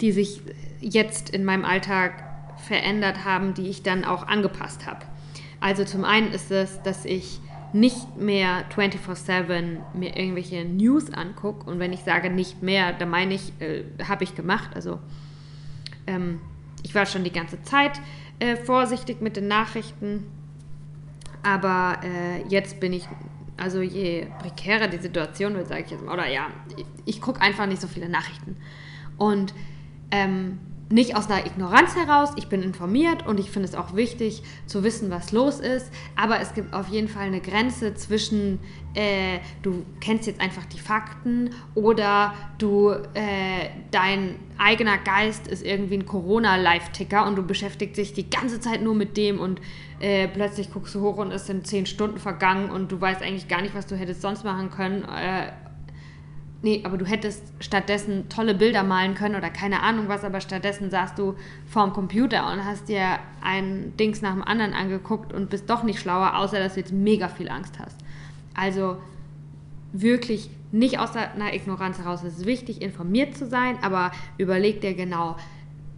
die 0.00 0.12
sich 0.12 0.40
jetzt 0.80 1.30
in 1.30 1.44
meinem 1.44 1.64
Alltag 1.64 2.27
verändert 2.58 3.24
haben, 3.24 3.54
die 3.54 3.68
ich 3.68 3.82
dann 3.82 4.04
auch 4.04 4.26
angepasst 4.26 4.86
habe. 4.86 5.06
Also 5.60 5.84
zum 5.84 6.04
einen 6.04 6.32
ist 6.32 6.50
es, 6.50 6.82
dass 6.82 7.04
ich 7.04 7.40
nicht 7.72 8.16
mehr 8.16 8.64
24/7 8.70 9.78
mir 9.94 10.16
irgendwelche 10.16 10.64
News 10.64 11.12
angucke. 11.12 11.68
Und 11.68 11.78
wenn 11.78 11.92
ich 11.92 12.00
sage 12.00 12.30
nicht 12.30 12.62
mehr, 12.62 12.92
dann 12.92 13.10
meine 13.10 13.34
ich, 13.34 13.52
äh, 13.60 13.84
habe 14.06 14.24
ich 14.24 14.34
gemacht. 14.34 14.70
Also 14.74 14.98
ähm, 16.06 16.40
ich 16.82 16.94
war 16.94 17.06
schon 17.06 17.24
die 17.24 17.32
ganze 17.32 17.62
Zeit 17.62 18.00
äh, 18.38 18.56
vorsichtig 18.56 19.20
mit 19.20 19.36
den 19.36 19.48
Nachrichten, 19.48 20.24
aber 21.42 22.00
äh, 22.02 22.42
jetzt 22.48 22.80
bin 22.80 22.92
ich, 22.92 23.06
also 23.56 23.80
je 23.80 24.26
prekärer 24.38 24.88
die 24.88 24.98
Situation 24.98 25.54
wird, 25.54 25.68
sage 25.68 25.82
ich 25.84 25.90
jetzt 25.90 26.04
mal, 26.04 26.14
oder 26.14 26.28
ja, 26.28 26.46
ich, 26.76 26.86
ich 27.04 27.20
gucke 27.20 27.40
einfach 27.40 27.66
nicht 27.66 27.80
so 27.80 27.88
viele 27.88 28.08
Nachrichten. 28.08 28.56
Und 29.16 29.52
ähm, 30.10 30.58
nicht 30.90 31.16
aus 31.16 31.30
einer 31.30 31.44
Ignoranz 31.44 31.96
heraus, 31.96 32.30
ich 32.36 32.48
bin 32.48 32.62
informiert 32.62 33.26
und 33.26 33.38
ich 33.38 33.50
finde 33.50 33.68
es 33.68 33.74
auch 33.74 33.94
wichtig 33.94 34.42
zu 34.66 34.84
wissen, 34.84 35.10
was 35.10 35.32
los 35.32 35.60
ist, 35.60 35.92
aber 36.16 36.40
es 36.40 36.54
gibt 36.54 36.72
auf 36.72 36.88
jeden 36.88 37.08
Fall 37.08 37.26
eine 37.26 37.40
Grenze 37.40 37.94
zwischen, 37.94 38.58
äh, 38.94 39.38
du 39.62 39.84
kennst 40.00 40.26
jetzt 40.26 40.40
einfach 40.40 40.64
die 40.64 40.78
Fakten 40.78 41.50
oder 41.74 42.34
du, 42.56 42.90
äh, 42.90 43.68
dein 43.90 44.36
eigener 44.56 44.96
Geist 44.98 45.46
ist 45.46 45.64
irgendwie 45.64 45.98
ein 45.98 46.06
Corona-Live-Ticker 46.06 47.26
und 47.26 47.36
du 47.36 47.42
beschäftigst 47.42 47.98
dich 47.98 48.14
die 48.14 48.30
ganze 48.30 48.58
Zeit 48.60 48.82
nur 48.82 48.94
mit 48.94 49.16
dem 49.16 49.40
und 49.40 49.60
äh, 50.00 50.26
plötzlich 50.26 50.72
guckst 50.72 50.94
du 50.94 51.00
hoch 51.02 51.18
und 51.18 51.32
es 51.32 51.46
sind 51.46 51.66
zehn 51.66 51.84
Stunden 51.84 52.18
vergangen 52.18 52.70
und 52.70 52.90
du 52.90 53.00
weißt 53.00 53.22
eigentlich 53.22 53.48
gar 53.48 53.60
nicht, 53.60 53.74
was 53.74 53.86
du 53.86 53.96
hättest 53.96 54.22
sonst 54.22 54.44
machen 54.44 54.70
können 54.70 55.04
äh, 55.04 55.52
nee, 56.62 56.82
aber 56.84 56.96
du 56.98 57.04
hättest 57.04 57.42
stattdessen 57.60 58.28
tolle 58.28 58.54
Bilder 58.54 58.82
malen 58.82 59.14
können 59.14 59.36
oder 59.36 59.50
keine 59.50 59.82
Ahnung 59.82 60.08
was, 60.08 60.24
aber 60.24 60.40
stattdessen 60.40 60.90
saßt 60.90 61.18
du 61.18 61.34
vorm 61.66 61.92
Computer 61.92 62.50
und 62.52 62.64
hast 62.64 62.88
dir 62.88 63.18
ein 63.42 63.96
Dings 63.96 64.22
nach 64.22 64.32
dem 64.32 64.42
anderen 64.42 64.72
angeguckt 64.74 65.32
und 65.32 65.50
bist 65.50 65.70
doch 65.70 65.82
nicht 65.82 66.00
schlauer, 66.00 66.36
außer 66.36 66.58
dass 66.58 66.74
du 66.74 66.80
jetzt 66.80 66.92
mega 66.92 67.28
viel 67.28 67.48
Angst 67.48 67.78
hast. 67.78 67.96
Also 68.54 68.98
wirklich 69.92 70.50
nicht 70.72 70.98
aus 70.98 71.16
einer 71.16 71.54
Ignoranz 71.54 71.98
heraus. 71.98 72.22
Es 72.22 72.38
ist 72.38 72.46
wichtig, 72.46 72.82
informiert 72.82 73.36
zu 73.36 73.46
sein, 73.46 73.78
aber 73.82 74.10
überleg 74.36 74.80
dir 74.80 74.94
genau, 74.94 75.36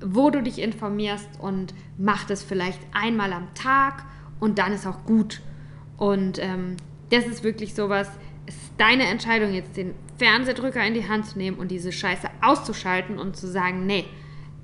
wo 0.01 0.31
du 0.31 0.43
dich 0.43 0.61
informierst 0.61 1.29
und 1.41 1.75
mach 1.99 2.25
das 2.25 2.43
vielleicht 2.43 2.81
einmal 2.93 3.33
am 3.33 3.53
Tag 3.55 4.05
und 4.39 4.59
dann 4.59 4.73
ist 4.73 4.87
auch 4.87 5.05
gut. 5.05 5.41
Und 5.97 6.39
ähm, 6.39 6.77
das 7.11 7.27
ist 7.27 7.43
wirklich 7.43 7.75
sowas, 7.75 8.09
es 8.51 8.57
ist 8.57 8.73
deine 8.79 9.07
Entscheidung, 9.07 9.55
jetzt 9.55 9.77
den 9.77 9.95
Fernsehdrücker 10.19 10.85
in 10.85 10.95
die 10.95 11.09
Hand 11.09 11.25
zu 11.25 11.39
nehmen 11.39 11.57
und 11.57 11.71
diese 11.71 11.93
Scheiße 11.93 12.29
auszuschalten 12.41 13.17
und 13.17 13.37
zu 13.37 13.47
sagen, 13.47 13.87
nee, 13.87 14.07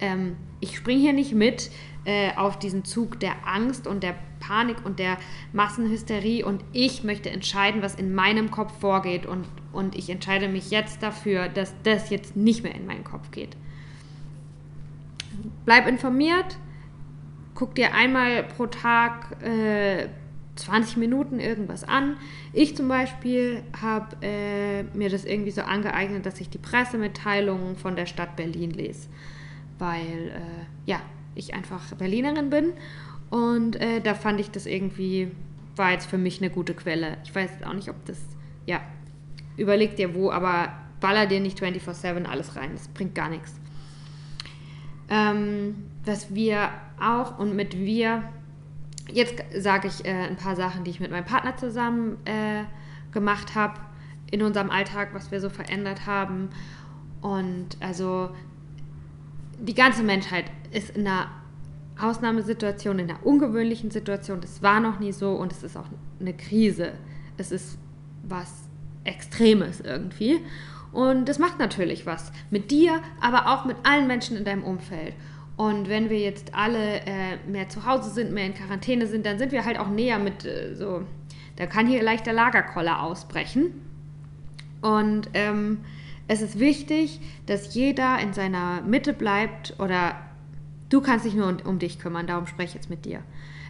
ähm, 0.00 0.34
ich 0.58 0.76
springe 0.76 1.00
hier 1.00 1.12
nicht 1.12 1.34
mit 1.34 1.70
äh, 2.04 2.34
auf 2.34 2.58
diesen 2.58 2.84
Zug 2.84 3.20
der 3.20 3.46
Angst 3.46 3.86
und 3.86 4.02
der 4.02 4.16
Panik 4.40 4.84
und 4.84 4.98
der 4.98 5.18
Massenhysterie 5.52 6.42
und 6.42 6.64
ich 6.72 7.04
möchte 7.04 7.30
entscheiden, 7.30 7.80
was 7.80 7.94
in 7.94 8.12
meinem 8.12 8.50
Kopf 8.50 8.76
vorgeht 8.80 9.24
und, 9.24 9.46
und 9.72 9.94
ich 9.94 10.10
entscheide 10.10 10.48
mich 10.48 10.72
jetzt 10.72 11.04
dafür, 11.04 11.48
dass 11.48 11.72
das 11.84 12.10
jetzt 12.10 12.34
nicht 12.34 12.64
mehr 12.64 12.74
in 12.74 12.86
meinen 12.86 13.04
Kopf 13.04 13.30
geht. 13.30 13.56
Bleib 15.64 15.86
informiert, 15.86 16.58
guck 17.54 17.76
dir 17.76 17.94
einmal 17.94 18.42
pro 18.42 18.66
Tag 18.66 19.40
äh, 19.44 20.08
20 20.56 20.96
Minuten 20.96 21.38
irgendwas 21.38 21.84
an. 21.84 22.16
Ich 22.52 22.76
zum 22.76 22.88
Beispiel 22.88 23.62
habe 23.80 24.16
äh, 24.22 24.82
mir 24.94 25.10
das 25.10 25.24
irgendwie 25.24 25.50
so 25.50 25.62
angeeignet, 25.62 26.26
dass 26.26 26.40
ich 26.40 26.48
die 26.48 26.58
Pressemitteilungen 26.58 27.76
von 27.76 27.96
der 27.96 28.06
Stadt 28.06 28.36
Berlin 28.36 28.70
lese, 28.70 29.08
weil 29.78 30.32
äh, 30.34 30.90
ja, 30.90 31.00
ich 31.34 31.54
einfach 31.54 31.94
Berlinerin 31.94 32.50
bin 32.50 32.72
und 33.30 33.76
äh, 33.76 34.00
da 34.00 34.14
fand 34.14 34.40
ich 34.40 34.50
das 34.50 34.66
irgendwie, 34.66 35.30
war 35.76 35.92
jetzt 35.92 36.06
für 36.06 36.18
mich 36.18 36.40
eine 36.40 36.50
gute 36.50 36.74
Quelle. 36.74 37.18
Ich 37.24 37.34
weiß 37.34 37.62
auch 37.64 37.74
nicht, 37.74 37.88
ob 37.88 38.04
das, 38.06 38.18
ja, 38.66 38.80
überleg 39.56 39.96
dir 39.96 40.14
wo, 40.14 40.30
aber 40.30 40.72
baller 41.00 41.26
dir 41.26 41.40
nicht 41.40 41.60
24-7 41.60 42.24
alles 42.24 42.56
rein, 42.56 42.70
das 42.72 42.88
bringt 42.88 43.14
gar 43.14 43.28
nichts. 43.28 43.54
Ähm, 45.08 45.84
was 46.04 46.34
wir 46.34 46.70
auch 47.00 47.38
und 47.38 47.54
mit 47.54 47.76
wir 47.78 48.24
Jetzt 49.08 49.42
sage 49.56 49.88
ich 49.88 50.04
äh, 50.04 50.10
ein 50.10 50.36
paar 50.36 50.56
Sachen, 50.56 50.84
die 50.84 50.90
ich 50.90 51.00
mit 51.00 51.10
meinem 51.10 51.24
Partner 51.24 51.56
zusammen 51.56 52.18
äh, 52.24 52.64
gemacht 53.12 53.54
habe 53.54 53.80
in 54.30 54.42
unserem 54.42 54.70
Alltag, 54.70 55.10
was 55.12 55.30
wir 55.30 55.40
so 55.40 55.48
verändert 55.48 56.06
haben. 56.06 56.50
Und 57.20 57.76
also 57.80 58.30
die 59.58 59.74
ganze 59.74 60.02
Menschheit 60.02 60.46
ist 60.72 60.90
in 60.90 61.06
einer 61.06 61.30
Ausnahmesituation, 61.98 62.98
in 62.98 63.10
einer 63.10 63.24
ungewöhnlichen 63.24 63.90
Situation. 63.90 64.40
Das 64.40 64.62
war 64.62 64.80
noch 64.80 64.98
nie 64.98 65.12
so 65.12 65.32
und 65.32 65.52
es 65.52 65.62
ist 65.62 65.76
auch 65.76 65.86
eine 66.20 66.34
Krise. 66.34 66.92
Es 67.36 67.52
ist 67.52 67.78
was 68.22 68.68
Extremes 69.04 69.80
irgendwie. 69.80 70.40
Und 70.92 71.28
das 71.28 71.38
macht 71.38 71.58
natürlich 71.58 72.06
was 72.06 72.32
mit 72.50 72.70
dir, 72.70 73.00
aber 73.20 73.52
auch 73.52 73.64
mit 73.64 73.76
allen 73.84 74.06
Menschen 74.06 74.36
in 74.36 74.44
deinem 74.44 74.64
Umfeld. 74.64 75.14
Und 75.56 75.88
wenn 75.88 76.10
wir 76.10 76.18
jetzt 76.18 76.54
alle 76.54 77.00
äh, 77.00 77.38
mehr 77.46 77.68
zu 77.68 77.86
Hause 77.86 78.10
sind, 78.10 78.32
mehr 78.32 78.44
in 78.44 78.54
Quarantäne 78.54 79.06
sind, 79.06 79.24
dann 79.24 79.38
sind 79.38 79.52
wir 79.52 79.64
halt 79.64 79.78
auch 79.78 79.88
näher 79.88 80.18
mit 80.18 80.44
äh, 80.44 80.74
so, 80.74 81.02
da 81.56 81.66
kann 81.66 81.86
hier 81.86 82.02
leicht 82.02 82.26
der 82.26 82.34
Lagerkoller 82.34 83.02
ausbrechen. 83.02 83.72
Und 84.82 85.30
ähm, 85.32 85.78
es 86.28 86.42
ist 86.42 86.58
wichtig, 86.58 87.20
dass 87.46 87.74
jeder 87.74 88.18
in 88.18 88.34
seiner 88.34 88.82
Mitte 88.82 89.14
bleibt 89.14 89.74
oder 89.78 90.16
du 90.90 91.00
kannst 91.00 91.24
dich 91.24 91.34
nur 91.34 91.48
um, 91.48 91.56
um 91.64 91.78
dich 91.78 91.98
kümmern, 91.98 92.26
darum 92.26 92.46
spreche 92.46 92.68
ich 92.68 92.74
jetzt 92.74 92.90
mit 92.90 93.06
dir. 93.06 93.22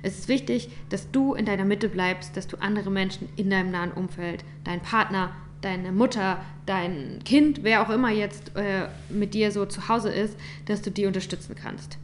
Es 0.02 0.18
ist 0.18 0.28
wichtig, 0.28 0.70
dass 0.88 1.10
du 1.10 1.34
in 1.34 1.44
deiner 1.44 1.64
Mitte 1.64 1.88
bleibst, 1.88 2.36
dass 2.36 2.48
du 2.48 2.56
andere 2.58 2.90
Menschen 2.90 3.28
in 3.36 3.50
deinem 3.50 3.70
nahen 3.70 3.92
Umfeld, 3.92 4.44
deinen 4.64 4.80
Partner, 4.80 5.32
deine 5.60 5.92
Mutter, 5.92 6.38
dein 6.66 7.20
Kind, 7.24 7.62
wer 7.62 7.82
auch 7.82 7.90
immer 7.90 8.10
jetzt 8.10 8.52
äh, 8.56 8.88
mit 9.08 9.34
dir 9.34 9.50
so 9.50 9.66
zu 9.66 9.88
Hause 9.88 10.10
ist, 10.10 10.36
dass 10.66 10.82
du 10.82 10.90
die 10.90 11.06
unterstützen 11.06 11.54
kannst. 11.54 11.98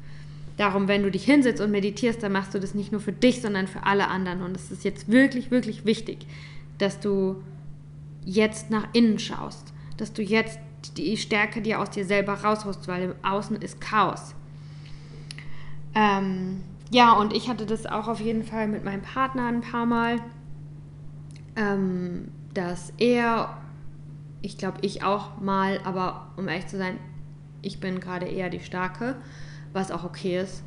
Darum, 0.57 0.89
wenn 0.89 1.03
du 1.03 1.11
dich 1.11 1.25
hinsetzt 1.25 1.61
und 1.61 1.71
meditierst, 1.71 2.23
dann 2.23 2.33
machst 2.33 2.55
du 2.55 2.61
das 2.61 2.75
nicht 2.75 2.93
nur 2.93 3.01
für 3.01 3.13
dich, 3.13 3.41
sondern 3.41 3.67
für 3.67 3.85
alle 3.85 4.09
anderen. 4.09 4.43
Und 4.43 4.57
es 4.57 4.71
ist 4.71 4.85
jetzt 4.85 5.11
wirklich, 5.11 5.51
wirklich 5.51 5.85
wichtig, 5.85 6.27
dass 6.79 7.01
du 7.01 7.43
jetzt 8.25 8.71
nach 8.71 8.89
innen 8.93 9.19
schaust, 9.19 9.73
dass 9.97 10.13
du 10.13 10.23
jetzt 10.23 10.59
die 10.97 11.17
Stärke 11.17 11.63
dir 11.63 11.81
aus 11.81 11.91
dir 11.91 12.05
selber 12.05 12.35
rausholst, 12.35 12.87
weil 12.89 13.03
im 13.03 13.15
Außen 13.23 13.57
ist 13.57 13.81
Chaos. 13.81 14.35
Ähm, 15.95 16.63
ja, 16.91 17.13
und 17.13 17.33
ich 17.33 17.49
hatte 17.49 17.67
das 17.67 17.87
auch 17.87 18.09
auf 18.09 18.21
jeden 18.21 18.43
Fall 18.43 18.69
mit 18.69 18.85
meinem 18.85 19.03
Partner 19.03 19.47
ein 19.47 19.61
paar 19.63 19.87
Mal. 19.87 20.19
Ähm, 21.57 22.29
dass 22.55 22.93
er, 22.99 23.59
ich 24.43 24.59
glaube 24.59 24.79
ich 24.83 25.03
auch 25.03 25.41
mal, 25.41 25.81
aber 25.85 26.33
um 26.37 26.49
ehrlich 26.49 26.67
zu 26.67 26.77
sein, 26.77 26.99
ich 27.63 27.81
bin 27.81 28.01
gerade 28.01 28.27
eher 28.27 28.51
die 28.51 28.61
Starke, 28.61 29.17
was 29.73 29.91
auch 29.91 30.05
okay 30.05 30.41
ist, 30.41 30.63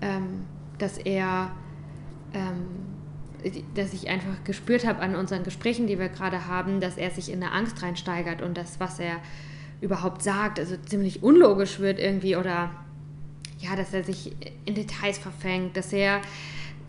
ähm, 0.00 0.46
dass 0.78 0.98
er, 0.98 1.50
ähm, 2.32 2.66
dass 3.74 3.92
ich 3.92 4.08
einfach 4.08 4.44
gespürt 4.44 4.86
habe 4.86 5.00
an 5.00 5.14
unseren 5.16 5.42
Gesprächen, 5.42 5.86
die 5.86 5.98
wir 5.98 6.08
gerade 6.08 6.46
haben, 6.46 6.80
dass 6.80 6.96
er 6.96 7.10
sich 7.10 7.30
in 7.30 7.42
eine 7.42 7.52
Angst 7.52 7.82
reinsteigert 7.82 8.42
und 8.42 8.56
das, 8.56 8.80
was 8.80 8.98
er 8.98 9.16
überhaupt 9.80 10.22
sagt, 10.22 10.58
also 10.58 10.76
ziemlich 10.76 11.22
unlogisch 11.22 11.78
wird 11.78 11.98
irgendwie 11.98 12.36
oder 12.36 12.70
ja, 13.58 13.76
dass 13.76 13.92
er 13.92 14.04
sich 14.04 14.36
in 14.64 14.74
Details 14.74 15.18
verfängt, 15.18 15.76
dass 15.76 15.92
er 15.92 16.20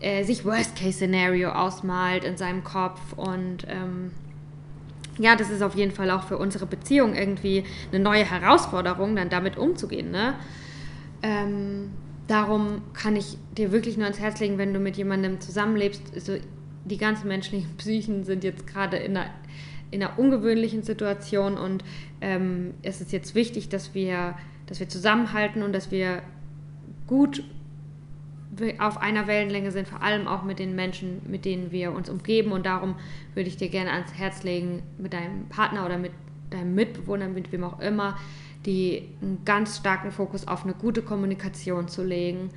äh, 0.00 0.24
sich 0.24 0.44
Worst-Case-Szenario 0.44 1.50
ausmalt 1.50 2.24
in 2.24 2.36
seinem 2.36 2.64
Kopf 2.64 3.12
und 3.14 3.66
ähm, 3.68 4.12
ja, 5.18 5.36
das 5.36 5.50
ist 5.50 5.62
auf 5.62 5.74
jeden 5.74 5.92
Fall 5.92 6.10
auch 6.10 6.24
für 6.24 6.38
unsere 6.38 6.66
Beziehung 6.66 7.14
irgendwie 7.14 7.64
eine 7.92 8.02
neue 8.02 8.24
Herausforderung, 8.24 9.16
dann 9.16 9.28
damit 9.28 9.56
umzugehen. 9.56 10.10
Ne? 10.10 10.34
Ähm, 11.22 11.90
darum 12.26 12.82
kann 12.92 13.16
ich 13.16 13.36
dir 13.56 13.72
wirklich 13.72 13.96
nur 13.96 14.04
ans 14.04 14.20
Herz 14.20 14.40
legen, 14.40 14.58
wenn 14.58 14.72
du 14.72 14.80
mit 14.80 14.96
jemandem 14.96 15.40
zusammenlebst. 15.40 16.20
So, 16.20 16.36
die 16.84 16.96
ganzen 16.96 17.28
menschlichen 17.28 17.70
Psychen 17.76 18.24
sind 18.24 18.44
jetzt 18.44 18.66
gerade 18.66 18.96
in 18.96 19.16
einer, 19.16 19.30
in 19.90 20.02
einer 20.02 20.18
ungewöhnlichen 20.18 20.82
Situation 20.82 21.58
und 21.58 21.84
ähm, 22.20 22.74
es 22.82 23.00
ist 23.00 23.12
jetzt 23.12 23.34
wichtig, 23.34 23.68
dass 23.68 23.94
wir, 23.94 24.36
dass 24.66 24.80
wir 24.80 24.88
zusammenhalten 24.88 25.62
und 25.62 25.72
dass 25.72 25.90
wir 25.90 26.22
gut 27.06 27.42
auf 28.78 28.98
einer 28.98 29.26
Wellenlänge 29.26 29.70
sind, 29.70 29.86
vor 29.86 30.02
allem 30.02 30.26
auch 30.26 30.42
mit 30.42 30.58
den 30.58 30.74
Menschen, 30.74 31.22
mit 31.26 31.44
denen 31.44 31.70
wir 31.70 31.92
uns 31.92 32.10
umgeben. 32.10 32.52
Und 32.52 32.66
darum 32.66 32.96
würde 33.34 33.48
ich 33.48 33.56
dir 33.56 33.68
gerne 33.68 33.92
ans 33.92 34.12
Herz 34.14 34.42
legen, 34.42 34.82
mit 34.98 35.12
deinem 35.12 35.48
Partner 35.48 35.86
oder 35.86 35.98
mit 35.98 36.12
deinem 36.50 36.74
Mitbewohner, 36.74 37.28
mit 37.28 37.52
wem 37.52 37.64
auch 37.64 37.78
immer, 37.80 38.18
die 38.66 39.08
einen 39.22 39.44
ganz 39.44 39.76
starken 39.76 40.10
Fokus 40.10 40.46
auf 40.48 40.64
eine 40.64 40.74
gute 40.74 41.02
Kommunikation 41.02 41.88
zu 41.88 42.04
legen, 42.04 42.50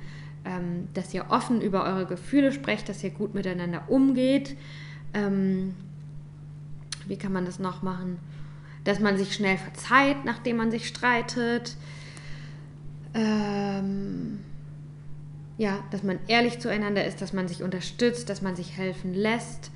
ähm, 0.44 0.88
dass 0.94 1.14
ihr 1.14 1.26
offen 1.30 1.62
über 1.62 1.84
eure 1.84 2.06
Gefühle 2.06 2.52
sprecht, 2.52 2.88
dass 2.88 3.02
ihr 3.02 3.10
gut 3.10 3.34
miteinander 3.34 3.84
umgeht. 3.88 4.56
Ähm, 5.14 5.74
wie 7.06 7.16
kann 7.16 7.32
man 7.32 7.44
das 7.44 7.58
noch 7.58 7.82
machen? 7.82 8.18
Dass 8.82 9.00
man 9.00 9.16
sich 9.16 9.32
schnell 9.32 9.56
verzeiht, 9.56 10.24
nachdem 10.24 10.56
man 10.56 10.70
sich 10.70 10.88
streitet. 10.88 11.76
Ähm, 13.14 14.40
ja, 15.56 15.84
dass 15.90 16.02
man 16.02 16.18
ehrlich 16.26 16.58
zueinander 16.58 17.04
ist, 17.04 17.22
dass 17.22 17.32
man 17.32 17.48
sich 17.48 17.62
unterstützt, 17.62 18.28
dass 18.28 18.42
man 18.42 18.56
sich 18.56 18.76
helfen 18.76 19.14
lässt. 19.14 19.70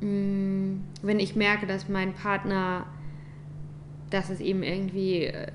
Mm, 0.00 0.78
wenn 1.02 1.20
ich 1.20 1.36
merke, 1.36 1.66
dass 1.66 1.88
mein 1.88 2.14
Partner, 2.14 2.86
dass 4.10 4.30
es 4.30 4.40
ihm 4.40 4.62
irgendwie 4.62 5.24
äh, 5.24 5.46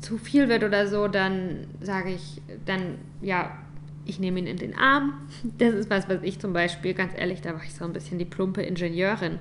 zu 0.00 0.18
viel 0.18 0.48
wird 0.48 0.64
oder 0.64 0.86
so, 0.86 1.08
dann 1.08 1.66
sage 1.80 2.10
ich, 2.10 2.42
dann 2.66 2.98
ja, 3.22 3.56
ich 4.04 4.20
nehme 4.20 4.38
ihn 4.38 4.46
in 4.46 4.58
den 4.58 4.76
Arm. 4.76 5.14
Das 5.58 5.74
ist 5.74 5.90
was, 5.90 6.08
was 6.08 6.22
ich 6.22 6.38
zum 6.38 6.52
Beispiel, 6.52 6.94
ganz 6.94 7.12
ehrlich, 7.16 7.40
da 7.40 7.54
war 7.54 7.62
ich 7.64 7.74
so 7.74 7.84
ein 7.84 7.92
bisschen 7.92 8.18
die 8.18 8.24
plumpe 8.24 8.62
Ingenieurin. 8.62 9.38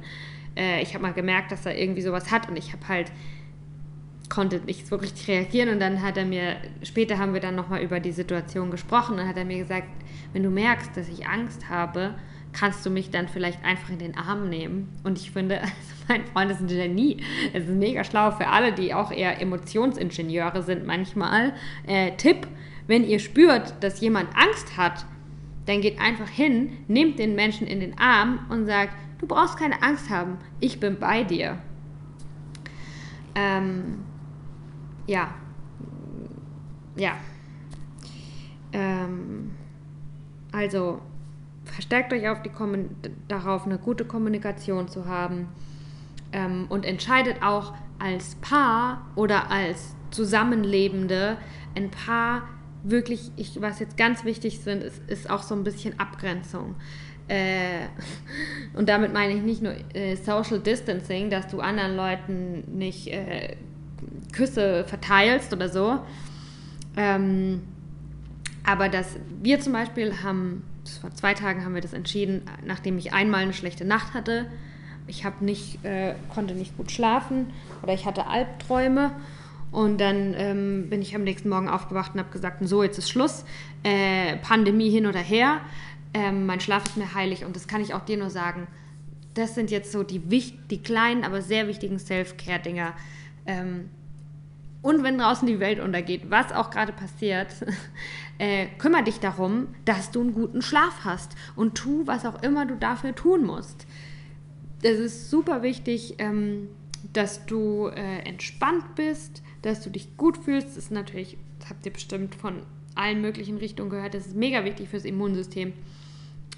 Äh, 0.56 0.82
ich 0.82 0.94
habe 0.94 1.02
mal 1.02 1.14
gemerkt, 1.14 1.52
dass 1.52 1.66
er 1.66 1.78
irgendwie 1.78 2.02
sowas 2.02 2.32
hat 2.32 2.50
und 2.50 2.58
ich 2.58 2.72
habe 2.72 2.88
halt 2.88 3.12
konnte 4.30 4.60
nicht 4.60 4.88
so 4.88 4.96
richtig 4.96 5.28
reagieren 5.28 5.70
und 5.70 5.80
dann 5.80 6.02
hat 6.02 6.18
er 6.18 6.26
mir, 6.26 6.58
später 6.84 7.18
haben 7.18 7.34
wir 7.34 7.42
dann 7.42 7.56
nochmal 7.56 7.82
über 7.82 8.00
die 8.00 8.12
Situation 8.12 8.72
gesprochen 8.72 9.14
und 9.14 9.18
dann 9.20 9.28
hat 9.28 9.38
er 9.38 9.46
mir 9.46 9.60
gesagt, 9.60 9.88
wenn 10.34 10.44
du 10.44 10.50
merkst, 10.50 10.96
dass 10.96 11.08
ich 11.08 11.28
Angst 11.28 11.70
habe, 11.70 12.16
kannst 12.54 12.86
du 12.86 12.90
mich 12.90 13.12
dann 13.12 13.28
vielleicht 13.28 13.64
einfach 13.64 13.90
in 13.90 14.00
den 14.00 14.18
Arm 14.18 14.50
nehmen. 14.50 14.90
Und 15.04 15.20
ich 15.20 15.32
finde, 15.32 15.62
also 15.62 15.74
mein 16.08 16.26
Freund 16.26 16.52
ist 16.52 16.62
ein 16.62 16.68
Genie. 16.68 17.18
Es 17.54 17.66
ist 17.66 17.76
mega 17.76 18.04
schlau 18.04 18.32
für 18.32 18.48
alle, 18.48 18.72
die 18.72 18.94
auch 18.94 19.12
eher 19.12 19.42
Emotionsingenieure 19.42 20.64
sind 20.64 20.86
manchmal. 20.86 21.54
Äh, 21.86 22.16
Tipp, 22.18 22.48
wenn 22.88 23.04
ihr 23.04 23.20
spürt, 23.20 23.76
dass 23.82 24.00
jemand 24.00 24.30
Angst 24.36 24.78
hat, 24.78 25.06
dann 25.66 25.82
geht 25.82 26.00
einfach 26.00 26.30
hin, 26.30 26.78
nehmt 26.88 27.20
den 27.20 27.36
Menschen 27.36 27.68
in 27.68 27.80
den 27.80 27.98
Arm 27.98 28.46
und 28.50 28.66
sagt, 28.66 28.94
du 29.20 29.28
brauchst 29.28 29.58
keine 29.58 29.82
Angst 29.82 30.10
haben, 30.10 30.38
ich 30.60 30.80
bin 30.80 31.00
bei 31.00 31.24
dir. 31.24 31.58
Ähm, 33.34 34.06
ja, 35.08 35.34
ja. 36.96 37.18
Ähm, 38.74 39.52
also 40.52 41.02
verstärkt 41.66 42.14
euch 42.14 42.30
auf 42.30 42.42
die 42.42 42.52
darauf, 43.28 43.66
eine 43.66 43.78
gute 43.78 44.06
Kommunikation 44.06 44.88
zu 44.88 45.06
haben 45.06 45.48
ähm, 46.32 46.68
und 46.70 46.86
entscheidet 46.86 47.42
auch 47.42 47.74
als 48.00 48.36
Paar 48.36 49.10
oder 49.16 49.52
als 49.52 49.96
Zusammenlebende 50.12 51.38
ein 51.76 51.92
Paar 51.92 52.44
wirklich, 52.84 53.32
ich, 53.36 53.62
was 53.62 53.80
jetzt 53.80 53.98
ganz 53.98 54.24
wichtig 54.24 54.60
sind, 54.60 54.84
ist, 54.84 55.02
ist 55.10 55.30
auch 55.30 55.44
so 55.44 55.56
ein 55.56 55.64
bisschen 55.64 56.00
Abgrenzung. 56.00 56.76
Äh, 57.28 57.88
und 58.74 58.88
damit 58.88 59.14
meine 59.14 59.34
ich 59.34 59.42
nicht 59.42 59.62
nur 59.62 59.74
äh, 59.94 60.16
Social 60.16 60.60
Distancing, 60.60 61.30
dass 61.30 61.48
du 61.48 61.60
anderen 61.60 61.96
Leuten 61.96 62.78
nicht 62.78 63.08
äh, 63.08 63.56
Küsse 64.36 64.86
verteilst 64.86 65.54
oder 65.54 65.70
so. 65.70 66.00
Ähm, 66.98 67.62
aber 68.66 68.90
dass 68.90 69.18
wir 69.42 69.60
zum 69.60 69.74
Beispiel 69.74 70.24
haben, 70.24 70.64
vor 71.02 71.14
zwei 71.14 71.34
Tagen 71.34 71.64
haben 71.64 71.76
wir 71.76 71.82
das 71.82 71.94
entschieden, 71.94 72.44
nachdem 72.66 72.98
ich 72.98 73.14
einmal 73.14 73.44
eine 73.44 73.54
schlechte 73.54 73.86
Nacht 73.86 74.14
hatte. 74.14 74.48
Ich 75.08 75.24
habe 75.24 75.46
nicht, 75.46 75.84
äh, 75.86 76.16
konnte 76.34 76.56
nicht 76.56 76.76
gut 76.78 76.92
schlafen 76.92 77.48
oder 77.84 77.94
ich 77.94 78.06
hatte 78.06 78.28
Albträume. 78.28 79.12
Und 79.72 80.00
dann 80.00 80.34
ähm, 80.38 80.90
bin 80.90 81.02
ich 81.02 81.16
am 81.16 81.24
nächsten 81.24 81.50
Morgen 81.50 81.68
aufgewacht 81.68 82.14
und 82.14 82.20
habe 82.20 82.32
gesagt, 82.32 82.66
so, 82.66 82.82
jetzt 82.82 82.98
ist 82.98 83.10
Schluss. 83.10 83.44
Äh, 83.84 84.38
Pandemie 84.38 84.90
hin 84.90 85.06
oder 85.06 85.20
her. 85.20 85.60
Ähm, 86.14 86.46
mein 86.46 86.62
Schlaf 86.62 86.86
ist 86.86 86.98
mir 86.98 87.14
heilig 87.14 87.44
und 87.44 87.56
das 87.56 87.68
kann 87.68 87.82
ich 87.82 87.94
auch 87.94 88.06
dir 88.06 88.18
nur 88.18 88.30
sagen. 88.30 88.68
Das 89.34 89.54
sind 89.54 89.70
jetzt 89.70 89.92
so 89.92 90.04
die, 90.04 90.20
die 90.20 90.82
kleinen, 90.82 91.26
aber 91.26 91.42
sehr 91.42 91.68
wichtigen 91.68 92.00
Self-Care-Dinger. 92.00 92.94
Ähm, 93.46 93.90
und 94.86 95.04
wenn 95.04 95.18
draußen 95.18 95.48
die 95.48 95.60
Welt 95.60 95.80
untergeht, 95.80 96.30
was 96.30 96.52
auch 96.52 96.70
gerade 96.70 96.94
passiert, 96.94 97.48
äh, 98.38 98.68
kümmere 98.78 99.04
dich 99.04 99.20
darum, 99.20 99.68
dass 99.84 100.12
du 100.12 100.22
einen 100.22 100.34
guten 100.34 100.62
Schlaf 100.62 101.04
hast 101.04 101.36
und 101.56 101.76
tu, 101.76 102.06
was 102.06 102.26
auch 102.26 102.44
immer 102.44 102.66
du 102.66 102.76
dafür 102.76 103.16
tun 103.16 103.44
musst. 103.44 103.88
Es 104.84 105.00
ist 105.00 105.32
super 105.32 105.64
wichtig, 105.64 106.16
ähm, 106.20 106.70
dass 107.14 107.46
du 107.48 107.88
äh, 107.88 108.20
entspannt 108.20 108.96
bist, 108.96 109.42
dass 109.64 109.82
du 109.82 109.90
dich 109.90 110.18
gut 110.18 110.38
fühlst. 110.38 110.68
Das 110.68 110.78
ist 110.78 110.92
natürlich, 110.92 111.38
das 111.60 111.72
habt 111.72 111.86
ihr 111.86 111.94
bestimmt 111.94 112.36
von 112.36 112.62
allen 112.94 113.22
möglichen 113.22 113.58
Richtungen 113.58 113.90
gehört, 113.90 114.14
das 114.14 114.28
ist 114.28 114.36
mega 114.36 114.64
wichtig 114.66 114.90
fürs 114.90 115.04
Immunsystem 115.04 115.74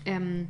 ähm, 0.06 0.48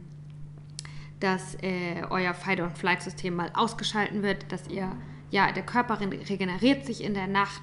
dass 1.20 1.56
äh, 1.62 2.04
euer 2.10 2.34
Fight- 2.34 2.60
und 2.60 2.78
Flight-System 2.78 3.36
mal 3.36 3.52
ausgeschalten 3.54 4.22
wird, 4.22 4.52
dass 4.52 4.68
ihr, 4.68 4.96
ja, 5.32 5.52
der 5.52 5.64
Körper 5.64 6.00
regeneriert 6.00 6.86
sich 6.86 7.04
in 7.04 7.14
der 7.14 7.28
Nacht. 7.28 7.62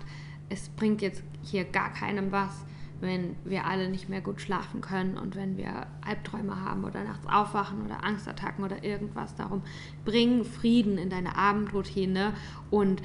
Es 0.48 0.68
bringt 0.68 1.02
jetzt 1.02 1.22
hier 1.42 1.64
gar 1.64 1.92
keinem 1.92 2.30
was, 2.32 2.64
wenn 3.00 3.36
wir 3.44 3.66
alle 3.66 3.88
nicht 3.88 4.08
mehr 4.08 4.20
gut 4.20 4.40
schlafen 4.40 4.80
können 4.80 5.16
und 5.16 5.36
wenn 5.36 5.56
wir 5.56 5.86
Albträume 6.06 6.60
haben 6.60 6.84
oder 6.84 7.02
nachts 7.04 7.26
aufwachen 7.26 7.84
oder 7.84 8.04
Angstattacken 8.04 8.64
oder 8.64 8.84
irgendwas. 8.84 9.34
Darum 9.34 9.62
bring 10.04 10.44
Frieden 10.44 10.98
in 10.98 11.10
deine 11.10 11.36
Abendroutine 11.36 12.34
und 12.70 13.02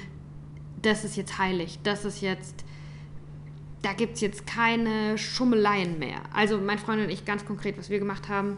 das 0.82 1.04
ist 1.04 1.18
jetzt 1.18 1.38
heilig. 1.38 1.80
Das 1.84 2.06
ist 2.06 2.22
jetzt 2.22 2.66
da 3.82 3.94
gibt 3.94 4.16
es 4.16 4.22
jetzt 4.22 4.46
keine 4.46 5.18
Schummeleien 5.18 6.00
mehr. 6.00 6.20
Also 6.34 6.58
mein 6.58 6.80
Freund 6.80 7.02
und 7.02 7.10
ich 7.10 7.26
ganz 7.26 7.46
konkret, 7.46 7.78
was 7.78 7.90
wir 7.90 8.00
gemacht 8.00 8.28
haben, 8.28 8.58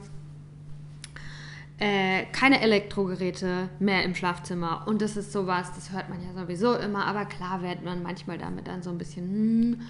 äh, 1.82 2.26
keine 2.32 2.62
Elektrogeräte 2.62 3.70
mehr 3.80 4.04
im 4.04 4.14
Schlafzimmer. 4.14 4.84
Und 4.86 5.02
das 5.02 5.18
ist 5.18 5.32
sowas, 5.32 5.74
das 5.74 5.92
hört 5.92 6.10
man 6.10 6.24
ja 6.24 6.32
sowieso 6.40 6.76
immer, 6.76 7.08
aber 7.08 7.26
klar 7.26 7.64
wird 7.64 7.84
man 7.84 8.04
manchmal 8.04 8.38
damit 8.38 8.68
dann 8.68 8.84
so 8.84 8.92
ein 8.92 9.00
bisschen, 9.00 9.24
hm, 9.28 9.82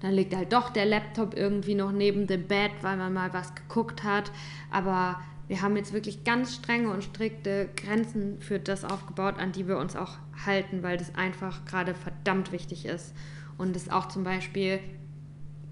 dann 0.00 0.12
liegt 0.12 0.34
halt 0.34 0.52
doch 0.52 0.70
der 0.70 0.86
Laptop 0.86 1.36
irgendwie 1.36 1.76
noch 1.76 1.92
neben 1.92 2.26
dem 2.26 2.48
Bett, 2.48 2.72
weil 2.82 2.96
man 2.96 3.12
mal 3.14 3.32
was 3.32 3.54
geguckt 3.54 4.02
hat. 4.02 4.32
Aber 4.72 5.20
wir 5.46 5.62
haben 5.62 5.76
jetzt 5.76 5.92
wirklich 5.92 6.24
ganz 6.24 6.52
strenge 6.52 6.90
und 6.90 7.04
strikte 7.04 7.68
Grenzen 7.76 8.40
für 8.40 8.58
das 8.58 8.84
aufgebaut, 8.84 9.38
an 9.38 9.52
die 9.52 9.68
wir 9.68 9.78
uns 9.78 9.94
auch 9.94 10.14
halten, 10.44 10.82
weil 10.82 10.96
das 10.96 11.14
einfach 11.14 11.64
gerade 11.64 11.94
verdammt 11.94 12.50
wichtig 12.50 12.86
ist. 12.86 13.14
Und 13.56 13.76
es 13.76 13.88
auch 13.88 14.08
zum 14.08 14.24
Beispiel, 14.24 14.80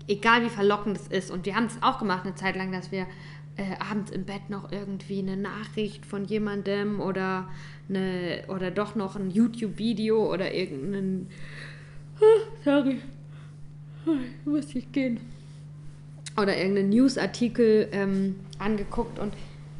egal 0.06 0.44
wie 0.44 0.50
verlockend 0.50 0.96
es 0.98 1.08
ist, 1.08 1.32
und 1.32 1.46
wir 1.46 1.56
haben 1.56 1.66
es 1.66 1.82
auch 1.82 1.98
gemacht 1.98 2.24
eine 2.24 2.36
Zeit 2.36 2.54
lang, 2.54 2.70
dass 2.70 2.92
wir 2.92 3.08
äh, 3.56 3.76
abends 3.78 4.10
im 4.10 4.24
Bett 4.24 4.50
noch 4.50 4.72
irgendwie 4.72 5.18
eine 5.20 5.36
Nachricht 5.36 6.04
von 6.06 6.24
jemandem 6.24 7.00
oder, 7.00 7.48
eine, 7.88 8.44
oder 8.48 8.70
doch 8.70 8.94
noch 8.94 9.16
ein 9.16 9.30
YouTube-Video 9.30 10.32
oder 10.32 10.52
irgendeinen. 10.52 11.28
Sorry, 12.64 13.00
ich 14.06 14.46
muss 14.46 14.74
ich 14.74 14.90
gehen. 14.92 15.20
Oder 16.36 16.56
irgendeinen 16.56 16.90
Newsartikel 16.90 17.88
ähm, 17.92 18.36
angeguckt 18.58 19.20
und 19.20 19.34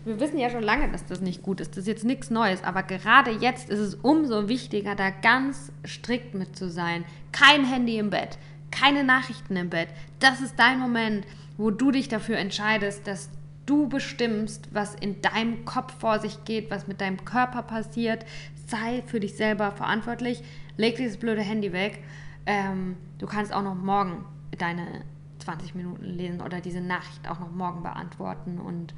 wir 0.05 0.20
wissen 0.20 0.39
ja 0.39 0.51
schon 0.51 0.62
lange, 0.62 0.91
dass 0.93 1.07
das 1.07 1.20
nicht 1.20 1.43
gut 1.43 1.61
ist. 1.61 1.70
Das 1.72 1.79
ist 1.79 1.87
jetzt 1.87 2.05
nichts 2.05 2.31
Neues. 2.31 2.62
Aber 2.62 2.83
gerade 2.83 3.31
jetzt 3.31 3.70
ist 3.70 3.79
es 3.79 3.95
umso 3.95 4.49
wichtiger, 4.49 4.95
da 4.95 5.11
ganz 5.11 5.72
strikt 5.87 6.35
mit 6.35 6.57
zu 6.57 6.68
sein. 6.68 7.05
Kein 7.33 7.64
Handy 7.64 7.99
im 7.99 8.11
Bett, 8.11 8.39
keine 8.70 9.03
Nachrichten 9.03 9.57
im 9.57 9.70
Bett. 9.70 9.89
Das 10.20 10.41
ist 10.41 10.59
dein 10.59 10.79
Moment, 10.79 11.27
wo 11.57 11.70
du 11.70 11.91
dich 11.91 12.09
dafür 12.09 12.37
entscheidest, 12.37 13.07
dass 13.07 13.31
Du 13.67 13.89
bestimmst, 13.89 14.69
was 14.73 14.95
in 14.95 15.23
deinem 15.23 15.65
Kopf 15.65 15.95
vor 15.99 16.19
sich 16.19 16.45
geht, 16.45 16.71
was 16.71 16.87
mit 16.87 17.01
deinem 17.01 17.25
Körper 17.25 17.62
passiert. 17.62 18.27
Sei 18.67 19.03
für 19.07 19.21
dich 19.21 19.37
selber 19.37 19.73
verantwortlich. 19.73 20.43
Leg 20.77 20.97
dieses 20.97 21.17
blöde 21.17 21.43
Handy 21.43 21.73
weg. 21.73 22.03
Ähm, 22.47 22.97
du 23.19 23.27
kannst 23.27 23.53
auch 23.53 23.62
noch 23.62 23.75
morgen 23.75 24.25
deine 24.59 25.03
20 25.39 25.75
Minuten 25.75 26.05
lesen 26.05 26.41
oder 26.41 26.61
diese 26.61 26.81
Nachricht 26.81 27.29
auch 27.29 27.41
noch 27.41 27.51
morgen 27.51 27.83
beantworten. 27.83 28.59
Und 28.59 28.95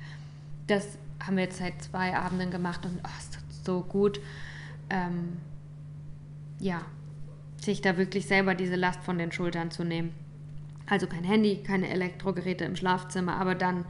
das 0.66 0.98
haben 1.24 1.36
wir 1.36 1.44
jetzt 1.44 1.58
seit 1.58 1.80
zwei 1.82 2.16
Abenden 2.16 2.50
gemacht 2.50 2.84
und 2.84 2.98
oh, 3.04 3.10
es 3.18 3.30
tut 3.30 3.44
so 3.64 3.80
gut. 3.82 4.20
Ähm, 4.90 5.36
ja, 6.58 6.82
sich 7.60 7.80
da 7.80 7.96
wirklich 7.96 8.26
selber 8.26 8.54
diese 8.54 8.76
Last 8.76 9.02
von 9.02 9.18
den 9.18 9.32
Schultern 9.32 9.70
zu 9.70 9.84
nehmen. 9.84 10.12
Also 10.86 11.06
kein 11.06 11.24
Handy, 11.24 11.62
keine 11.62 11.88
Elektrogeräte 11.88 12.64
im 12.64 12.76
Schlafzimmer, 12.76 13.36
aber 13.36 13.54
dann 13.54 13.84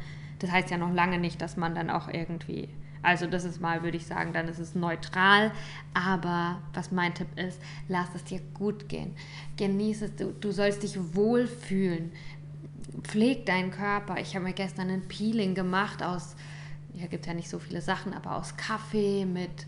das 0.46 0.54
heißt 0.54 0.70
ja 0.70 0.78
noch 0.78 0.92
lange 0.92 1.18
nicht, 1.18 1.42
dass 1.42 1.56
man 1.56 1.74
dann 1.74 1.90
auch 1.90 2.08
irgendwie, 2.08 2.68
also 3.02 3.26
das 3.26 3.44
ist 3.44 3.60
mal, 3.60 3.82
würde 3.82 3.96
ich 3.96 4.06
sagen, 4.06 4.32
dann 4.32 4.46
ist 4.46 4.60
es 4.60 4.74
neutral. 4.74 5.50
Aber 5.92 6.62
was 6.72 6.92
mein 6.92 7.14
Tipp 7.14 7.28
ist, 7.36 7.60
lass 7.88 8.14
es 8.14 8.24
dir 8.24 8.40
gut 8.54 8.88
gehen. 8.88 9.14
Genieß 9.56 10.02
es, 10.02 10.16
du, 10.16 10.32
du 10.32 10.52
sollst 10.52 10.82
dich 10.84 10.98
wohlfühlen. 11.14 12.12
Pfleg 13.02 13.44
deinen 13.44 13.72
Körper. 13.72 14.18
Ich 14.20 14.34
habe 14.36 14.44
mir 14.44 14.52
gestern 14.52 14.88
ein 14.88 15.08
Peeling 15.08 15.54
gemacht 15.54 16.02
aus, 16.02 16.36
hier 16.94 17.08
gibt 17.08 17.24
es 17.24 17.28
ja 17.28 17.34
nicht 17.34 17.50
so 17.50 17.58
viele 17.58 17.80
Sachen, 17.80 18.14
aber 18.14 18.36
aus 18.36 18.56
Kaffee 18.56 19.26
mit 19.26 19.66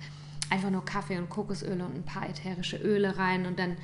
einfach 0.49 0.71
nur 0.71 0.85
Kaffee 0.85 1.19
und 1.19 1.29
Kokosöl 1.29 1.81
und 1.81 1.95
ein 1.95 2.05
paar 2.05 2.29
ätherische 2.29 2.77
Öle 2.77 3.19
rein 3.19 3.47
und 3.47 3.59
dann 3.59 3.77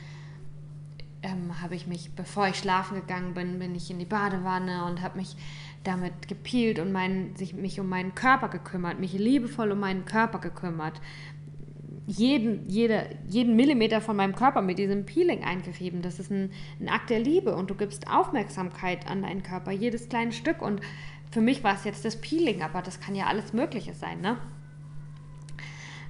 ähm, 1.23 1.61
habe 1.61 1.75
ich 1.75 1.87
mich, 1.87 2.13
bevor 2.15 2.49
ich 2.49 2.57
schlafen 2.57 3.01
gegangen 3.01 3.35
bin, 3.35 3.59
bin 3.59 3.75
ich 3.75 3.91
in 3.91 3.99
die 3.99 4.05
Badewanne 4.05 4.85
und 4.85 5.03
habe 5.03 5.19
mich 5.19 5.37
damit 5.85 6.29
gepielt 6.29 6.79
und 6.79 6.93
mein, 6.93 7.37
sich, 7.37 7.55
mich 7.55 7.79
um 7.79 7.89
meinen 7.89 8.15
Körper 8.15 8.49
gekümmert, 8.49 8.99
mich 8.99 9.13
liebevoll 9.13 9.73
um 9.73 9.81
meinen 9.81 10.05
Körper 10.05 10.39
gekümmert. 10.39 11.01
Jeden, 12.07 12.69
jede, 12.69 13.17
jeden 13.29 13.57
Millimeter 13.57 14.01
von 14.01 14.17
meinem 14.17 14.35
Körper 14.35 14.61
mit 14.61 14.79
diesem 14.79 15.07
Peeling 15.07 15.43
eingerieben. 15.45 16.03
Das 16.03 16.19
ist 16.19 16.31
ein, 16.31 16.51
ein 16.81 16.89
Akt 16.89 17.09
der 17.11 17.21
Liebe 17.21 17.55
und 17.55 17.71
du 17.71 17.75
gibst 17.75 18.11
Aufmerksamkeit 18.11 19.09
an 19.09 19.23
deinen 19.23 19.43
Körper, 19.43 19.71
jedes 19.71 20.09
kleine 20.09 20.33
Stück. 20.33 20.61
Und 20.61 20.81
für 21.31 21.41
mich 21.41 21.65
war 21.65 21.75
es 21.75 21.85
jetzt 21.85 22.05
das 22.05 22.21
Peeling, 22.21 22.63
aber 22.63 22.83
das 22.83 23.01
kann 23.01 23.15
ja 23.15 23.27
alles 23.27 23.53
Mögliche 23.53 23.95
sein, 23.95 24.21
ne? 24.21 24.39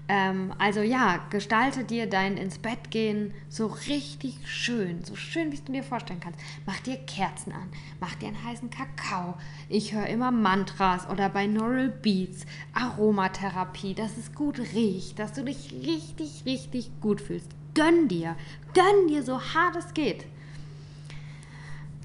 Ähm, 0.07 0.53
also 0.59 0.81
ja, 0.81 1.19
gestalte 1.31 1.83
dir 1.83 2.07
dein 2.07 2.37
ins 2.37 2.59
Bett 2.59 2.91
gehen 2.91 3.33
so 3.49 3.67
richtig 3.67 4.37
schön, 4.45 5.03
so 5.03 5.17
schön, 5.17 5.51
wie 5.51 5.57
du 5.57 5.73
dir 5.73 5.83
vorstellen 5.83 6.21
kannst. 6.21 6.39
Mach 6.67 6.79
dir 6.81 6.97
Kerzen 6.97 7.53
an, 7.53 7.71
mach 8.01 8.15
dir 8.17 8.29
einen 8.29 8.45
heißen 8.45 8.69
Kakao. 8.69 9.35
Ich 9.71 9.95
höre 9.95 10.07
immer 10.09 10.31
Mantras 10.31 11.09
oder 11.09 11.31
Binaural 11.31 11.89
Beats, 11.89 12.45
Aromatherapie, 12.75 13.95
dass 13.95 14.19
es 14.19 14.35
gut 14.35 14.59
riecht, 14.75 15.19
dass 15.19 15.33
du 15.33 15.43
dich 15.43 15.73
richtig, 15.73 16.43
richtig 16.45 16.91
gut 17.01 17.23
fühlst. 17.23 17.51
Gönn 17.73 18.07
dir, 18.07 18.37
gönn 18.75 19.09
dir 19.09 19.23
so 19.23 19.41
hart 19.41 19.77
es 19.77 19.95
geht. 19.95 20.27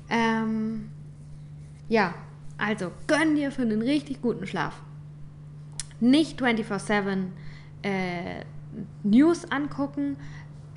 Ähm, 0.10 0.90
ja, 1.90 2.14
also 2.58 2.92
gönn 3.08 3.36
dir 3.36 3.52
für 3.52 3.64
einen 3.64 3.82
richtig 3.82 4.22
guten 4.22 4.48
Schlaf. 4.48 4.82
Nicht 6.00 6.42
24-7 6.42 7.26
äh, 7.82 8.44
News 9.04 9.52
angucken. 9.52 10.18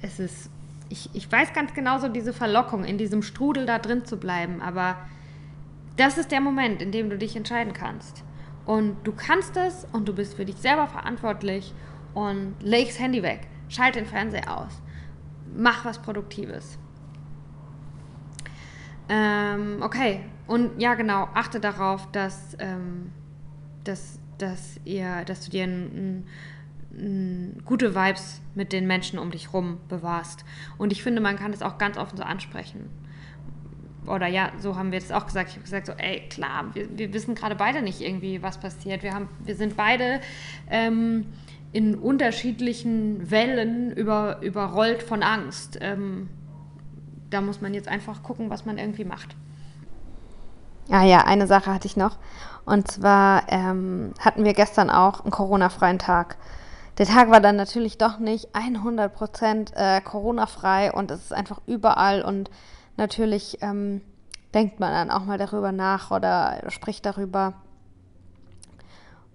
Es 0.00 0.18
ist, 0.18 0.50
ich, 0.88 1.10
ich 1.12 1.30
weiß 1.30 1.52
ganz 1.52 1.74
genau 1.74 1.98
so 1.98 2.08
diese 2.08 2.32
Verlockung, 2.32 2.84
in 2.84 2.98
diesem 2.98 3.22
Strudel 3.22 3.66
da 3.66 3.78
drin 3.78 4.04
zu 4.04 4.16
bleiben, 4.16 4.60
aber 4.60 4.96
das 5.96 6.18
ist 6.18 6.32
der 6.32 6.40
Moment, 6.40 6.82
in 6.82 6.92
dem 6.92 7.10
du 7.10 7.18
dich 7.18 7.36
entscheiden 7.36 7.72
kannst. 7.72 8.24
Und 8.64 8.96
du 9.04 9.12
kannst 9.12 9.56
es 9.56 9.86
und 9.92 10.08
du 10.08 10.14
bist 10.14 10.34
für 10.34 10.44
dich 10.44 10.56
selber 10.56 10.86
verantwortlich 10.86 11.74
und 12.14 12.54
leg's 12.60 12.98
Handy 12.98 13.22
weg, 13.22 13.48
schalt 13.68 13.96
den 13.96 14.06
Fernseher 14.06 14.56
aus, 14.56 14.80
mach 15.56 15.84
was 15.84 15.98
Produktives. 15.98 16.78
Ähm, 19.08 19.78
okay, 19.80 20.20
und 20.46 20.80
ja 20.80 20.94
genau, 20.94 21.28
achte 21.34 21.60
darauf, 21.60 22.10
dass, 22.12 22.56
ähm, 22.60 23.12
dass, 23.84 24.18
dass, 24.38 24.80
ihr, 24.84 25.24
dass 25.24 25.44
du 25.44 25.50
dir 25.50 25.64
ein, 25.64 25.82
ein 25.82 26.26
gute 27.64 27.94
Vibes 27.94 28.40
mit 28.54 28.72
den 28.72 28.86
Menschen 28.86 29.18
um 29.18 29.30
dich 29.30 29.52
rum 29.52 29.78
bewahrst. 29.88 30.44
Und 30.78 30.92
ich 30.92 31.02
finde, 31.02 31.22
man 31.22 31.36
kann 31.36 31.52
das 31.52 31.62
auch 31.62 31.78
ganz 31.78 31.96
offen 31.96 32.16
so 32.16 32.22
ansprechen. 32.22 32.90
oder 34.06 34.26
ja, 34.26 34.50
so 34.58 34.76
haben 34.76 34.92
wir 34.92 34.98
das 34.98 35.10
auch 35.10 35.26
gesagt. 35.26 35.50
Ich 35.50 35.54
habe 35.54 35.64
gesagt, 35.64 35.86
so, 35.86 35.92
ey, 35.92 36.28
klar, 36.28 36.66
wir, 36.74 36.86
wir 36.98 37.12
wissen 37.14 37.34
gerade 37.34 37.54
beide 37.54 37.82
nicht 37.82 38.00
irgendwie, 38.00 38.42
was 38.42 38.58
passiert. 38.58 39.02
Wir, 39.02 39.14
haben, 39.14 39.28
wir 39.44 39.54
sind 39.54 39.76
beide 39.76 40.20
ähm, 40.70 41.26
in 41.72 41.94
unterschiedlichen 41.94 43.30
Wellen 43.30 43.92
über, 43.92 44.42
überrollt 44.42 45.02
von 45.02 45.22
Angst. 45.22 45.78
Ähm, 45.80 46.28
da 47.30 47.40
muss 47.40 47.62
man 47.62 47.72
jetzt 47.72 47.88
einfach 47.88 48.22
gucken, 48.22 48.50
was 48.50 48.66
man 48.66 48.76
irgendwie 48.76 49.04
macht. 49.04 49.34
Ah 50.90 51.04
ja, 51.04 51.24
eine 51.24 51.46
Sache 51.46 51.72
hatte 51.72 51.86
ich 51.86 51.96
noch. 51.96 52.18
Und 52.66 52.90
zwar 52.90 53.44
ähm, 53.48 54.12
hatten 54.18 54.44
wir 54.44 54.52
gestern 54.52 54.90
auch 54.90 55.20
einen 55.20 55.30
Corona-freien 55.30 55.98
Tag. 55.98 56.36
Der 56.98 57.06
Tag 57.06 57.30
war 57.30 57.40
dann 57.40 57.56
natürlich 57.56 57.96
doch 57.96 58.18
nicht 58.18 58.54
100% 58.54 59.74
äh, 59.74 60.00
Corona-frei 60.02 60.92
und 60.92 61.10
es 61.10 61.20
ist 61.20 61.32
einfach 61.32 61.60
überall 61.66 62.22
und 62.22 62.50
natürlich 62.96 63.58
ähm, 63.62 64.02
denkt 64.52 64.78
man 64.78 64.92
dann 64.92 65.10
auch 65.10 65.24
mal 65.24 65.38
darüber 65.38 65.72
nach 65.72 66.10
oder 66.10 66.62
spricht 66.68 67.06
darüber. 67.06 67.54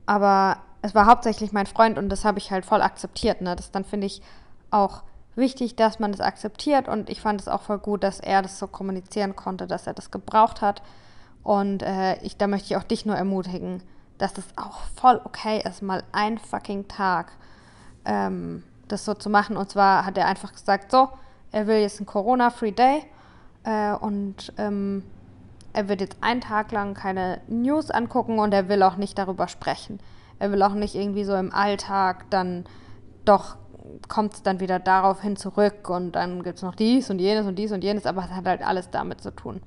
Aber 0.06 0.58
es 0.84 0.94
war 0.94 1.08
hauptsächlich 1.08 1.52
mein 1.52 1.66
Freund 1.66 1.98
und 1.98 2.10
das 2.10 2.26
habe 2.26 2.38
ich 2.38 2.52
halt 2.52 2.66
voll 2.66 2.82
akzeptiert. 2.82 3.42
Ne? 3.42 3.56
Das 3.56 3.72
dann 3.72 3.84
finde 3.84 4.06
ich 4.06 4.22
auch 4.70 5.02
wichtig, 5.36 5.76
dass 5.76 6.00
man 6.00 6.12
das 6.12 6.22
akzeptiert 6.22 6.88
und 6.88 7.10
ich 7.10 7.22
fand 7.22 7.42
es 7.42 7.48
auch 7.48 7.62
voll 7.62 7.80
gut, 7.80 8.04
dass 8.04 8.20
er 8.20 8.44
das 8.44 8.60
so 8.60 8.68
kommunizieren 8.68 9.36
konnte, 9.36 9.66
dass 9.66 9.88
er 9.88 9.94
das 9.94 10.12
gebraucht 10.12 10.62
hat. 10.62 10.84
Und 11.44 11.82
äh, 11.82 12.22
ich, 12.24 12.38
da 12.38 12.46
möchte 12.48 12.68
ich 12.68 12.78
auch 12.78 12.84
dich 12.84 13.06
nur 13.06 13.16
ermutigen, 13.16 13.82
dass 14.18 14.34
das 14.34 14.46
auch 14.56 14.80
voll 14.96 15.22
okay 15.24 15.62
ist, 15.68 15.82
mal 15.82 16.04
ein 16.12 16.38
fucking 16.38 16.88
Tag 16.88 17.32
ähm, 18.08 18.64
das 18.88 19.06
so 19.06 19.14
zu 19.14 19.30
machen. 19.30 19.58
Und 19.58 19.70
zwar 19.70 20.06
hat 20.06 20.18
er 20.18 20.26
einfach 20.26 20.54
gesagt, 20.54 20.92
so, 20.92 21.10
er 21.52 21.68
will 21.68 21.78
jetzt 21.78 22.00
einen 22.00 22.08
Corona-Free 22.08 22.72
Day 22.72 23.04
äh, 23.64 23.94
und 23.94 24.54
ähm, 24.58 25.04
er 25.74 25.90
wird 25.90 26.02
jetzt 26.02 26.18
einen 26.22 26.42
Tag 26.42 26.72
lang 26.72 26.96
keine 26.96 27.42
News 27.48 27.92
angucken 27.92 28.40
und 28.40 28.54
er 28.54 28.68
will 28.70 28.82
auch 28.82 28.96
nicht 28.96 29.18
darüber 29.18 29.48
sprechen. 29.48 30.00
Er 30.40 30.52
will 30.52 30.64
auch 30.64 30.74
nicht 30.74 30.96
irgendwie 30.96 31.24
so 31.24 31.36
im 31.36 31.54
Alltag 31.54 32.26
dann 32.32 32.66
doch 33.26 33.58
kommt 34.08 34.34
es 34.34 34.44
dann 34.44 34.60
wieder 34.60 34.80
darauf 34.80 35.22
hin 35.22 35.36
zurück 35.36 35.90
und 35.90 36.14
dann 36.14 36.44
gibt 36.44 36.58
es 36.58 36.64
noch 36.64 36.76
dies 36.76 37.10
und 37.10 37.20
jenes 37.20 37.46
und 37.46 37.56
dies 37.56 37.72
und 37.72 37.84
jenes, 37.84 38.06
aber 38.06 38.24
es 38.26 38.32
hat 38.32 38.46
halt 38.46 38.62
alles 38.62 38.90
damit 38.90 39.22
zu 39.22 39.32
tun. 39.32 39.62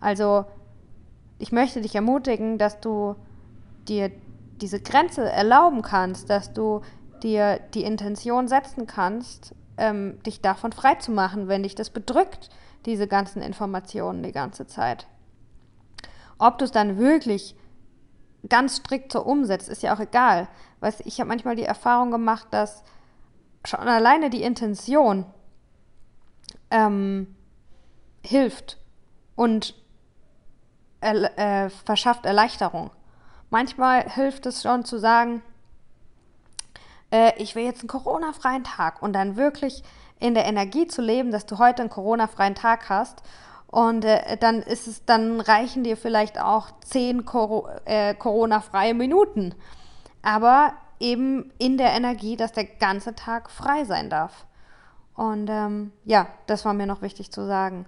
Also 0.00 0.44
ich 1.38 1.52
möchte 1.52 1.80
dich 1.80 1.94
ermutigen, 1.94 2.58
dass 2.58 2.80
du 2.80 3.16
dir 3.88 4.10
diese 4.60 4.80
Grenze 4.80 5.30
erlauben 5.30 5.82
kannst, 5.82 6.30
dass 6.30 6.52
du 6.52 6.82
dir 7.22 7.60
die 7.74 7.84
Intention 7.84 8.48
setzen 8.48 8.86
kannst, 8.86 9.54
ähm, 9.76 10.22
dich 10.22 10.40
davon 10.40 10.72
frei 10.72 10.96
zu 10.96 11.12
machen, 11.12 11.48
wenn 11.48 11.62
dich 11.62 11.74
das 11.74 11.90
bedrückt, 11.90 12.50
diese 12.86 13.06
ganzen 13.06 13.42
Informationen 13.42 14.22
die 14.22 14.32
ganze 14.32 14.66
Zeit. 14.66 15.06
Ob 16.38 16.58
du 16.58 16.64
es 16.64 16.72
dann 16.72 16.98
wirklich 16.98 17.56
ganz 18.48 18.76
strikt 18.76 19.12
so 19.12 19.22
umsetzt, 19.22 19.68
ist 19.68 19.82
ja 19.82 19.94
auch 19.94 20.00
egal. 20.00 20.48
Weißt, 20.80 21.02
ich 21.04 21.20
habe 21.20 21.28
manchmal 21.28 21.56
die 21.56 21.62
Erfahrung 21.62 22.10
gemacht, 22.10 22.48
dass 22.50 22.82
schon 23.64 23.80
alleine 23.80 24.30
die 24.30 24.42
Intention 24.42 25.24
ähm, 26.70 27.36
hilft 28.24 28.78
und 29.36 29.74
äh, 31.00 31.68
verschafft 31.70 32.26
Erleichterung. 32.26 32.90
Manchmal 33.50 34.08
hilft 34.08 34.46
es 34.46 34.62
schon 34.62 34.84
zu 34.84 34.98
sagen, 34.98 35.42
äh, 37.12 37.32
ich 37.36 37.54
will 37.54 37.64
jetzt 37.64 37.80
einen 37.80 37.88
Corona-freien 37.88 38.64
Tag 38.64 39.02
und 39.02 39.12
dann 39.12 39.36
wirklich 39.36 39.84
in 40.18 40.34
der 40.34 40.46
Energie 40.46 40.86
zu 40.86 41.02
leben, 41.02 41.30
dass 41.30 41.46
du 41.46 41.58
heute 41.58 41.82
einen 41.82 41.90
Corona-freien 41.90 42.54
Tag 42.54 42.88
hast. 42.88 43.22
Und 43.66 44.04
äh, 44.04 44.36
dann 44.38 44.62
ist 44.62 44.86
es, 44.86 45.04
dann 45.04 45.40
reichen 45.40 45.84
dir 45.84 45.96
vielleicht 45.96 46.40
auch 46.40 46.68
zehn 46.80 47.24
Cor 47.24 47.70
äh, 47.84 48.14
Corona-freie 48.14 48.94
Minuten. 48.94 49.54
Aber 50.22 50.72
eben 51.00 51.52
in 51.58 51.78
der 51.78 51.92
Energie, 51.92 52.36
dass 52.36 52.52
der 52.52 52.64
ganze 52.64 53.14
Tag 53.14 53.50
frei 53.50 53.84
sein 53.84 54.10
darf. 54.10 54.46
Und 55.14 55.48
ähm, 55.50 55.92
ja, 56.04 56.28
das 56.46 56.64
war 56.64 56.74
mir 56.74 56.86
noch 56.86 57.02
wichtig 57.02 57.32
zu 57.32 57.46
sagen. 57.46 57.86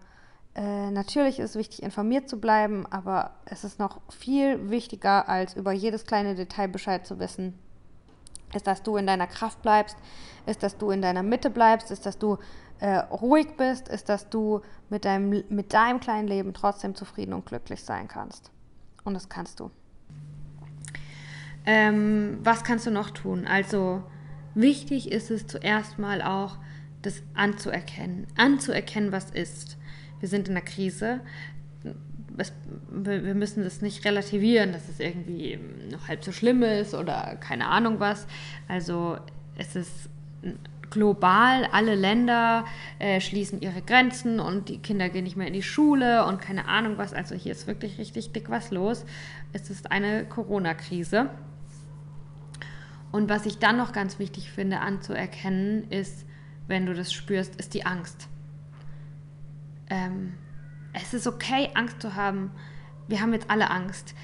Äh, 0.55 0.91
natürlich 0.91 1.39
ist 1.39 1.51
es 1.51 1.57
wichtig, 1.57 1.83
informiert 1.83 2.29
zu 2.29 2.41
bleiben, 2.41 2.87
aber 2.91 3.33
es 3.45 3.65
ist 3.65 3.79
noch 3.79 4.01
viel 4.11 4.71
wichtiger, 4.71 5.29
als 5.29 5.55
über 5.55 5.73
jedes 5.73 6.05
kleine 6.05 6.35
Detail 6.35 6.69
Bescheid 6.69 7.07
zu 7.07 7.19
wissen. 7.19 7.59
Ist, 8.55 8.67
dass 8.67 8.83
du 8.83 8.97
in 8.97 9.07
deiner 9.07 9.27
Kraft 9.27 9.63
bleibst, 9.63 9.97
ist, 10.47 10.63
dass 10.63 10.77
du 10.77 10.91
in 10.91 11.03
deiner 11.03 11.23
Mitte 11.23 11.51
bleibst, 11.51 11.91
ist, 11.91 12.07
dass 12.07 12.19
du 12.19 12.39
äh, 12.81 12.97
ruhig 12.97 13.57
bist, 13.57 13.89
ist, 13.89 14.09
dass 14.09 14.29
du 14.29 14.61
mit 14.91 15.05
deinem, 15.05 15.45
mit 15.49 15.73
deinem 15.73 16.01
kleinen 16.01 16.29
Leben 16.29 16.55
trotzdem 16.55 16.95
zufrieden 16.95 17.33
und 17.33 17.47
glücklich 17.47 17.83
sein 17.83 18.09
kannst. 18.09 18.51
Und 19.05 19.15
das 19.15 19.29
kannst 19.29 19.61
du. 19.61 19.71
Ähm, 21.67 22.39
was 22.43 22.65
kannst 22.65 22.87
du 22.87 22.91
noch 22.91 23.11
tun? 23.11 23.47
Also 23.47 24.03
wichtig 24.55 25.11
ist 25.11 25.31
es 25.31 25.47
zuerst 25.47 25.99
mal 25.99 26.21
auch, 26.23 26.59
das 27.03 27.23
anzuerkennen. 27.35 28.27
Anzuerkennen, 28.37 29.13
was 29.13 29.31
ist. 29.31 29.77
Wir 30.21 30.29
sind 30.29 30.49
in 30.49 30.57
einer 30.57 30.65
Krise. 30.65 31.21
Es, 32.37 32.53
wir 32.91 33.35
müssen 33.35 33.63
das 33.65 33.81
nicht 33.81 34.05
relativieren, 34.05 34.73
dass 34.73 34.89
es 34.89 35.01
irgendwie 35.01 35.59
noch 35.91 36.09
halb 36.09 36.25
so 36.25 36.33
schlimm 36.33 36.63
ist 36.63 36.95
oder 36.95 37.37
keine 37.37 37.69
Ahnung 37.69 38.01
was. 38.01 38.27
Also 38.69 39.19
es 39.57 39.77
ist 39.77 40.09
global, 40.91 41.67
alle 41.73 41.95
Länder 41.95 42.65
äh, 42.99 43.21
schließen 43.21 43.61
ihre 43.61 43.83
Grenzen 43.83 44.41
und 44.41 44.69
die 44.69 44.79
Kinder 44.79 45.09
gehen 45.09 45.25
nicht 45.25 45.37
mehr 45.37 45.49
in 45.49 45.53
die 45.53 45.63
Schule 45.63 46.25
und 46.27 46.41
keine 46.41 46.69
Ahnung 46.69 46.99
was. 46.99 47.13
Also 47.13 47.35
hier 47.35 47.53
ist 47.53 47.67
wirklich 47.67 47.99
richtig 47.99 48.33
dick 48.33 48.49
was 48.49 48.71
los. 48.71 49.05
Es 49.53 49.71
ist 49.71 49.91
eine 49.91 50.25
Corona-Krise. 50.25 51.31
Und 53.13 53.29
was 53.29 53.47
ich 53.47 53.59
dann 53.59 53.77
noch 53.77 53.93
ganz 53.93 54.19
wichtig 54.19 54.51
finde 54.51 54.81
anzuerkennen, 54.81 55.91
ist, 55.91 56.27
wenn 56.67 56.87
du 56.87 56.95
das 56.95 57.13
spürst, 57.13 57.57
ist 57.57 57.75
die 57.75 57.87
Angst. 57.87 58.29
Ähm, 59.91 60.35
es 60.95 61.13
ist 61.13 61.27
okay, 61.27 61.69
Angst 61.75 62.01
zu 62.01 62.15
haben. 62.15 62.51
Wir 63.09 63.21
haben 63.21 63.33
jetzt 63.33 63.51
alle 63.51 63.71
Angst. 63.71 64.15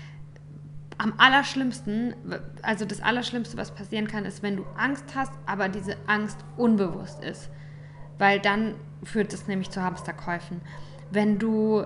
Am 0.97 1.15
allerschlimmsten, 1.19 2.15
also 2.63 2.85
das 2.85 3.01
Allerschlimmste, 3.01 3.57
was 3.57 3.75
passieren 3.75 4.07
kann, 4.07 4.25
ist, 4.25 4.43
wenn 4.43 4.57
du 4.57 4.65
Angst 4.77 5.05
hast, 5.15 5.33
aber 5.47 5.69
diese 5.69 5.97
Angst 6.07 6.39
unbewusst 6.57 7.23
ist. 7.23 7.51
Weil 8.19 8.39
dann 8.39 8.75
führt 9.03 9.33
es 9.33 9.47
nämlich 9.47 9.71
zu 9.71 9.83
Hamsterkäufen. 9.83 10.61
Wenn 11.11 11.39
du 11.39 11.85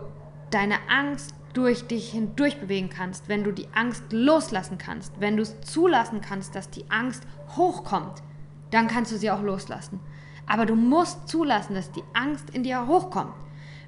deine 0.50 0.76
Angst 0.88 1.34
durch 1.54 1.86
dich 1.86 2.10
hindurch 2.10 2.60
bewegen 2.60 2.90
kannst, 2.90 3.28
wenn 3.28 3.44
du 3.44 3.52
die 3.52 3.68
Angst 3.72 4.12
loslassen 4.12 4.76
kannst, 4.76 5.20
wenn 5.20 5.36
du 5.36 5.42
es 5.42 5.60
zulassen 5.60 6.20
kannst, 6.20 6.54
dass 6.54 6.68
die 6.68 6.90
Angst 6.90 7.24
hochkommt, 7.56 8.22
dann 8.70 8.88
kannst 8.88 9.12
du 9.12 9.16
sie 9.16 9.30
auch 9.30 9.42
loslassen. 9.42 10.00
Aber 10.46 10.66
du 10.66 10.74
musst 10.74 11.28
zulassen, 11.28 11.74
dass 11.74 11.92
die 11.92 12.02
Angst 12.12 12.50
in 12.50 12.64
dir 12.64 12.86
hochkommt. 12.86 13.34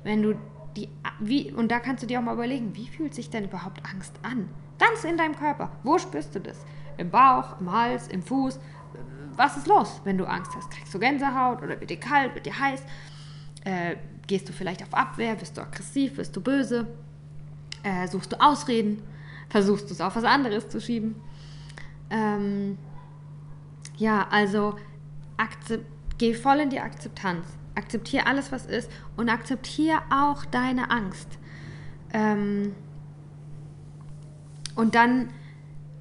Wenn 0.04 0.22
du 0.22 0.36
die, 0.76 0.88
wie, 1.20 1.52
und 1.52 1.70
da 1.70 1.80
kannst 1.80 2.02
du 2.02 2.06
dir 2.06 2.18
auch 2.18 2.24
mal 2.24 2.34
überlegen, 2.34 2.76
wie 2.76 2.86
fühlt 2.86 3.14
sich 3.14 3.30
denn 3.30 3.44
überhaupt 3.44 3.80
Angst 3.90 4.14
an? 4.22 4.48
Ganz 4.78 5.04
in 5.04 5.16
deinem 5.16 5.36
Körper. 5.36 5.70
Wo 5.82 5.98
spürst 5.98 6.34
du 6.34 6.40
das? 6.40 6.64
Im 6.98 7.10
Bauch, 7.10 7.60
im 7.60 7.72
Hals, 7.72 8.08
im 8.08 8.22
Fuß? 8.22 8.58
Was 9.36 9.56
ist 9.56 9.66
los, 9.66 10.00
wenn 10.04 10.18
du 10.18 10.24
Angst 10.24 10.52
hast? 10.54 10.70
Kriegst 10.70 10.94
du 10.94 10.98
Gänsehaut 10.98 11.62
oder 11.62 11.80
wird 11.80 11.90
dir 11.90 12.00
kalt, 12.00 12.34
wird 12.34 12.46
dir 12.46 12.58
heiß? 12.58 12.82
Äh, 13.64 13.96
gehst 14.26 14.48
du 14.48 14.52
vielleicht 14.52 14.82
auf 14.82 14.94
Abwehr? 14.94 15.34
Bist 15.34 15.56
du 15.56 15.62
aggressiv? 15.62 16.16
Bist 16.16 16.34
du 16.36 16.40
böse? 16.40 16.86
äh, 17.86 18.08
suchst 18.08 18.32
du 18.32 18.40
Ausreden, 18.40 19.02
versuchst 19.48 19.88
du 19.88 19.94
es 19.94 20.00
auf 20.00 20.16
was 20.16 20.24
anderes 20.24 20.68
zu 20.68 20.80
schieben. 20.80 21.14
Ähm, 22.10 22.78
ja, 23.96 24.26
also 24.30 24.74
geh 26.18 26.34
voll 26.34 26.58
in 26.58 26.70
die 26.70 26.80
Akzeptanz. 26.80 27.46
Akzeptiere 27.76 28.26
alles, 28.26 28.50
was 28.50 28.66
ist 28.66 28.90
und 29.16 29.28
akzeptiere 29.28 30.00
auch 30.10 30.44
deine 30.44 30.90
Angst. 30.90 31.28
Ähm, 32.12 32.74
und 34.74 34.94
dann 34.94 35.30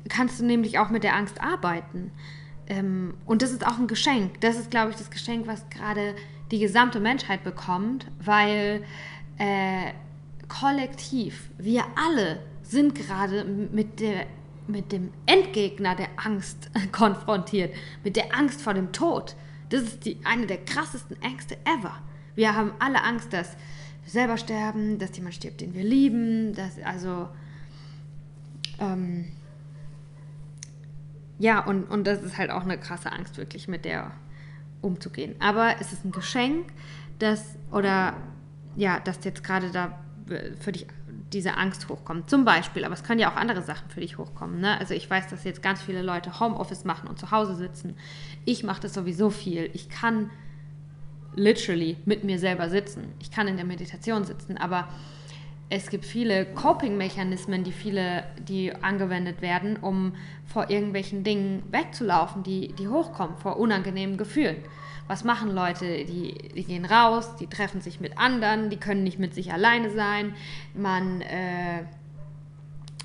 kannst 0.09 0.39
du 0.39 0.45
nämlich 0.45 0.80
auch 0.80 0.89
mit 0.89 1.03
der 1.03 1.15
Angst 1.15 1.41
arbeiten. 1.41 2.11
Ähm, 2.67 3.15
und 3.26 3.41
das 3.41 3.51
ist 3.51 3.65
auch 3.65 3.78
ein 3.78 3.88
Geschenk. 3.88 4.41
Das 4.41 4.57
ist, 4.57 4.71
glaube 4.71 4.91
ich, 4.91 4.97
das 4.97 5.09
Geschenk, 5.09 5.47
was 5.47 5.69
gerade 5.69 6.15
die 6.51 6.59
gesamte 6.59 6.99
Menschheit 6.99 7.43
bekommt, 7.43 8.05
weil 8.19 8.84
äh, 9.38 9.91
kollektiv, 10.47 11.49
wir 11.57 11.84
alle 11.95 12.39
sind 12.63 12.95
gerade 12.95 13.43
mit, 13.43 14.01
mit 14.67 14.91
dem 14.91 15.11
Endgegner 15.26 15.95
der 15.95 16.09
Angst 16.17 16.69
konfrontiert, 16.91 17.73
mit 18.03 18.15
der 18.15 18.36
Angst 18.36 18.61
vor 18.61 18.73
dem 18.73 18.91
Tod. 18.91 19.36
Das 19.70 19.82
ist 19.82 20.05
die, 20.05 20.18
eine 20.24 20.47
der 20.47 20.63
krassesten 20.63 21.22
Ängste 21.22 21.57
ever. 21.66 22.01
Wir 22.36 22.55
haben 22.55 22.72
alle 22.80 23.03
Angst, 23.03 23.34
dass 23.34 23.55
wir 24.03 24.11
selber 24.11 24.38
sterben, 24.38 24.99
dass 24.99 25.16
jemand 25.16 25.36
stirbt, 25.36 25.61
den 25.61 25.74
wir 25.74 25.84
lieben, 25.84 26.53
dass 26.53 26.80
also 26.84 27.30
ähm, 28.80 29.26
ja, 31.39 31.59
und, 31.59 31.84
und 31.86 32.05
das 32.05 32.22
ist 32.22 32.38
halt 32.38 32.49
auch 32.49 32.63
eine 32.63 32.78
krasse 32.78 33.11
Angst, 33.11 33.38
wirklich 33.38 33.68
mit 33.68 33.86
der 33.86 34.11
umzugehen. 34.82 35.36
Aber 35.39 35.76
es 35.80 35.91
ist 35.91 36.05
ein 36.05 36.11
Geschenk, 36.11 36.72
dass, 37.20 37.55
oder 37.72 38.16
ja, 38.76 38.99
dass 38.99 39.24
jetzt 39.24 39.43
gerade 39.43 39.72
da 39.72 39.99
für 40.59 40.72
dich 40.72 40.88
diese 41.34 41.57
Angst 41.57 41.89
hochkommt. 41.89 42.30
Zum 42.30 42.45
Beispiel, 42.45 42.86
aber 42.86 42.93
es 42.93 43.03
können 43.03 43.19
ja 43.19 43.32
auch 43.32 43.36
andere 43.36 43.61
Sachen 43.61 43.89
für 43.89 43.99
dich 43.99 44.17
hochkommen. 44.17 44.61
Ne? 44.61 44.80
Also 44.80 44.93
ich 44.93 45.09
weiß, 45.09 45.28
dass 45.28 45.43
jetzt 45.43 45.63
ganz 45.63 45.82
viele 45.82 46.01
Leute 46.01 46.39
Homeoffice 46.39 46.86
machen 46.86 47.09
und 47.09 47.19
zu 47.19 47.32
Hause 47.32 47.55
sitzen. 47.55 47.95
Ich 48.45 48.63
mache 48.63 48.82
das 48.82 48.93
sowieso 48.93 49.30
viel. 49.30 49.69
Ich 49.73 49.89
kann 49.89 50.30
literally 51.36 51.97
mit 52.05 52.23
mir 52.23 52.39
selber 52.39 52.69
sitzen. 52.69 53.13
Ich 53.19 53.32
kann 53.32 53.47
in 53.47 53.57
der 53.57 53.65
Meditation 53.65 54.23
sitzen, 54.23 54.57
aber 54.57 54.88
es 55.69 55.89
gibt 55.89 56.05
viele 56.05 56.45
Coping-Mechanismen, 56.45 57.63
die 57.63 57.71
viele, 57.71 58.23
die 58.47 58.73
angewendet 58.73 59.41
werden, 59.41 59.78
um 59.78 60.13
vor 60.45 60.69
irgendwelchen 60.69 61.23
Dingen 61.23 61.63
wegzulaufen, 61.71 62.43
die, 62.43 62.73
die 62.73 62.88
hochkommen, 62.88 63.38
vor 63.38 63.57
unangenehmen 63.57 64.15
Gefühlen. 64.15 64.57
Was 65.08 65.24
machen 65.24 65.53
Leute? 65.53 66.06
Die, 66.06 66.36
die 66.56 66.64
gehen 66.64 66.86
raus, 66.86 67.36
die 67.36 67.47
treffen 67.47 67.82
sich 67.82 67.99
mit 67.99 68.18
anderen, 68.18 68.70
die 68.70 68.78
können 68.78 69.03
nicht 69.03 69.20
mit 69.20 69.36
sich 69.36 69.53
alleine 69.53 69.91
sein. 69.91 70.34
Man, 70.74 71.22
äh, 71.22 71.84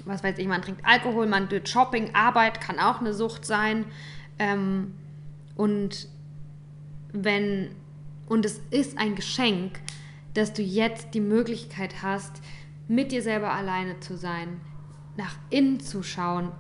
was 0.07 0.25
weiß 0.25 0.39
ich, 0.39 0.47
man 0.47 0.63
trinkt 0.63 0.85
Alkohol, 0.85 1.27
man 1.27 1.49
tut 1.49 1.69
Shopping, 1.69 2.15
Arbeit 2.15 2.61
kann 2.61 2.79
auch 2.79 3.01
eine 3.01 3.13
Sucht 3.13 3.45
sein. 3.45 3.85
Ähm, 4.39 4.95
und 5.57 6.09
wenn, 7.13 7.75
und 8.29 8.47
es 8.47 8.61
ist 8.71 8.97
ein 8.97 9.15
Geschenk, 9.15 9.81
dass 10.33 10.55
du 10.55 10.63
jetzt 10.63 11.13
die 11.13 11.21
Möglichkeit 11.21 12.03
hast, 12.03 12.41
mit 12.89 13.13
dir 13.13 13.23
selber 13.23 13.53
alleine 13.53 14.01
zu 14.01 14.17
sein, 14.17 14.61
nach 15.17 15.35
innen 15.51 15.81
zu 15.81 16.03
schauen, 16.03 16.51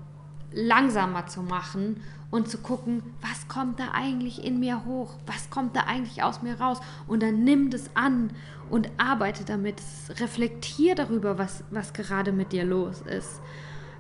langsamer 0.52 1.26
zu 1.26 1.42
machen 1.42 2.02
und 2.30 2.48
zu 2.48 2.58
gucken, 2.58 3.02
was 3.20 3.48
kommt 3.48 3.80
da 3.80 3.90
eigentlich 3.92 4.44
in 4.44 4.60
mir 4.60 4.84
hoch, 4.84 5.14
was 5.26 5.50
kommt 5.50 5.74
da 5.74 5.80
eigentlich 5.82 6.22
aus 6.22 6.42
mir 6.42 6.60
raus 6.60 6.80
und 7.06 7.22
dann 7.22 7.44
nimm 7.44 7.70
das 7.70 7.90
an 7.94 8.30
und 8.70 8.90
arbeite 8.98 9.44
damit, 9.44 9.82
reflektier 10.20 10.94
darüber, 10.94 11.38
was, 11.38 11.64
was 11.70 11.92
gerade 11.92 12.32
mit 12.32 12.52
dir 12.52 12.64
los 12.64 13.00
ist. 13.00 13.40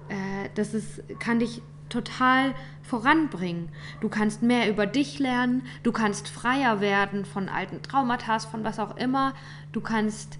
Äh, 0.08 0.48
das 0.54 0.74
ist, 0.74 1.02
kann 1.18 1.40
dich 1.40 1.60
total 1.88 2.54
voranbringen. 2.82 3.68
Du 4.00 4.08
kannst 4.08 4.42
mehr 4.42 4.70
über 4.70 4.86
dich 4.86 5.18
lernen, 5.18 5.62
du 5.82 5.90
kannst 5.90 6.28
freier 6.28 6.80
werden 6.80 7.24
von 7.24 7.48
alten 7.48 7.82
Traumata, 7.82 8.38
von 8.38 8.62
was 8.62 8.78
auch 8.78 8.96
immer, 8.96 9.34
du 9.72 9.80
kannst 9.80 10.38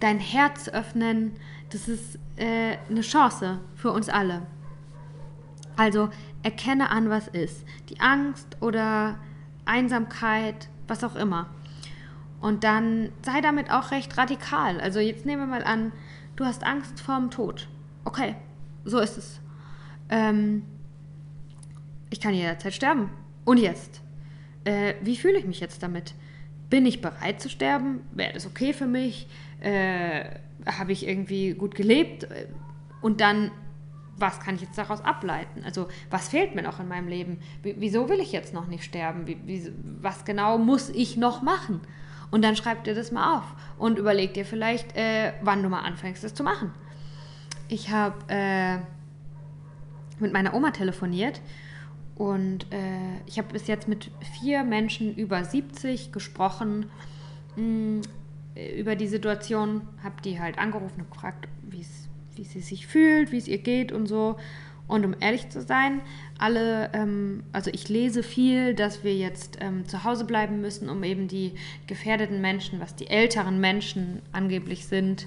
dein 0.00 0.18
Herz 0.18 0.68
öffnen. 0.68 1.32
Das 1.70 1.86
ist 1.86 2.18
äh, 2.36 2.76
eine 2.88 3.02
Chance 3.02 3.60
für 3.76 3.92
uns 3.92 4.08
alle. 4.08 4.42
Also 5.76 6.10
erkenne 6.42 6.90
an, 6.90 7.10
was 7.10 7.28
ist. 7.28 7.64
Die 7.88 8.00
Angst 8.00 8.56
oder 8.60 9.18
Einsamkeit, 9.64 10.68
was 10.88 11.04
auch 11.04 11.16
immer. 11.16 11.48
Und 12.40 12.64
dann 12.64 13.10
sei 13.22 13.40
damit 13.40 13.70
auch 13.70 13.90
recht 13.90 14.16
radikal. 14.16 14.80
Also 14.80 14.98
jetzt 14.98 15.26
nehmen 15.26 15.42
wir 15.42 15.46
mal 15.46 15.64
an, 15.64 15.92
du 16.36 16.44
hast 16.44 16.64
Angst 16.64 17.00
vorm 17.00 17.30
Tod. 17.30 17.68
Okay, 18.04 18.34
so 18.84 18.98
ist 18.98 19.18
es. 19.18 19.40
Ähm, 20.08 20.62
ich 22.08 22.20
kann 22.20 22.34
jederzeit 22.34 22.74
sterben. 22.74 23.10
Und 23.44 23.58
jetzt? 23.58 24.00
Äh, 24.64 24.94
wie 25.02 25.16
fühle 25.16 25.38
ich 25.38 25.46
mich 25.46 25.60
jetzt 25.60 25.82
damit? 25.82 26.14
Bin 26.68 26.86
ich 26.86 27.00
bereit 27.00 27.40
zu 27.40 27.48
sterben? 27.48 28.00
Wäre 28.12 28.32
das 28.32 28.46
okay 28.46 28.72
für 28.72 28.86
mich? 28.86 29.28
Äh, 29.60 30.24
Habe 30.66 30.92
ich 30.92 31.06
irgendwie 31.06 31.52
gut 31.52 31.74
gelebt? 31.74 32.26
Und 33.00 33.20
dann, 33.20 33.50
was 34.20 34.40
kann 34.40 34.54
ich 34.54 34.62
jetzt 34.62 34.76
daraus 34.76 35.00
ableiten? 35.04 35.64
Also, 35.64 35.88
was 36.10 36.28
fehlt 36.28 36.54
mir 36.54 36.62
noch 36.62 36.78
in 36.78 36.88
meinem 36.88 37.08
Leben? 37.08 37.40
Wieso 37.62 38.08
will 38.08 38.20
ich 38.20 38.32
jetzt 38.32 38.54
noch 38.54 38.66
nicht 38.66 38.84
sterben? 38.84 39.26
Wie, 39.26 39.38
wie, 39.46 39.72
was 40.00 40.24
genau 40.24 40.58
muss 40.58 40.90
ich 40.90 41.16
noch 41.16 41.42
machen? 41.42 41.80
Und 42.30 42.42
dann 42.42 42.54
schreib 42.54 42.84
dir 42.84 42.94
das 42.94 43.10
mal 43.10 43.38
auf 43.38 43.44
und 43.78 43.98
überleg 43.98 44.34
dir 44.34 44.44
vielleicht, 44.44 44.96
äh, 44.96 45.32
wann 45.42 45.62
du 45.62 45.68
mal 45.68 45.80
anfängst, 45.80 46.22
das 46.22 46.34
zu 46.34 46.44
machen. 46.44 46.72
Ich 47.68 47.90
habe 47.90 48.16
äh, 48.28 48.78
mit 50.20 50.32
meiner 50.32 50.54
Oma 50.54 50.70
telefoniert 50.70 51.40
und 52.14 52.72
äh, 52.72 53.20
ich 53.26 53.38
habe 53.38 53.48
bis 53.52 53.66
jetzt 53.66 53.88
mit 53.88 54.10
vier 54.38 54.62
Menschen 54.62 55.14
über 55.16 55.42
70 55.42 56.12
gesprochen 56.12 56.90
mh, 57.56 57.62
mm, 57.62 58.02
über 58.78 58.96
die 58.96 59.06
Situation, 59.06 59.82
habe 60.02 60.20
die 60.22 60.40
halt 60.40 60.58
angerufen 60.58 61.02
und 61.02 61.10
gefragt, 61.10 61.48
wie 62.40 62.44
sie 62.44 62.60
sich 62.60 62.86
fühlt, 62.86 63.32
wie 63.32 63.36
es 63.36 63.48
ihr 63.48 63.58
geht 63.58 63.92
und 63.92 64.06
so. 64.06 64.36
Und 64.88 65.04
um 65.04 65.14
ehrlich 65.20 65.50
zu 65.50 65.60
sein, 65.60 66.00
alle, 66.38 66.90
ähm, 66.94 67.44
also 67.52 67.70
ich 67.70 67.90
lese 67.90 68.22
viel, 68.22 68.74
dass 68.74 69.04
wir 69.04 69.14
jetzt 69.14 69.58
ähm, 69.60 69.86
zu 69.86 70.04
Hause 70.04 70.24
bleiben 70.24 70.62
müssen, 70.62 70.88
um 70.88 71.04
eben 71.04 71.28
die 71.28 71.52
gefährdeten 71.86 72.40
Menschen, 72.40 72.80
was 72.80 72.96
die 72.96 73.08
älteren 73.08 73.60
Menschen 73.60 74.22
angeblich 74.32 74.86
sind, 74.86 75.26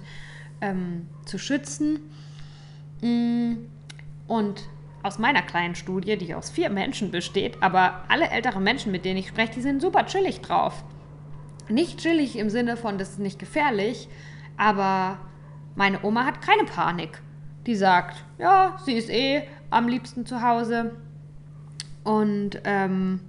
ähm, 0.60 1.08
zu 1.26 1.38
schützen. 1.38 2.00
Mm, 3.02 3.58
und 4.28 4.64
aus 5.04 5.20
meiner 5.20 5.44
kleinen 5.44 5.76
Studie, 5.76 6.18
die 6.18 6.34
aus 6.34 6.50
vier 6.50 6.72
Menschen 6.72 7.12
besteht, 7.12 7.62
aber 7.62 8.06
alle 8.10 8.30
älteren 8.32 8.64
Menschen, 8.64 8.92
mit 8.92 9.06
denen 9.06 9.20
ich 9.20 9.28
spreche, 9.28 9.54
die 9.54 9.62
sind 9.62 9.84
super 9.84 10.08
chillig 10.08 10.42
drauf. 10.42 10.84
Nicht 11.70 12.00
chillig 12.00 12.38
im 12.38 12.50
Sinne 12.50 12.76
von, 12.76 12.98
das 12.98 13.12
ist 13.12 13.20
nicht 13.20 13.38
gefährlich, 13.38 14.10
aber 14.58 15.20
meine 15.76 16.04
Oma 16.04 16.26
hat 16.26 16.42
keine 16.42 16.64
Panik. 16.64 17.22
Die 17.66 17.76
sagt, 17.76 18.24
ja, 18.38 18.78
sie 18.86 18.94
ist 18.94 19.10
eh 19.10 19.44
am 19.70 19.88
liebsten 19.88 20.26
zu 20.26 20.42
Hause. 20.42 20.92
Und 22.04 22.60
ähm, 22.66 23.22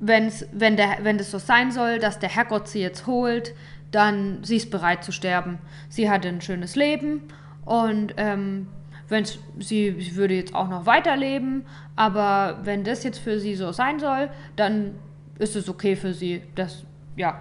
wenn's, 0.00 0.46
wenn, 0.52 0.76
der, 0.76 0.98
wenn 1.02 1.18
das 1.18 1.30
so 1.30 1.38
sein 1.38 1.72
soll, 1.72 1.98
dass 1.98 2.18
der 2.18 2.28
Herrgott 2.28 2.68
sie 2.68 2.80
jetzt 2.80 3.06
holt, 3.06 3.54
dann 3.90 4.42
sie 4.42 4.56
ist 4.56 4.70
bereit 4.70 5.04
zu 5.04 5.12
sterben. 5.12 5.58
Sie 5.88 6.10
hatte 6.10 6.28
ein 6.28 6.40
schönes 6.40 6.76
Leben 6.76 7.22
und 7.64 8.14
ähm, 8.16 8.68
wenn 9.08 9.24
sie, 9.24 9.40
sie 9.58 10.16
würde 10.16 10.34
jetzt 10.34 10.54
auch 10.54 10.68
noch 10.68 10.86
weiterleben, 10.86 11.64
aber 11.96 12.60
wenn 12.62 12.82
das 12.82 13.04
jetzt 13.04 13.18
für 13.18 13.38
sie 13.38 13.54
so 13.54 13.70
sein 13.72 14.00
soll, 14.00 14.30
dann 14.56 14.94
ist 15.38 15.54
es 15.54 15.68
okay 15.68 15.96
für 15.96 16.14
sie, 16.14 16.42
dass, 16.54 16.84
ja, 17.16 17.40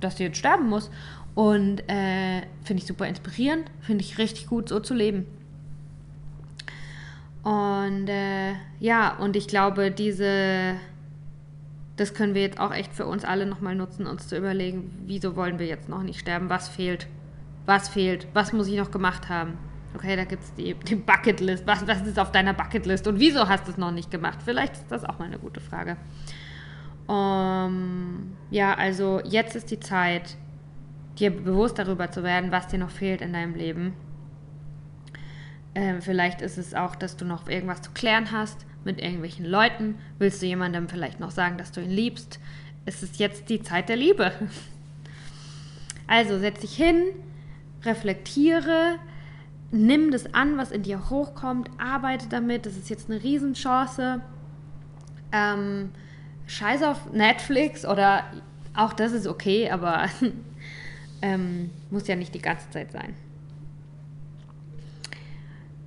dass 0.00 0.16
sie 0.16 0.24
jetzt 0.24 0.38
sterben 0.38 0.68
muss. 0.68 0.90
Und 1.34 1.88
äh, 1.88 2.42
finde 2.62 2.82
ich 2.82 2.86
super 2.86 3.06
inspirierend, 3.06 3.70
finde 3.80 4.04
ich 4.04 4.18
richtig 4.18 4.46
gut, 4.46 4.68
so 4.68 4.80
zu 4.80 4.94
leben. 4.94 5.26
Und 7.42 8.08
äh, 8.08 8.52
ja, 8.78 9.16
und 9.16 9.34
ich 9.34 9.48
glaube, 9.48 9.90
diese, 9.90 10.74
das 11.96 12.14
können 12.14 12.34
wir 12.34 12.42
jetzt 12.42 12.60
auch 12.60 12.72
echt 12.72 12.92
für 12.94 13.06
uns 13.06 13.24
alle 13.24 13.46
nochmal 13.46 13.74
nutzen, 13.74 14.06
uns 14.06 14.28
zu 14.28 14.36
überlegen, 14.36 14.94
wieso 15.06 15.34
wollen 15.34 15.58
wir 15.58 15.66
jetzt 15.66 15.88
noch 15.88 16.02
nicht 16.02 16.20
sterben? 16.20 16.48
Was 16.50 16.68
fehlt? 16.68 17.08
Was 17.66 17.88
fehlt? 17.88 18.28
Was 18.34 18.52
muss 18.52 18.68
ich 18.68 18.76
noch 18.76 18.90
gemacht 18.90 19.28
haben? 19.28 19.58
Okay, 19.94 20.16
da 20.16 20.24
gibt 20.24 20.42
es 20.42 20.54
die, 20.54 20.74
die 20.74 20.94
Bucketlist. 20.94 21.66
Was, 21.66 21.86
was 21.86 22.06
ist 22.06 22.18
auf 22.18 22.32
deiner 22.32 22.54
Bucketlist 22.54 23.06
und 23.06 23.18
wieso 23.18 23.48
hast 23.48 23.66
du 23.66 23.72
es 23.72 23.78
noch 23.78 23.90
nicht 23.90 24.10
gemacht? 24.10 24.38
Vielleicht 24.44 24.74
ist 24.74 24.86
das 24.90 25.04
auch 25.04 25.18
mal 25.18 25.26
eine 25.26 25.38
gute 25.38 25.60
Frage. 25.60 25.96
Um, 27.06 28.36
ja, 28.50 28.74
also 28.74 29.20
jetzt 29.24 29.56
ist 29.56 29.70
die 29.70 29.80
Zeit, 29.80 30.36
dir 31.18 31.30
bewusst 31.30 31.78
darüber 31.78 32.10
zu 32.10 32.22
werden, 32.22 32.50
was 32.50 32.68
dir 32.68 32.78
noch 32.78 32.90
fehlt 32.90 33.20
in 33.20 33.32
deinem 33.32 33.54
Leben. 33.54 33.94
Ähm, 35.74 36.02
vielleicht 36.02 36.42
ist 36.42 36.58
es 36.58 36.74
auch, 36.74 36.96
dass 36.96 37.16
du 37.16 37.24
noch 37.24 37.48
irgendwas 37.48 37.82
zu 37.82 37.90
klären 37.92 38.30
hast 38.30 38.66
mit 38.84 39.00
irgendwelchen 39.00 39.46
Leuten. 39.46 39.96
Willst 40.18 40.42
du 40.42 40.46
jemandem 40.46 40.88
vielleicht 40.88 41.20
noch 41.20 41.30
sagen, 41.30 41.56
dass 41.56 41.72
du 41.72 41.80
ihn 41.80 41.90
liebst? 41.90 42.40
Es 42.84 43.02
ist 43.02 43.18
jetzt 43.18 43.48
die 43.48 43.62
Zeit 43.62 43.88
der 43.88 43.96
Liebe. 43.96 44.32
Also 46.08 46.38
setz 46.38 46.60
dich 46.60 46.74
hin, 46.74 47.04
reflektiere, 47.84 48.98
nimm 49.70 50.10
das 50.10 50.34
an, 50.34 50.58
was 50.58 50.70
in 50.70 50.82
dir 50.82 51.08
hochkommt, 51.08 51.70
arbeite 51.78 52.28
damit. 52.28 52.66
Das 52.66 52.76
ist 52.76 52.90
jetzt 52.90 53.08
eine 53.08 53.22
Riesenchance. 53.22 54.20
Ähm, 55.30 55.90
scheiß 56.46 56.82
auf 56.82 57.12
Netflix 57.12 57.86
oder 57.86 58.24
auch 58.74 58.92
das 58.92 59.12
ist 59.12 59.26
okay, 59.26 59.70
aber 59.70 60.06
ähm, 61.22 61.70
muss 61.90 62.06
ja 62.08 62.16
nicht 62.16 62.34
die 62.34 62.42
ganze 62.42 62.68
Zeit 62.70 62.92
sein. 62.92 63.14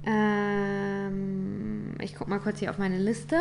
Ähm, 0.06 1.96
ich 2.00 2.16
gucke 2.16 2.30
mal 2.30 2.40
kurz 2.40 2.60
hier 2.60 2.70
auf 2.70 2.78
meine 2.78 2.98
Liste. 2.98 3.36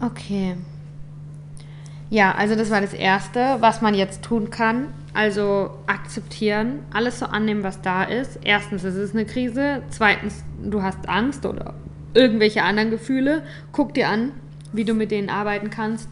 Okay. 0.00 0.56
Ja, 2.08 2.34
also 2.34 2.56
das 2.56 2.70
war 2.70 2.80
das 2.80 2.94
Erste, 2.94 3.56
was 3.60 3.82
man 3.82 3.94
jetzt 3.94 4.22
tun 4.22 4.50
kann. 4.50 4.88
Also 5.12 5.70
akzeptieren, 5.86 6.80
alles 6.92 7.18
so 7.18 7.26
annehmen, 7.26 7.62
was 7.62 7.82
da 7.82 8.04
ist. 8.04 8.38
Erstens, 8.42 8.84
es 8.84 8.94
ist 8.94 9.14
eine 9.14 9.26
Krise. 9.26 9.82
Zweitens, 9.90 10.44
du 10.62 10.82
hast 10.82 11.08
Angst 11.08 11.44
oder 11.44 11.74
irgendwelche 12.14 12.62
anderen 12.62 12.90
Gefühle. 12.90 13.42
Guck 13.72 13.94
dir 13.94 14.08
an, 14.08 14.32
wie 14.72 14.84
du 14.84 14.94
mit 14.94 15.10
denen 15.10 15.30
arbeiten 15.30 15.70
kannst. 15.70 16.08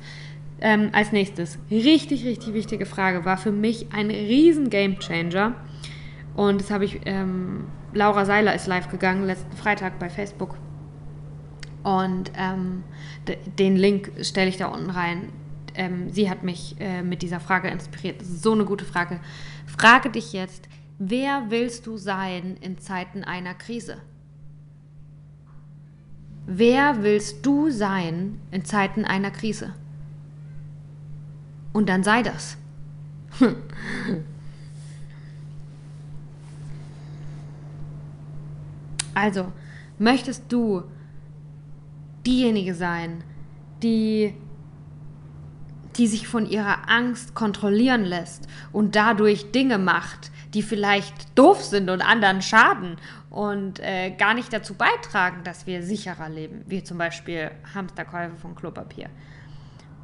Ähm, 0.60 0.90
als 0.92 1.12
nächstes, 1.12 1.58
richtig, 1.70 2.24
richtig 2.24 2.52
wichtige 2.52 2.84
Frage, 2.86 3.24
war 3.24 3.36
für 3.36 3.52
mich 3.52 3.92
ein 3.92 4.10
riesen 4.10 4.70
Game 4.70 4.98
Changer. 4.98 5.54
Und 6.34 6.60
das 6.60 6.70
habe 6.70 6.84
ich, 6.84 7.00
ähm, 7.04 7.66
Laura 7.92 8.24
Seiler 8.24 8.54
ist 8.54 8.66
live 8.66 8.90
gegangen, 8.90 9.24
letzten 9.24 9.56
Freitag 9.56 9.98
bei 9.98 10.08
Facebook. 10.08 10.56
Und 11.84 12.32
ähm, 12.36 12.82
den 13.58 13.76
Link 13.76 14.10
stelle 14.22 14.48
ich 14.48 14.56
da 14.56 14.66
unten 14.66 14.90
rein 14.90 15.28
ähm, 15.78 16.10
sie 16.10 16.28
hat 16.28 16.42
mich 16.42 16.76
äh, 16.80 17.02
mit 17.02 17.22
dieser 17.22 17.40
Frage 17.40 17.68
inspiriert. 17.68 18.20
Das 18.20 18.28
ist 18.28 18.42
so 18.42 18.52
eine 18.52 18.64
gute 18.64 18.84
Frage. 18.84 19.20
Frage 19.66 20.10
dich 20.10 20.32
jetzt, 20.32 20.68
wer 20.98 21.44
willst 21.48 21.86
du 21.86 21.96
sein 21.96 22.58
in 22.60 22.78
Zeiten 22.78 23.24
einer 23.24 23.54
Krise? 23.54 23.98
Wer 26.50 27.02
willst 27.02 27.44
du 27.44 27.70
sein 27.70 28.40
in 28.50 28.64
Zeiten 28.64 29.04
einer 29.04 29.30
Krise? 29.30 29.74
Und 31.74 31.90
dann 31.90 32.02
sei 32.02 32.22
das. 32.22 32.56
Also, 39.14 39.50
möchtest 39.98 40.44
du 40.48 40.84
diejenige 42.24 42.72
sein, 42.72 43.24
die, 43.82 44.32
die 45.96 46.06
sich 46.06 46.28
von 46.28 46.48
ihrer 46.48 46.88
Angst 46.88 47.34
kontrollieren 47.34 48.04
lässt 48.04 48.46
und 48.70 48.94
dadurch 48.94 49.50
Dinge 49.50 49.78
macht, 49.78 50.30
die 50.54 50.62
vielleicht 50.62 51.36
doof 51.36 51.64
sind 51.64 51.90
und 51.90 52.00
anderen 52.00 52.42
schaden 52.42 52.96
und 53.30 53.80
äh, 53.80 54.10
gar 54.10 54.34
nicht 54.34 54.52
dazu 54.52 54.74
beitragen, 54.74 55.44
dass 55.44 55.66
wir 55.66 55.82
sicherer 55.82 56.28
leben, 56.28 56.64
wie 56.66 56.82
zum 56.82 56.98
Beispiel 56.98 57.50
Hamsterkäufe 57.74 58.36
von 58.36 58.54
Klopapier. 58.54 59.10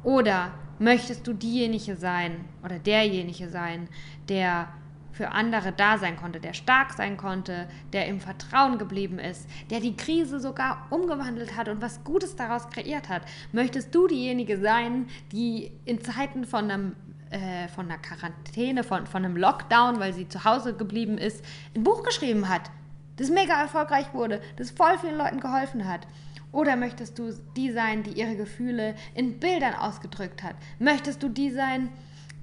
Oder 0.03 0.51
möchtest 0.77 1.25
du 1.25 1.33
diejenige 1.33 1.95
sein 1.95 2.45
oder 2.63 2.77
derjenige 2.77 3.49
sein, 3.49 3.87
der 4.29 4.67
für 5.11 5.31
andere 5.31 5.71
da 5.71 5.97
sein 5.97 6.17
konnte, 6.17 6.41
der 6.41 6.53
stark 6.53 6.93
sein 6.93 7.15
konnte, 7.15 7.67
der 7.93 8.07
im 8.07 8.19
Vertrauen 8.19 8.77
geblieben 8.77 9.17
ist, 9.17 9.47
der 9.69 9.79
die 9.79 9.95
Krise 9.95 10.41
sogar 10.41 10.87
umgewandelt 10.89 11.55
hat 11.55 11.69
und 11.69 11.81
was 11.81 12.03
Gutes 12.03 12.35
daraus 12.35 12.69
kreiert 12.69 13.07
hat. 13.07 13.21
Möchtest 13.53 13.95
du 13.95 14.07
diejenige 14.07 14.59
sein, 14.59 15.07
die 15.31 15.71
in 15.85 16.01
Zeiten 16.01 16.43
von 16.43 16.69
einem 16.69 16.95
äh, 17.31 17.67
von 17.69 17.85
einer 17.85 17.97
Quarantäne, 17.97 18.83
von, 18.83 19.07
von 19.07 19.25
einem 19.25 19.35
Lockdown, 19.35 19.99
weil 19.99 20.13
sie 20.13 20.27
zu 20.27 20.43
Hause 20.43 20.75
geblieben 20.75 21.17
ist, 21.17 21.43
ein 21.75 21.83
Buch 21.83 22.03
geschrieben 22.03 22.49
hat, 22.49 22.69
das 23.17 23.29
mega 23.29 23.59
erfolgreich 23.59 24.13
wurde, 24.13 24.41
das 24.57 24.71
voll 24.71 24.97
vielen 24.99 25.17
Leuten 25.17 25.39
geholfen 25.39 25.87
hat? 25.87 26.07
Oder 26.51 26.75
möchtest 26.77 27.19
du 27.19 27.33
die 27.55 27.71
sein, 27.71 28.03
die 28.03 28.11
ihre 28.11 28.35
Gefühle 28.35 28.95
in 29.13 29.39
Bildern 29.39 29.73
ausgedrückt 29.73 30.41
hat? 30.41 30.55
Möchtest 30.79 31.21
du 31.21 31.27
die 31.27 31.51
sein, 31.51 31.89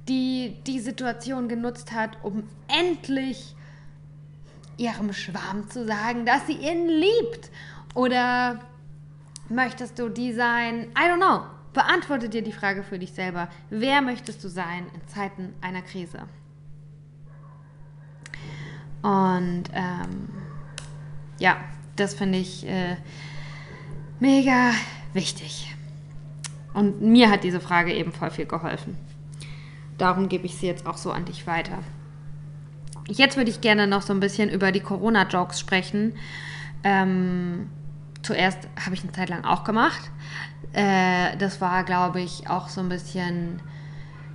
die 0.08 0.56
die 0.66 0.80
Situation 0.80 1.48
genutzt 1.48 1.92
hat, 1.92 2.18
um 2.22 2.44
endlich 2.68 3.54
ihrem 4.76 5.12
Schwarm 5.12 5.70
zu 5.70 5.86
sagen, 5.86 6.26
dass 6.26 6.46
sie 6.46 6.58
ihn 6.58 6.88
liebt? 6.88 7.50
Oder 7.94 8.60
möchtest 9.48 9.98
du 9.98 10.08
die 10.08 10.32
sein? 10.32 10.88
I 10.92 11.08
don't 11.08 11.16
know. 11.16 11.44
Beantworte 11.72 12.28
dir 12.28 12.42
die 12.42 12.52
Frage 12.52 12.82
für 12.82 12.98
dich 12.98 13.12
selber. 13.12 13.48
Wer 13.70 14.02
möchtest 14.02 14.44
du 14.44 14.48
sein 14.48 14.86
in 14.94 15.08
Zeiten 15.08 15.54
einer 15.62 15.80
Krise? 15.80 16.24
Und 19.02 19.64
ähm, 19.72 20.28
ja, 21.38 21.56
das 21.96 22.14
finde 22.14 22.38
ich 22.38 22.66
äh, 22.66 22.96
mega 24.20 24.72
wichtig. 25.12 25.74
Und 26.74 27.02
mir 27.02 27.30
hat 27.30 27.44
diese 27.44 27.60
Frage 27.60 27.92
eben 27.92 28.12
voll 28.12 28.30
viel 28.30 28.46
geholfen. 28.46 28.96
Darum 29.98 30.28
gebe 30.28 30.46
ich 30.46 30.56
sie 30.56 30.66
jetzt 30.66 30.86
auch 30.86 30.96
so 30.96 31.12
an 31.12 31.24
dich 31.24 31.46
weiter. 31.46 31.78
Jetzt 33.08 33.36
würde 33.36 33.50
ich 33.50 33.60
gerne 33.60 33.86
noch 33.86 34.02
so 34.02 34.12
ein 34.12 34.20
bisschen 34.20 34.48
über 34.48 34.72
die 34.72 34.80
Corona-Jokes 34.80 35.60
sprechen. 35.60 36.14
Ähm, 36.82 37.68
zuerst 38.22 38.68
habe 38.82 38.94
ich 38.94 39.02
eine 39.02 39.12
Zeit 39.12 39.28
lang 39.28 39.44
auch 39.44 39.64
gemacht. 39.64 40.10
Äh, 40.72 41.36
das 41.36 41.60
war, 41.60 41.84
glaube 41.84 42.20
ich, 42.20 42.48
auch 42.48 42.68
so 42.68 42.80
ein 42.80 42.88
bisschen. 42.88 43.60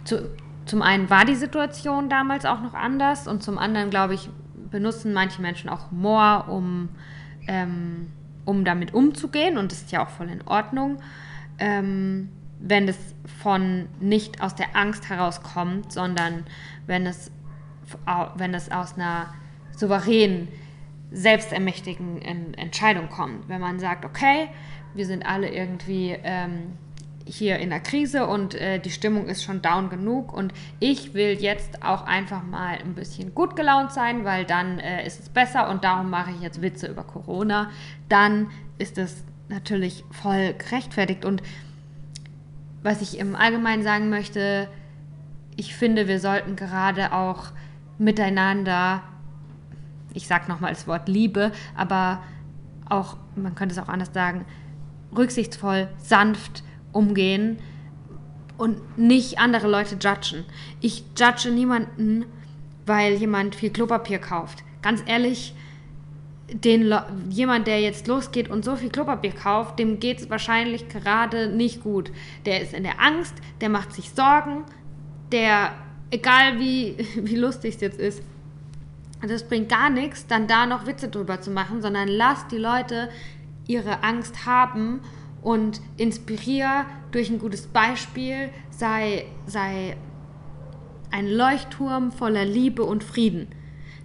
Zu, 0.03 0.29
zum 0.65 0.81
einen 0.81 1.09
war 1.09 1.25
die 1.25 1.35
Situation 1.35 2.09
damals 2.09 2.45
auch 2.45 2.61
noch 2.61 2.73
anders 2.73 3.27
und 3.27 3.41
zum 3.41 3.57
anderen, 3.57 3.89
glaube 3.89 4.13
ich, 4.13 4.29
benutzen 4.69 5.13
manche 5.13 5.41
Menschen 5.41 5.69
auch 5.69 5.91
Humor, 5.91 6.47
um, 6.49 6.89
ähm, 7.47 8.11
um 8.45 8.65
damit 8.65 8.93
umzugehen 8.93 9.57
und 9.57 9.71
das 9.71 9.81
ist 9.81 9.91
ja 9.91 10.05
auch 10.05 10.09
voll 10.09 10.29
in 10.29 10.41
Ordnung. 10.47 10.99
Ähm, 11.59 12.29
wenn 12.59 12.87
es 12.87 12.97
von 13.41 13.87
nicht 13.99 14.41
aus 14.41 14.55
der 14.55 14.75
Angst 14.75 15.09
herauskommt, 15.09 15.91
sondern 15.91 16.45
wenn 16.87 17.05
es, 17.05 17.31
wenn 18.35 18.53
es 18.53 18.71
aus 18.71 18.95
einer 18.95 19.33
souveränen, 19.75 20.47
selbstermächtigen 21.11 22.21
Entscheidung 22.55 23.09
kommt. 23.09 23.47
Wenn 23.47 23.61
man 23.61 23.79
sagt, 23.79 24.03
okay, 24.05 24.49
wir 24.93 25.05
sind 25.05 25.25
alle 25.25 25.49
irgendwie 25.49 26.17
ähm, 26.21 26.73
hier 27.27 27.59
in 27.59 27.69
der 27.69 27.79
Krise 27.79 28.27
und 28.27 28.55
äh, 28.55 28.79
die 28.79 28.89
Stimmung 28.89 29.27
ist 29.27 29.43
schon 29.43 29.61
down 29.61 29.89
genug 29.89 30.33
und 30.33 30.53
ich 30.79 31.13
will 31.13 31.37
jetzt 31.39 31.83
auch 31.83 32.03
einfach 32.05 32.43
mal 32.43 32.77
ein 32.77 32.95
bisschen 32.95 33.35
gut 33.35 33.55
gelaunt 33.55 33.91
sein, 33.91 34.23
weil 34.23 34.45
dann 34.45 34.79
äh, 34.79 35.05
ist 35.05 35.19
es 35.19 35.29
besser 35.29 35.69
und 35.69 35.83
darum 35.83 36.09
mache 36.09 36.31
ich 36.31 36.41
jetzt 36.41 36.61
Witze 36.61 36.87
über 36.87 37.03
Corona, 37.03 37.69
dann 38.09 38.49
ist 38.77 38.97
es 38.97 39.23
natürlich 39.49 40.03
voll 40.11 40.53
gerechtfertigt 40.53 41.25
und 41.25 41.41
was 42.83 43.01
ich 43.01 43.19
im 43.19 43.35
Allgemeinen 43.35 43.83
sagen 43.83 44.09
möchte, 44.09 44.69
ich 45.55 45.75
finde, 45.75 46.07
wir 46.07 46.19
sollten 46.19 46.55
gerade 46.55 47.11
auch 47.11 47.51
miteinander, 47.97 49.01
ich 50.13 50.27
sage 50.27 50.47
nochmal 50.47 50.71
das 50.71 50.87
Wort 50.87 51.09
Liebe, 51.09 51.51
aber 51.75 52.21
auch, 52.87 53.17
man 53.35 53.55
könnte 53.55 53.73
es 53.73 53.79
auch 53.79 53.89
anders 53.89 54.13
sagen, 54.13 54.45
rücksichtsvoll, 55.15 55.89
sanft 55.97 56.63
umgehen 56.97 57.59
und 58.57 58.97
nicht 58.97 59.37
andere 59.39 59.69
Leute 59.69 59.95
judgen. 59.95 60.45
Ich 60.81 61.03
judge 61.17 61.51
niemanden, 61.51 62.25
weil 62.85 63.13
jemand 63.13 63.55
viel 63.55 63.69
Klopapier 63.69 64.19
kauft. 64.19 64.63
Ganz 64.81 65.03
ehrlich, 65.05 65.53
den 66.51 66.93
jemand, 67.29 67.67
der 67.67 67.81
jetzt 67.81 68.07
losgeht 68.07 68.49
und 68.49 68.65
so 68.65 68.75
viel 68.75 68.89
Klopapier 68.89 69.31
kauft, 69.31 69.79
dem 69.79 69.99
geht 69.99 70.21
es 70.21 70.29
wahrscheinlich 70.29 70.89
gerade 70.89 71.49
nicht 71.49 71.83
gut. 71.83 72.11
Der 72.45 72.61
ist 72.61 72.73
in 72.73 72.83
der 72.83 72.99
Angst, 72.99 73.35
der 73.61 73.69
macht 73.69 73.93
sich 73.93 74.09
Sorgen, 74.11 74.63
der, 75.31 75.73
egal 76.09 76.59
wie, 76.59 76.95
wie 77.15 77.35
lustig 77.35 77.75
es 77.75 77.81
jetzt 77.81 77.99
ist, 77.99 78.23
das 79.27 79.47
bringt 79.47 79.69
gar 79.69 79.89
nichts, 79.89 80.27
dann 80.27 80.47
da 80.47 80.65
noch 80.65 80.85
Witze 80.85 81.09
drüber 81.09 81.41
zu 81.41 81.51
machen, 81.51 81.81
sondern 81.81 82.07
lass 82.07 82.47
die 82.47 82.57
Leute 82.57 83.09
ihre 83.67 84.03
Angst 84.03 84.45
haben 84.45 85.01
und 85.47 85.79
inspirier 85.95 86.85
durch 87.11 87.29
ein 87.29 87.39
gutes 87.39 87.67
Beispiel, 87.67 88.49
sei, 88.69 89.27
sei 89.45 89.95
ein 91.09 91.25
Leuchtturm 91.29 92.11
voller 92.11 92.43
Liebe 92.43 92.83
und 92.83 93.01
Frieden. 93.01 93.47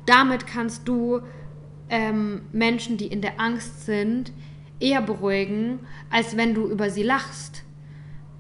Damit 0.07 0.47
kannst 0.47 0.87
du 0.87 1.21
ähm, 1.89 2.43
Menschen, 2.53 2.97
die 2.97 3.09
in 3.09 3.23
der 3.23 3.41
Angst 3.41 3.87
sind, 3.87 4.33
eher 4.79 5.03
beruhigen, 5.03 5.81
als 6.11 6.37
wenn 6.37 6.55
du 6.55 6.69
über 6.69 6.91
sie 6.91 7.03
lachst. 7.03 7.65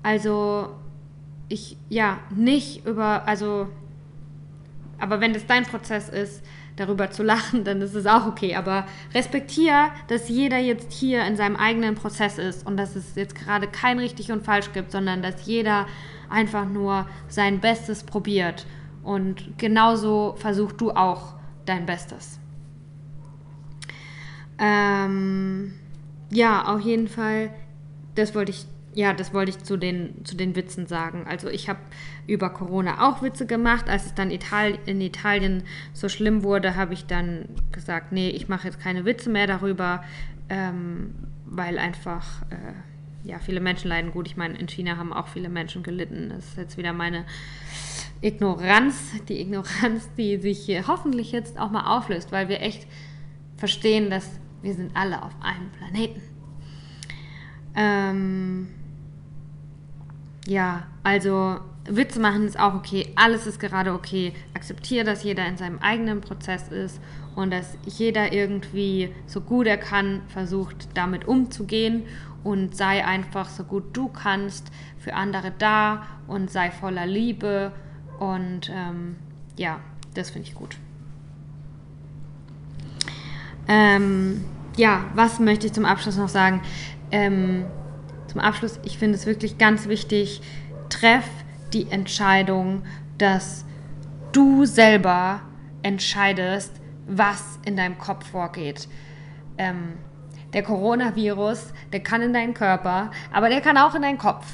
Also 0.05 0.68
ich, 1.48 1.76
ja, 1.88 2.20
nicht 2.32 2.86
über, 2.86 3.26
also, 3.26 3.66
aber 5.00 5.20
wenn 5.20 5.32
das 5.32 5.44
dein 5.48 5.64
Prozess 5.64 6.09
ist, 6.09 6.44
darüber 6.77 7.11
zu 7.11 7.23
lachen, 7.23 7.64
dann 7.64 7.81
ist 7.83 7.95
es 7.95 8.07
auch 8.07 8.27
okay. 8.27 8.55
Aber 8.55 8.87
respektiere, 9.14 9.91
dass 10.09 10.29
jeder 10.29 10.59
jetzt 10.59 10.93
hier 10.93 11.25
in 11.25 11.37
seinem 11.37 11.57
eigenen 11.57 11.95
Prozess 11.95 12.39
ist 12.39 12.66
und 12.66 12.77
dass 12.77 12.97
es 12.97 13.14
jetzt 13.14 13.35
gerade 13.35 13.66
kein 13.66 13.99
richtig 13.99 14.33
und 14.33 14.45
falsch 14.45 14.73
gibt, 14.73 14.93
sondern 14.93 15.23
dass 15.23 15.47
jeder 15.47 15.87
einfach 16.31 16.66
nur 16.66 17.07
sein 17.29 17.61
Bestes 17.61 18.05
probiert. 18.05 18.66
Und 19.03 19.59
genauso 19.59 20.35
versuch 20.39 20.73
du 20.73 20.93
auch 20.93 21.35
dein 21.66 21.87
Bestes. 21.87 22.39
Ähm, 24.59 25.75
ja, 26.31 26.64
auf 26.66 26.81
jeden 26.81 27.09
Fall, 27.09 27.51
das 28.14 28.35
wollte 28.35 28.53
ich, 28.53 28.64
ja, 28.95 29.12
das 29.14 29.32
wollte 29.32 29.51
ich 29.51 29.59
zu 29.59 29.76
den, 29.76 30.24
zu 30.24 30.36
den 30.36 30.55
Witzen 30.55 30.86
sagen. 30.86 31.24
Also 31.26 31.49
ich 31.49 31.68
habe 31.68 31.80
über 32.26 32.51
Corona 32.51 33.09
auch 33.09 33.22
Witze 33.22 33.47
gemacht. 33.47 33.88
Als 33.88 34.07
es 34.07 34.14
dann 34.14 34.30
Ital 34.30 34.78
in 34.84 35.01
Italien 35.01 35.64
so 35.95 36.09
schlimm 36.09 36.43
wurde, 36.43 36.76
habe 36.76 36.93
ich 36.93 37.07
dann 37.07 37.47
gesagt, 37.70 38.12
nee, 38.12 38.28
ich 38.28 38.49
mache 38.49 38.66
jetzt 38.68 38.80
keine 38.80 39.05
Witze 39.05 39.30
mehr 39.30 39.47
darüber, 39.47 40.05
ähm, 40.51 41.14
weil 41.47 41.78
einfach, 41.78 42.43
äh, 42.51 43.28
ja, 43.28 43.38
viele 43.38 43.61
Menschen 43.61 43.88
leiden 43.88 44.11
gut. 44.11 44.26
Ich 44.26 44.36
meine, 44.36 44.59
in 44.59 44.68
China 44.68 44.99
haben 44.99 45.12
auch 45.12 45.28
viele 45.28 45.49
Menschen 45.49 45.82
gelitten. 45.82 46.30
Das 46.34 46.49
ist 46.49 46.57
jetzt 46.59 46.76
wieder 46.76 46.93
meine 46.93 47.24
Ignoranz, 48.20 49.12
die 49.28 49.40
Ignoranz, 49.40 50.11
die 50.18 50.36
sich 50.36 50.68
hoffentlich 50.86 51.32
jetzt 51.32 51.59
auch 51.59 51.70
mal 51.70 51.97
auflöst, 51.97 52.30
weil 52.30 52.49
wir 52.49 52.61
echt 52.61 52.86
verstehen, 53.57 54.11
dass 54.11 54.28
wir 54.61 54.74
sind 54.74 54.95
alle 54.95 55.22
auf 55.22 55.32
einem 55.40 55.70
Planeten. 55.70 56.20
Ähm, 57.74 58.68
ja, 60.47 60.84
also 61.03 61.61
Witze 61.84 62.20
machen 62.20 62.47
ist 62.47 62.59
auch 62.59 62.74
okay, 62.74 63.12
alles 63.16 63.47
ist 63.47 63.59
gerade 63.59 63.93
okay. 63.93 64.32
Akzeptiere, 64.55 65.05
dass 65.05 65.24
jeder 65.24 65.47
in 65.47 65.57
seinem 65.57 65.78
eigenen 65.78 66.20
Prozess 66.20 66.68
ist 66.68 67.01
und 67.34 67.53
dass 67.53 67.76
jeder 67.84 68.32
irgendwie 68.32 69.12
so 69.26 69.40
gut 69.40 69.66
er 69.66 69.78
kann 69.78 70.22
versucht, 70.28 70.88
damit 70.95 71.26
umzugehen 71.26 72.05
und 72.45 72.76
sei 72.76 73.05
einfach 73.05 73.49
so 73.49 73.64
gut 73.64 73.97
du 73.97 74.09
kannst 74.09 74.70
für 74.99 75.14
andere 75.14 75.53
da 75.59 76.07
und 76.26 76.51
sei 76.51 76.70
voller 76.70 77.07
Liebe 77.07 77.72
und 78.18 78.70
ähm, 78.72 79.16
ja, 79.57 79.80
das 80.14 80.30
finde 80.30 80.49
ich 80.49 80.55
gut. 80.55 80.76
Ähm, 83.68 84.45
ja, 84.76 85.05
was 85.14 85.38
möchte 85.38 85.66
ich 85.66 85.72
zum 85.72 85.84
Abschluss 85.84 86.16
noch 86.16 86.28
sagen? 86.28 86.62
Ähm, 87.11 87.64
zum 88.33 88.41
Abschluss, 88.41 88.80
ich 88.83 88.99
finde 88.99 89.16
es 89.16 89.26
wirklich 89.26 89.59
ganz 89.59 89.89
wichtig, 89.89 90.41
treff 90.89 91.28
die 91.74 91.91
Entscheidung, 91.91 92.83
dass 93.18 93.66
du 94.33 94.64
selber 94.64 95.43
entscheidest, 95.83 96.72
was 97.07 97.59
in 97.66 97.76
deinem 97.76 97.99
Kopf 97.99 98.30
vorgeht. 98.30 98.89
Ähm, 99.59 99.99
der 100.55 100.62
Coronavirus, 100.62 101.74
der 101.93 102.01
kann 102.01 102.22
in 102.22 102.33
deinen 102.33 102.55
Körper, 102.55 103.11
aber 103.33 103.51
der 103.51 103.61
kann 103.61 103.76
auch 103.76 103.95
in 103.95 104.03
deinen 104.03 104.18
Kopf. 104.18 104.47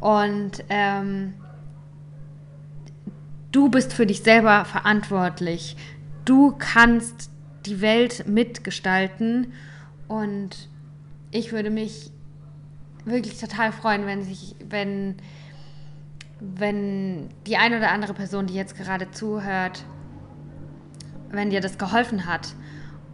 Und 0.00 0.62
ähm, 0.68 1.32
du 3.52 3.70
bist 3.70 3.94
für 3.94 4.04
dich 4.04 4.22
selber 4.22 4.66
verantwortlich. 4.66 5.76
Du 6.26 6.54
kannst 6.58 7.30
die 7.64 7.80
Welt 7.80 8.26
mitgestalten. 8.26 9.54
Und 10.08 10.68
ich 11.30 11.52
würde 11.52 11.70
mich 11.70 12.10
wirklich 13.04 13.38
total 13.38 13.72
freuen, 13.72 14.06
wenn 14.06 14.22
sich, 14.22 14.54
wenn, 14.68 15.16
wenn 16.40 17.28
die 17.46 17.56
eine 17.56 17.78
oder 17.78 17.90
andere 17.90 18.14
Person, 18.14 18.46
die 18.46 18.54
jetzt 18.54 18.76
gerade 18.76 19.10
zuhört, 19.10 19.84
wenn 21.30 21.50
dir 21.50 21.60
das 21.60 21.78
geholfen 21.78 22.26
hat 22.26 22.54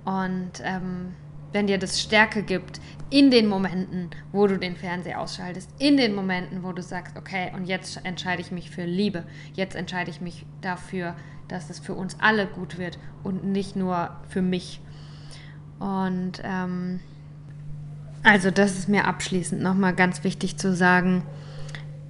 und 0.05 0.53
ähm, 0.63 1.15
wenn 1.53 1.67
dir 1.67 1.79
das 1.79 2.01
Stärke 2.01 2.43
gibt 2.43 2.81
in 3.11 3.31
den 3.31 3.49
Momenten, 3.49 4.11
wo 4.31 4.47
du 4.47 4.57
den 4.57 4.77
Fernseher 4.77 5.21
ausschaltest, 5.21 5.71
in 5.79 5.97
den 5.97 6.15
Momenten, 6.15 6.63
wo 6.63 6.73
du 6.73 6.83
sagst, 6.83 7.17
okay, 7.17 7.51
und 7.55 7.65
jetzt 7.65 8.05
entscheide 8.05 8.41
ich 8.41 8.53
mich 8.53 8.71
für 8.71 8.85
Liebe, 8.85 9.25
jetzt 9.55 9.75
entscheide 9.75 10.11
ich 10.11 10.21
mich 10.21 10.47
dafür, 10.61 11.17
dass 11.49 11.71
es 11.71 11.81
für 11.81 11.95
uns 11.95 12.17
alle 12.21 12.47
gut 12.47 12.79
wird 12.79 12.99
und 13.25 13.45
nicht 13.45 13.75
nur 13.75 14.17
für 14.29 14.43
mich. 14.43 14.81
Und 15.81 16.41
ähm, 16.45 17.01
also 18.23 18.51
das 18.51 18.79
ist 18.79 18.89
mir 18.89 19.07
abschließend 19.07 19.63
nochmal 19.63 19.95
ganz 19.95 20.25
wichtig 20.25 20.57
zu 20.57 20.75
sagen, 20.75 21.23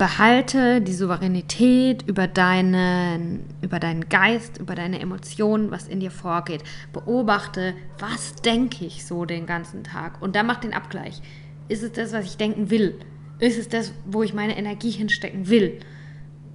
behalte 0.00 0.80
die 0.80 0.94
Souveränität 0.94 2.08
über 2.08 2.26
deinen, 2.26 3.44
über 3.60 3.78
deinen 3.78 4.08
Geist, 4.08 4.56
über 4.56 4.74
deine 4.74 4.98
Emotionen, 4.98 5.70
was 5.70 5.88
in 5.88 6.00
dir 6.00 6.10
vorgeht. 6.10 6.64
Beobachte, 6.94 7.74
was 7.98 8.34
denke 8.36 8.86
ich 8.86 9.04
so 9.04 9.26
den 9.26 9.44
ganzen 9.44 9.84
Tag 9.84 10.22
und 10.22 10.36
dann 10.36 10.46
mach 10.46 10.56
den 10.56 10.72
Abgleich. 10.72 11.20
Ist 11.68 11.82
es 11.82 11.92
das, 11.92 12.14
was 12.14 12.24
ich 12.24 12.38
denken 12.38 12.70
will? 12.70 12.98
Ist 13.40 13.58
es 13.58 13.68
das, 13.68 13.92
wo 14.06 14.22
ich 14.22 14.32
meine 14.32 14.56
Energie 14.56 14.90
hinstecken 14.90 15.50
will? 15.50 15.80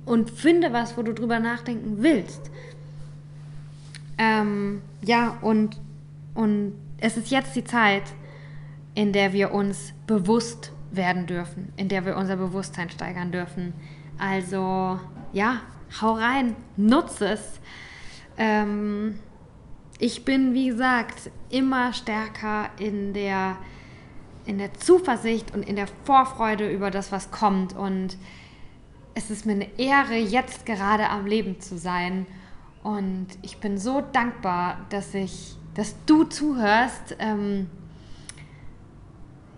Und 0.06 0.32
finde 0.32 0.74
was, 0.74 0.98
wo 0.98 1.04
du 1.04 1.14
drüber 1.14 1.40
nachdenken 1.40 2.02
willst. 2.02 2.50
Ähm, 4.18 4.82
ja, 5.04 5.38
und, 5.42 5.80
und 6.34 6.74
es 6.98 7.16
ist 7.16 7.30
jetzt 7.30 7.56
die 7.56 7.64
Zeit, 7.64 8.04
in 8.96 9.12
der 9.12 9.34
wir 9.34 9.54
uns 9.54 9.94
bewusst 10.08 10.72
werden 10.92 11.28
dürfen, 11.28 11.72
in 11.76 11.90
der 11.90 12.06
wir 12.06 12.16
unser 12.16 12.38
Bewusstsein 12.38 12.90
steigern 12.90 13.32
dürfen. 13.32 13.74
Also 14.18 15.00
ja, 15.34 15.62
hau 16.02 16.14
rein, 16.14 16.56
nutze 16.78 17.28
es. 17.28 17.60
Ähm, 18.38 19.20
ich 20.00 20.26
bin, 20.26 20.54
wie 20.54 20.68
gesagt, 20.68 21.30
immer 21.50 21.94
stärker 21.94 22.70
in 22.80 23.14
der, 23.14 23.58
in 24.46 24.58
der 24.58 24.74
Zuversicht 24.74 25.54
und 25.54 25.64
in 25.64 25.76
der 25.76 25.88
Vorfreude 26.06 26.70
über 26.70 26.92
das, 26.92 27.12
was 27.12 27.32
kommt. 27.32 27.76
Und 27.76 28.18
es 29.14 29.30
ist 29.30 29.46
mir 29.46 29.54
eine 29.54 29.80
Ehre, 29.80 30.16
jetzt 30.16 30.66
gerade 30.66 31.10
am 31.10 31.26
Leben 31.26 31.60
zu 31.60 31.78
sein. 31.78 32.26
Und 32.84 33.28
ich 33.42 33.58
bin 33.58 33.78
so 33.78 34.04
dankbar, 34.14 34.86
dass 34.90 35.14
ich, 35.14 35.56
dass 35.74 35.96
du 36.06 36.24
zuhörst. 36.24 37.16
Ähm, 37.20 37.68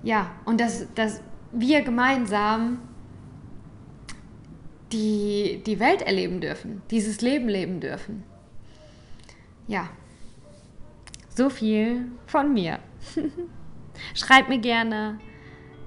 ja, 0.08 0.32
und 0.46 0.62
dass, 0.62 0.88
dass 0.96 1.22
wir 1.52 1.82
gemeinsam 1.82 2.80
die, 4.94 5.62
die 5.66 5.82
Welt 5.82 6.02
erleben 6.02 6.40
dürfen, 6.40 6.82
dieses 6.90 7.20
Leben 7.20 7.50
leben 7.50 7.82
dürfen. 7.82 8.24
Ja, 9.68 9.90
so 11.28 11.50
viel 11.50 12.06
von 12.26 12.54
mir. 12.54 12.80
Schreib 14.16 14.48
mir 14.48 14.60
gerne, 14.60 15.20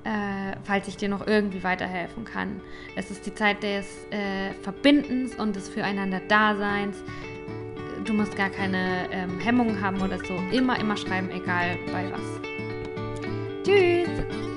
äh, 0.04 0.54
falls 0.64 0.86
ich 0.86 0.98
dir 0.98 1.08
noch 1.08 1.26
irgendwie 1.26 1.64
weiterhelfen 1.64 2.26
kann. 2.26 2.60
Es 2.96 3.10
ist 3.10 3.24
die 3.24 3.34
Zeit 3.34 3.62
des 3.62 3.86
äh, 4.10 4.52
Verbindens 4.60 5.34
und 5.34 5.56
des 5.56 5.70
Füreinander-Daseins. 5.70 6.98
Du 8.04 8.12
musst 8.12 8.36
gar 8.36 8.50
keine 8.50 9.10
ähm, 9.12 9.40
Hemmungen 9.40 9.80
haben 9.80 10.02
oder 10.02 10.18
so. 10.18 10.34
Immer, 10.52 10.78
immer 10.78 10.98
schreiben, 10.98 11.30
egal 11.30 11.78
bei 11.90 12.12
was. 12.12 12.59
Tschüss! 13.70 14.49